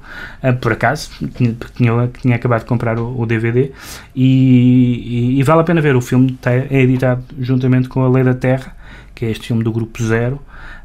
por 0.60 0.72
acaso, 0.72 1.10
tinha, 1.34 1.54
tinha, 1.74 2.10
tinha 2.22 2.36
acabado 2.36 2.60
de 2.60 2.66
comprar 2.66 2.98
o, 2.98 3.20
o 3.20 3.26
DVD, 3.26 3.72
e, 4.14 5.38
e, 5.38 5.42
vale 5.42 5.60
a 5.60 5.64
pena 5.64 5.80
ver. 5.80 5.96
O 5.96 6.00
filme 6.00 6.38
é 6.70 6.80
editado 6.80 7.24
juntamente 7.38 7.88
com 7.88 8.02
A 8.02 8.08
Lei 8.08 8.24
da 8.24 8.34
Terra, 8.34 8.74
que 9.14 9.26
é 9.26 9.30
este 9.30 9.48
filme 9.48 9.62
do 9.62 9.72
Grupo 9.72 10.02
Zero, 10.02 10.40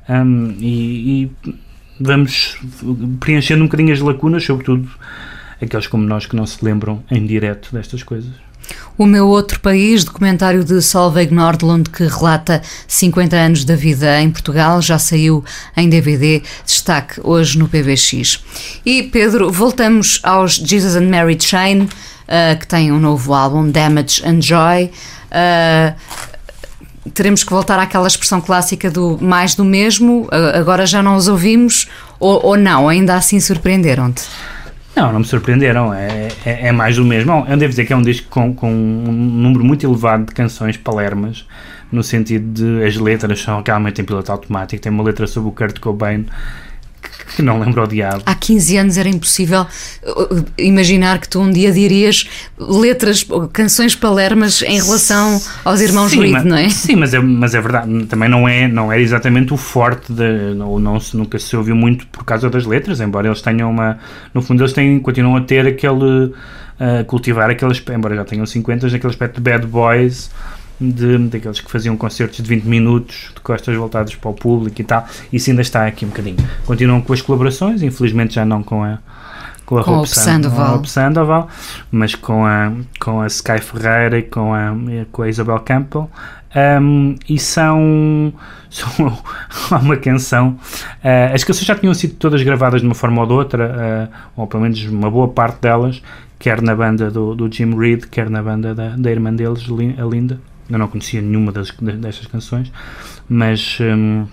um, 0.10 0.56
e 0.60 1.32
vamos 2.00 2.58
preenchendo 3.20 3.64
um 3.64 3.68
bocadinho 3.68 3.94
as 3.94 4.00
lacunas, 4.00 4.44
sobretudo 4.44 4.90
aqueles 5.62 5.88
como 5.88 6.04
nós 6.04 6.26
que 6.26 6.36
não 6.36 6.46
se 6.46 6.64
lembram 6.64 7.04
em 7.10 7.26
direto 7.26 7.70
destas 7.74 8.04
coisas. 8.04 8.51
O 8.98 9.06
Meu 9.06 9.28
Outro 9.28 9.60
País, 9.60 10.04
documentário 10.04 10.64
de 10.64 10.82
Solveig 10.82 11.34
Nordlund 11.34 11.90
que 11.90 12.04
relata 12.04 12.62
50 12.88 13.36
anos 13.36 13.66
da 13.66 13.76
vida 13.76 14.22
em 14.22 14.30
Portugal, 14.30 14.82
já 14.82 15.00
saiu 15.00 15.44
em 15.76 15.90
DVD, 15.90 16.44
destaque 16.66 17.20
hoje 17.24 17.58
no 17.58 17.68
PBX. 17.68 18.44
E 18.86 19.04
Pedro, 19.04 19.52
voltamos 19.52 20.20
aos 20.24 20.54
Jesus 20.56 20.96
and 20.96 21.10
Mary 21.10 21.38
Chain, 21.40 21.84
uh, 21.84 22.60
que 22.60 22.68
tem 22.68 22.92
um 22.92 23.00
novo 23.00 23.34
álbum, 23.34 23.70
Damage 23.72 24.24
and 24.26 24.42
Joy. 24.42 24.92
Uh, 25.32 25.96
teremos 27.14 27.44
que 27.44 27.50
voltar 27.52 27.80
àquela 27.80 28.08
expressão 28.08 28.40
clássica 28.40 28.92
do 28.92 29.18
mais 29.22 29.56
do 29.56 29.66
mesmo, 29.66 30.26
uh, 30.26 30.58
agora 30.60 30.86
já 30.86 31.02
não 31.02 31.16
os 31.16 31.28
ouvimos, 31.28 31.88
ou, 32.20 32.40
ou 32.46 32.58
não, 32.58 32.88
ainda 32.88 33.16
assim 33.16 33.40
surpreenderam-te? 33.40 34.24
Não, 34.96 35.12
não 35.12 35.20
me 35.20 35.26
surpreenderam, 35.26 35.94
é, 35.94 36.28
é, 36.46 36.68
é, 36.68 36.72
mais 36.72 36.98
do 36.98 37.06
mesmo. 37.06 37.46
Eu 37.48 37.58
devo 37.58 37.70
dizer 37.70 37.86
que 37.86 37.94
é 37.94 37.96
um 37.96 38.02
disco 38.02 38.28
com, 38.30 38.54
com 38.54 38.70
um 38.72 39.12
número 39.12 39.64
muito 39.64 39.86
elevado 39.86 40.26
de 40.26 40.34
canções 40.34 40.76
palermas, 40.76 41.48
no 41.92 42.04
sentido 42.04 42.52
de 42.52 42.84
as 42.84 42.98
letras 42.98 43.42
são 43.42 43.64
realmente 43.66 44.02
em 44.02 44.04
piloto 44.04 44.32
automático. 44.32 44.82
Tem 44.82 44.92
uma 44.92 45.04
letra 45.04 45.26
sobre 45.28 45.50
o 45.50 45.52
Kurt 45.54 45.80
Cobain 45.80 46.26
que 47.36 47.42
não 47.42 47.60
lembro 47.60 47.84
o 47.84 47.88
diabo. 47.88 48.24
Há 48.26 48.36
15 48.36 48.78
anos 48.78 48.98
era 48.98 49.10
impossível 49.10 49.62
uh, 49.62 50.46
imaginar 50.58 51.20
que 51.20 51.28
tu 51.28 51.40
um 51.40 51.52
dia 51.52 51.72
dirias 51.72 52.28
letras, 52.58 53.26
canções 53.54 53.96
palermas 53.96 54.62
em 54.62 54.82
relação 54.82 55.42
aos 55.64 55.82
irmãos 55.82 56.12
sim, 56.12 56.22
Reed, 56.22 56.44
não 56.44 56.58
é? 56.58 56.70
Sim, 56.70 56.96
mas 56.96 57.14
é, 57.14 57.20
mas 57.20 57.56
é 57.56 57.62
verdade, 57.62 58.06
também 58.06 58.30
não 58.30 58.48
é, 58.48 58.68
não 58.68 58.92
é 58.92 59.00
exatamente 59.00 59.54
o 59.54 59.58
forte, 59.58 60.12
de, 60.12 60.54
não, 60.56 60.80
não 60.80 61.00
se, 61.00 61.16
nunca 61.16 61.40
se 61.40 61.56
ouviu 61.56 61.76
muito 61.76 62.06
por 62.08 62.24
causa 62.24 62.50
das 62.50 62.66
letras, 62.66 63.00
embora 63.00 63.28
eles 63.28 63.42
tenham 63.42 63.70
uma, 63.70 63.98
no 64.34 64.42
fundo 64.42 64.62
eles 64.62 64.74
têm, 64.74 65.00
continuam 65.00 65.38
a 65.38 65.42
ter 65.42 65.66
aquele, 65.66 66.26
uh, 66.26 67.06
cultivar 67.08 67.50
aqueles, 67.50 67.82
embora 67.94 68.16
já 68.16 68.26
tenham 68.26 68.46
50, 68.46 68.88
aquele 68.88 69.08
aspecto 69.08 69.42
de 69.42 69.50
bad 69.50 69.66
boys, 69.66 70.30
de, 70.82 71.18
daqueles 71.18 71.60
que 71.60 71.72
faziam 71.72 71.96
concertos 71.96 72.38
de 72.38 72.44
20 72.44 72.64
minutos, 72.64 73.32
de 73.36 73.42
costas 73.42 73.76
voltadas 73.76 74.16
para 74.16 74.30
o 74.30 74.34
público 74.34 74.82
e 74.82 74.84
tal. 74.84 75.06
Isso 75.32 75.50
ainda 75.50 75.62
está 75.62 75.86
aqui 75.86 76.06
um 76.06 76.10
bocadinho. 76.10 76.38
Continuam 76.66 77.02
com 77.02 77.14
as 77.14 77.22
colaborações, 77.22 77.84
infelizmente 77.84 78.36
já 78.36 78.46
não 78.46 78.64
com 78.64 78.84
a 78.84 79.00
com 79.66 79.78
a 79.78 79.84
com 79.86 80.06
Sandoval. 80.06 80.84
Sandoval, 80.84 81.48
mas 81.90 82.14
com 82.14 82.46
a, 82.46 82.74
com 83.00 83.22
a 83.22 83.28
Sky 83.28 83.62
Ferreira 83.62 84.20
e 84.20 84.24
com 84.24 84.54
a, 84.54 84.76
com 85.14 85.22
a 85.22 85.30
Isabel 85.30 85.60
Campbell. 85.60 86.10
Um, 86.54 87.16
e 87.30 87.40
são, 87.40 88.34
são 88.70 89.18
uma 89.72 89.96
canção. 89.96 90.60
Uh, 91.02 91.34
as 91.34 91.46
canções 91.46 91.66
já 91.66 91.76
tinham 91.76 91.94
sido 91.94 92.16
todas 92.16 92.44
gravadas 92.44 92.82
de 92.82 92.88
uma 92.88 92.96
forma 92.96 93.22
ou 93.22 93.28
de 93.28 93.34
outra, 93.34 94.10
uh, 94.36 94.42
ou 94.42 94.48
pelo 94.48 94.64
menos 94.64 94.84
uma 94.84 95.10
boa 95.10 95.30
parte 95.30 95.62
delas, 95.62 96.02
quer 96.38 96.62
na 96.62 96.76
banda 96.76 97.10
do, 97.10 97.34
do 97.34 97.50
Jim 97.50 97.74
Reed, 97.78 98.06
quer 98.12 98.30
na 98.30 98.44
banda 98.44 98.76
da, 98.76 98.90
da 98.90 99.10
irmã 99.10 99.34
deles, 99.34 99.64
a 99.98 100.04
Linda. 100.04 100.51
Eu 100.72 100.80
não 100.80 100.88
conhecia 100.88 101.22
nenhuma 101.22 101.52
das, 101.52 101.72
destas 101.72 102.26
canções, 102.28 102.72
mas 103.28 103.78
um, 103.82 104.26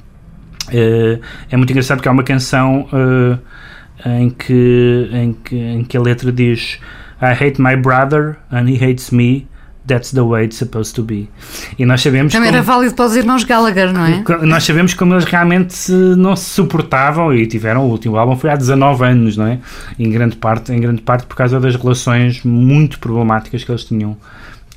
é, 0.71 1.19
é 1.51 1.57
muito 1.57 1.71
engraçado 1.71 1.99
porque 1.99 2.09
há 2.09 2.13
uma 2.13 2.23
canção 2.23 2.89
uh, 2.93 3.39
em, 4.09 4.31
que, 4.31 5.09
em, 5.13 5.33
que, 5.33 5.57
em 5.57 5.85
que 5.85 5.97
a 5.97 6.01
letra 6.01 6.31
diz 6.31 6.79
I 7.21 7.33
hate 7.33 7.61
my 7.61 7.75
brother 7.77 8.37
and 8.53 8.69
he 8.69 8.77
hates 8.77 9.11
me 9.11 9.49
That's 9.89 10.13
the 10.13 10.23
way 10.23 10.45
it's 10.45 10.59
supposed 10.59 10.95
to 10.97 11.03
be. 11.03 11.31
E 11.79 11.87
nós 11.87 12.03
sabemos 12.03 12.31
Também 12.31 12.51
como, 12.51 12.59
era 12.59 12.63
válido 12.63 12.95
para 12.95 13.07
os 13.07 13.17
irmãos 13.17 13.43
Gallagher, 13.43 13.91
não 13.91 14.05
é? 14.05 14.23
nós 14.43 14.63
sabemos 14.63 14.93
como 14.93 15.15
eles 15.15 15.25
realmente 15.25 15.91
não 15.91 16.37
se 16.37 16.51
suportavam 16.51 17.35
e 17.35 17.47
tiveram 17.47 17.87
o 17.87 17.91
último 17.91 18.19
álbum 18.19 18.37
foi 18.37 18.51
há 18.51 18.57
19 18.57 19.03
anos, 19.03 19.39
não 19.39 19.47
é? 19.47 19.59
Em 19.99 20.11
grande 20.11 20.37
parte, 20.37 20.73
em 20.73 20.81
grande 20.81 21.01
parte 21.01 21.25
por 21.25 21.35
causa 21.35 21.59
das 21.59 21.75
relações 21.75 22.43
muito 22.45 22.99
problemáticas 22.99 23.65
que 23.65 23.71
eles 23.71 23.83
tinham 23.83 24.15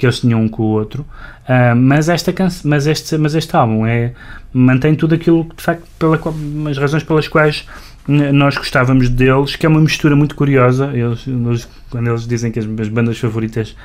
que 0.02 0.08
eles 0.08 0.20
tinham 0.20 0.41
um 0.41 0.47
com 0.49 0.64
o 0.64 0.70
outro. 0.72 1.06
Ah, 1.47 1.76
mas 1.76 2.10
esta 2.10 2.34
mas 2.66 2.88
este, 2.88 3.18
mas 3.20 3.36
este 3.36 3.56
álbum 3.56 3.86
é 3.86 4.14
mantém 4.52 4.95
tudo 4.95 5.14
aquilo 5.14 5.45
que 5.45 5.56
de 5.58 5.62
facto 5.62 5.84
pela 5.99 6.20
as 6.72 6.78
razões 6.80 7.04
pelas 7.04 7.28
quais 7.28 7.68
nós 8.08 8.58
gostávamos 8.58 9.10
deles, 9.10 9.56
que 9.56 9.64
é 9.64 9.70
uma 9.70 9.80
mistura 9.80 10.16
muito 10.16 10.34
curiosa. 10.36 10.89
Eles, 10.91 11.28
eles- 11.28 11.70
quando 11.91 12.08
eles 12.08 12.26
dizem 12.28 12.52
que 12.52 12.58
as, 12.58 12.66
as 12.66 12.88
bandas 12.88 13.20
favoritas 13.20 13.76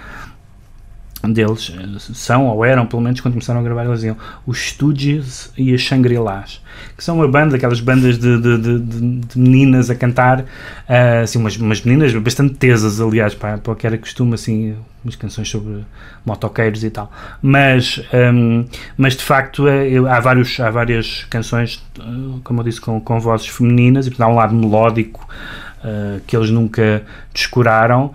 deles 1.23 1.73
eh, 1.77 1.99
são, 2.15 2.47
ou 2.47 2.65
eram, 2.65 2.87
pelo 2.87 3.03
menos 3.03 3.21
quando 3.21 3.35
começaram 3.35 3.61
a 3.61 3.63
gravar, 3.63 3.85
eles 3.85 3.97
diziam 3.97 4.17
os 4.47 4.59
Stooges 4.59 5.51
e 5.57 5.75
as 5.75 5.81
Shangri-Las, 5.81 6.61
que 6.97 7.03
são 7.03 7.17
uma 7.17 7.27
banda, 7.29 7.57
aquelas 7.57 7.81
bandas 7.81 8.19
de, 8.19 8.39
de, 8.41 8.59
de- 8.59 8.79
de- 8.81 9.39
meninas 9.39 9.91
a 9.91 9.95
cantar, 9.95 10.45
ah, 10.89 11.21
assim, 11.23 11.39
umas, 11.39 11.57
umas 11.57 11.81
meninas 11.83 12.13
bastante 12.15 12.55
tesas, 12.55 13.01
aliás, 13.01 13.35
para, 13.35 13.59
para 13.59 13.73
o 13.73 13.77
que 13.77 13.87
era 13.87 13.97
costume, 13.99 14.35
assim, 14.35 14.77
umas 15.05 15.17
canções 15.17 15.49
sobre 15.49 15.85
motoqueiros 16.25 16.85
e 16.85 16.91
tal. 16.91 17.11
Mas, 17.43 18.01
hum, 18.33 18.65
mas 18.97 19.17
de 19.17 19.23
facto, 19.25 19.67
é, 19.67 19.89
eu- 19.89 20.07
há, 20.09 20.21
vários, 20.21 20.59
há 20.61 20.71
várias 20.71 21.25
canções, 21.31 21.83
como 22.45 22.61
eu 22.61 22.65
disse, 22.65 22.81
com, 22.81 23.01
com 23.01 23.19
vozes 23.19 23.49
femininas, 23.49 24.07
e 24.07 24.13
há 24.19 24.27
um 24.29 24.35
lado 24.35 24.55
melódico 24.55 25.27
uh, 25.85 26.21
que 26.27 26.37
eles 26.37 26.51
nunca 26.51 27.03
descuraram, 27.33 28.07
uh, 28.07 28.13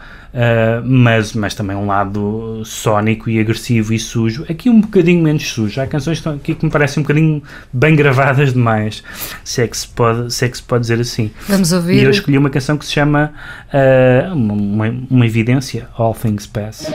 mas, 0.84 1.34
mas 1.34 1.53
também 1.53 1.76
um 1.76 1.88
lado 1.88 2.62
sónico 2.66 3.30
e 3.30 3.39
agressivo 3.39 3.93
e 3.93 3.99
sujo. 3.99 4.45
Aqui 4.49 4.70
um 4.70 4.82
bocadinho 4.82 5.22
menos 5.24 5.47
sujo. 5.49 5.80
Há 5.80 5.88
canções 5.88 6.26
aqui 6.26 6.55
que 6.55 6.66
me 6.66 6.72
parecem 6.72 7.01
um 7.01 7.03
bocadinho 7.03 7.43
bem 7.72 7.95
gravadas 7.95 8.53
demais, 8.53 9.03
se 9.43 9.62
é 9.62 9.68
que 9.68 9.78
se 9.78 9.88
pode, 9.88 10.34
se 10.34 10.45
é 10.45 10.49
que 10.49 10.57
se 10.57 10.64
pode 10.64 10.82
dizer 10.82 10.99
assim. 10.99 11.32
Vamos 11.47 11.72
E 11.72 11.76
ouvir. 11.76 12.03
eu 12.03 12.09
escolhi 12.12 12.38
uma 12.38 12.49
canção 12.49 12.78
que 12.78 12.86
se 12.86 12.91
chama 12.91 13.32
uh, 13.74 14.34
uma, 14.34 14.53
uma, 14.53 14.95
uma 15.09 15.26
evidência, 15.26 15.88
All 15.97 16.14
Things 16.14 16.47
Pass. 16.47 16.91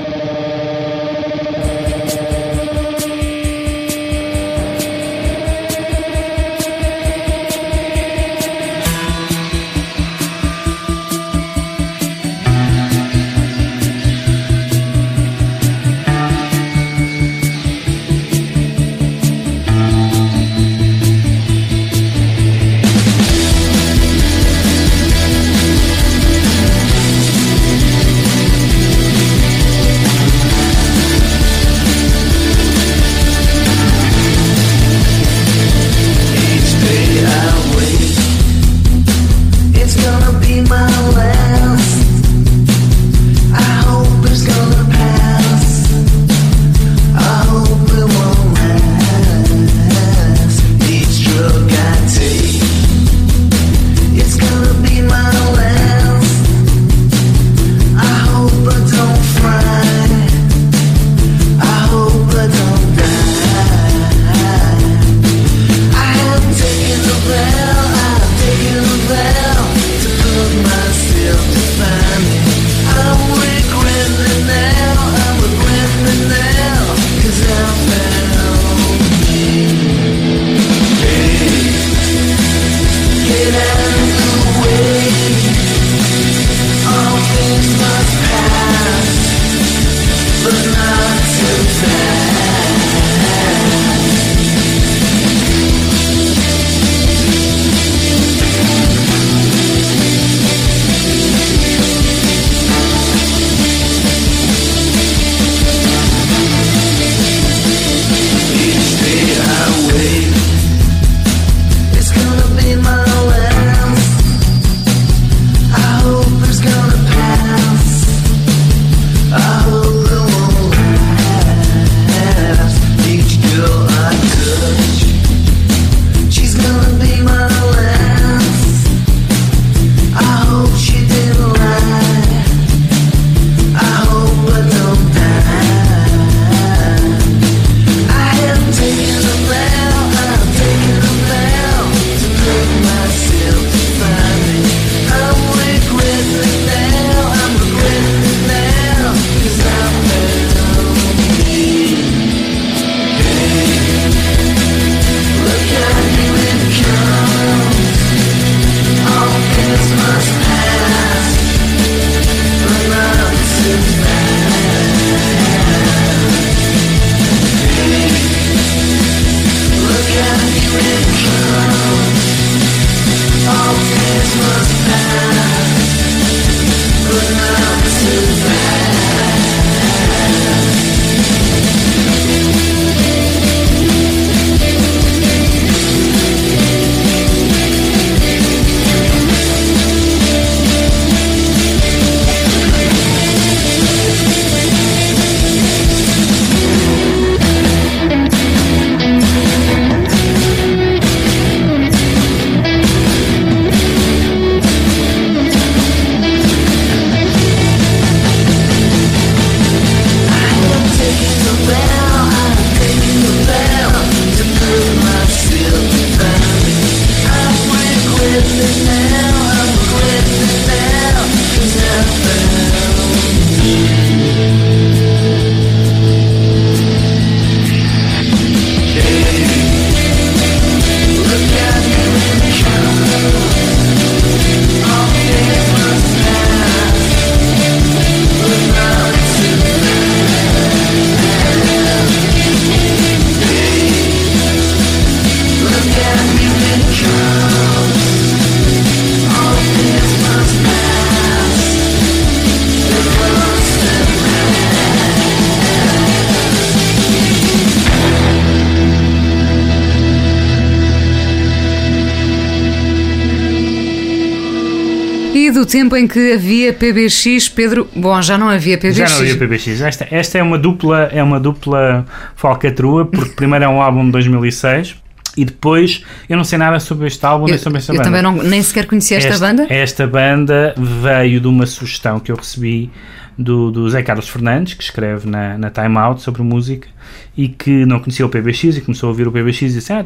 Tempo 265.87 265.97
em 265.97 266.07
que 266.07 266.33
havia 266.33 266.73
PBX, 266.73 267.49
Pedro, 267.49 267.89
bom, 267.95 268.21
já 268.21 268.37
não 268.37 268.49
havia 268.49 268.77
PBX. 268.77 268.97
Já 268.97 269.09
não 269.09 269.19
havia 269.19 269.37
PBX. 269.37 269.81
Esta, 269.81 270.07
esta 270.11 270.39
é 270.39 270.43
uma 270.43 270.59
dupla, 270.59 271.09
é 271.13 271.23
uma 271.23 271.39
dupla 271.39 272.05
falcatrua, 272.35 273.07
porque 273.07 273.33
primeiro 273.37 273.65
é 273.65 273.69
um 273.69 273.81
álbum 273.81 274.05
de 274.05 274.13
2006 274.13 274.97
e 275.37 275.45
depois 275.45 276.03
eu 276.29 276.37
não 276.37 276.45
sei 276.45 276.59
nada 276.59 276.81
sobre 276.81 277.07
este 277.07 277.25
álbum 277.25 277.47
eu, 277.47 277.51
nem 277.51 277.59
sobre 277.59 277.79
esta 277.79 277.93
eu 277.93 277.97
banda. 277.97 278.05
também 278.05 278.23
não, 278.23 278.33
nem 278.43 278.63
sequer 278.63 278.87
conhecia 278.87 279.19
esta, 279.19 279.31
esta 279.31 279.47
banda. 279.47 279.67
Esta 279.69 280.07
banda 280.07 280.75
veio 280.77 281.41
de 281.41 281.47
uma 281.47 281.67
sugestão 281.67 282.19
que 282.19 282.33
eu 282.33 282.37
recebi 282.37 282.91
do, 283.39 283.71
do 283.71 283.89
Zé 283.89 284.03
Carlos 284.03 284.29
Fernandes, 284.29 284.75
que 284.75 284.83
escreve 284.83 285.29
na, 285.29 285.57
na 285.59 285.71
Time 285.71 285.97
Out 285.99 286.23
sobre 286.23 286.43
música 286.43 286.89
e 287.37 287.49
que 287.49 287.85
não 287.87 287.99
conhecia 288.01 288.25
o 288.25 288.29
PBX 288.29 288.77
e 288.77 288.81
começou 288.81 289.09
a 289.09 289.11
ouvir 289.11 289.29
o 289.29 289.33
PBX 289.33 289.63
e 289.63 289.69
disse: 289.69 289.93
ah, 289.93 290.05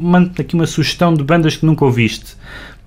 mando 0.00 0.32
aqui 0.40 0.54
uma 0.54 0.66
sugestão 0.66 1.14
de 1.14 1.24
bandas 1.24 1.56
que 1.56 1.66
nunca 1.66 1.84
ouviste 1.84 2.36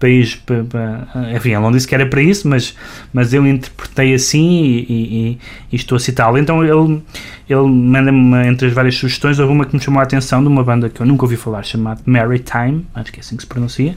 país 0.01 0.33
para, 0.33 1.07
enfim, 1.35 1.51
ele 1.51 1.59
não 1.59 1.71
disse 1.71 1.87
que 1.87 1.93
era 1.93 2.07
para 2.07 2.21
isso, 2.23 2.47
mas, 2.47 2.75
mas 3.13 3.33
eu 3.33 3.45
interpretei 3.45 4.15
assim 4.15 4.63
e, 4.63 4.79
e, 4.89 5.39
e 5.71 5.75
estou 5.75 5.95
a 5.95 5.99
citá-lo. 5.99 6.39
Então 6.39 6.63
ele, 6.63 7.03
ele 7.47 7.67
manda-me 7.67 8.47
entre 8.47 8.67
as 8.67 8.73
várias 8.73 8.95
sugestões, 8.95 9.37
houve 9.37 9.53
uma 9.53 9.63
que 9.63 9.75
me 9.75 9.81
chamou 9.81 9.99
a 9.99 10.03
atenção 10.03 10.41
de 10.41 10.47
uma 10.47 10.63
banda 10.63 10.89
que 10.89 10.99
eu 10.99 11.05
nunca 11.05 11.23
ouvi 11.23 11.37
falar, 11.37 11.63
chamada 11.63 12.01
Maritime, 12.05 12.85
acho 12.95 13.11
que 13.11 13.19
é 13.19 13.21
assim 13.21 13.35
que 13.35 13.43
se 13.43 13.47
pronuncia, 13.47 13.95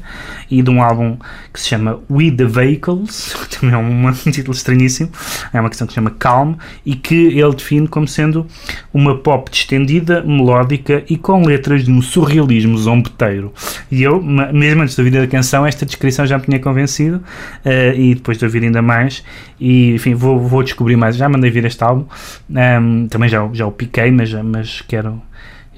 e 0.50 0.60
de 0.60 0.70
um 0.70 0.82
álbum 0.82 1.16
que 1.52 1.58
se 1.58 1.68
chama 1.68 1.98
We 2.10 2.30
the 2.30 2.44
Vehicles, 2.44 3.34
que 3.48 3.58
também 3.58 3.74
é 3.74 3.78
um, 3.78 4.06
um 4.06 4.12
título 4.12 4.54
estranhíssimo, 4.54 5.10
é 5.52 5.60
uma 5.60 5.70
questão 5.70 5.86
que 5.86 5.94
se 5.94 5.94
chama 5.94 6.10
Calm, 6.10 6.56
e 6.84 6.94
que 6.94 7.14
ele 7.14 7.54
define 7.54 7.88
como 7.88 8.06
sendo 8.06 8.46
uma 8.92 9.16
pop 9.16 9.50
distendida, 9.64 10.22
melódica 10.22 11.02
e 11.08 11.16
com 11.16 11.44
letras 11.44 11.84
de 11.84 11.90
um 11.90 12.02
surrealismo 12.02 12.76
zombeteiro. 12.76 13.52
E 13.90 14.02
eu, 14.02 14.22
mesmo 14.22 14.82
antes 14.82 14.94
da 14.94 15.02
vida 15.02 15.20
da 15.20 15.26
canção, 15.26 15.66
esta 15.66 15.86
descrição 15.86 16.26
já 16.26 16.36
me 16.38 16.44
tinha 16.44 16.60
convencido 16.60 17.16
uh, 17.16 17.98
e 17.98 18.14
depois 18.14 18.38
de 18.38 18.44
ouvir 18.44 18.62
ainda 18.62 18.82
mais 18.82 19.24
e 19.58 19.94
enfim 19.94 20.14
vou, 20.14 20.38
vou 20.38 20.62
descobrir 20.62 20.96
mais 20.96 21.16
já 21.16 21.28
mandei 21.28 21.50
vir 21.50 21.64
este 21.64 21.82
álbum 21.82 22.04
um, 22.50 23.06
também 23.08 23.28
já, 23.28 23.48
já 23.52 23.66
o 23.66 23.72
piquei 23.72 24.10
mas, 24.10 24.32
mas 24.32 24.82
quero 24.82 25.20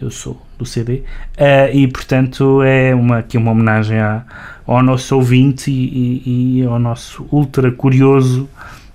eu 0.01 0.11
sou 0.11 0.41
do 0.59 0.65
CD 0.65 1.03
uh, 1.39 1.73
e 1.73 1.87
portanto 1.89 2.63
é 2.63 2.95
uma, 2.95 3.19
aqui 3.19 3.37
uma 3.37 3.51
homenagem 3.51 3.99
à, 3.99 4.25
ao 4.67 4.83
nosso 4.83 5.15
ouvinte 5.15 5.71
e, 5.71 6.23
e, 6.27 6.61
e 6.61 6.65
ao 6.65 6.79
nosso 6.79 7.27
ultra 7.31 7.71
curioso 7.71 8.49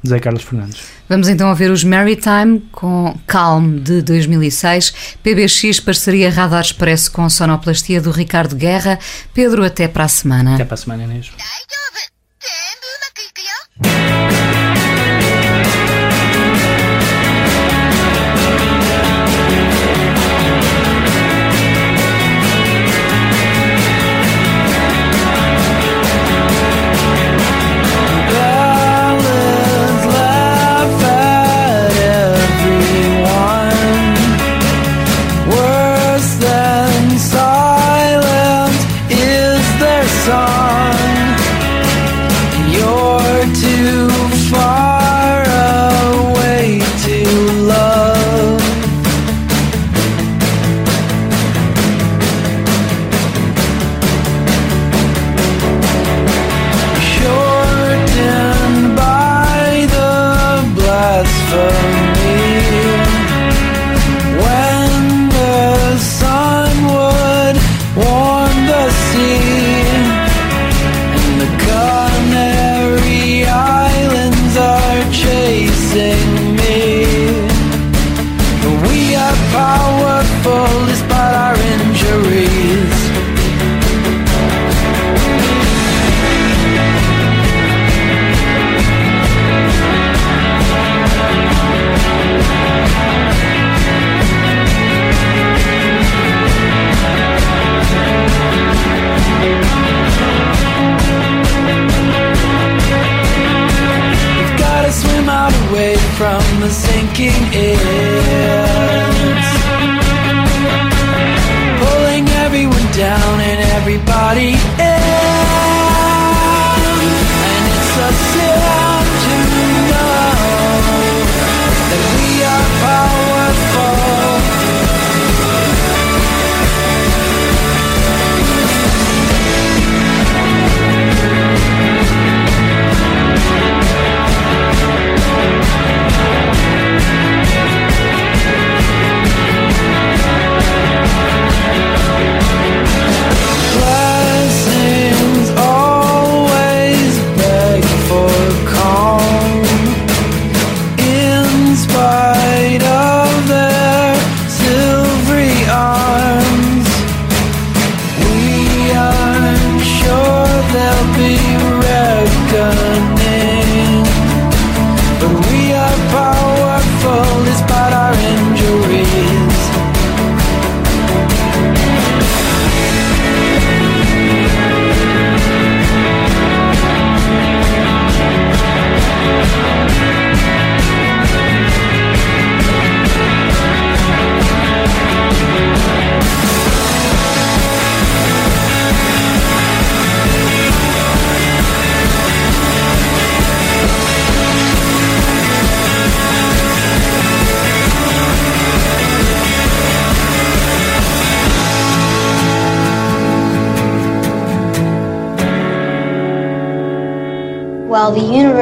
Zé 0.06 0.20
Carlos 0.20 0.44
Fernandes. 0.44 1.01
Vamos 1.12 1.28
então 1.28 1.50
ouvir 1.50 1.70
os 1.70 1.84
Maritime 1.84 2.62
com 2.72 3.14
Calm 3.28 3.76
de 3.76 4.02
2006, 4.02 4.94
PBX 5.22 5.82
parceria 5.82 6.32
Radar 6.32 6.62
Expresso 6.62 7.12
com 7.12 7.30
sonoplastia 7.30 8.00
do 8.00 8.12
Ricardo 8.12 8.56
Guerra. 8.56 8.98
Pedro, 9.34 9.66
até 9.66 9.90
para 9.90 10.06
a 10.06 10.08
semana. 10.08 10.56
Até 10.56 10.64
para 10.64 10.76
a 10.76 10.78
semana, 10.78 11.04
Inês. 11.04 11.30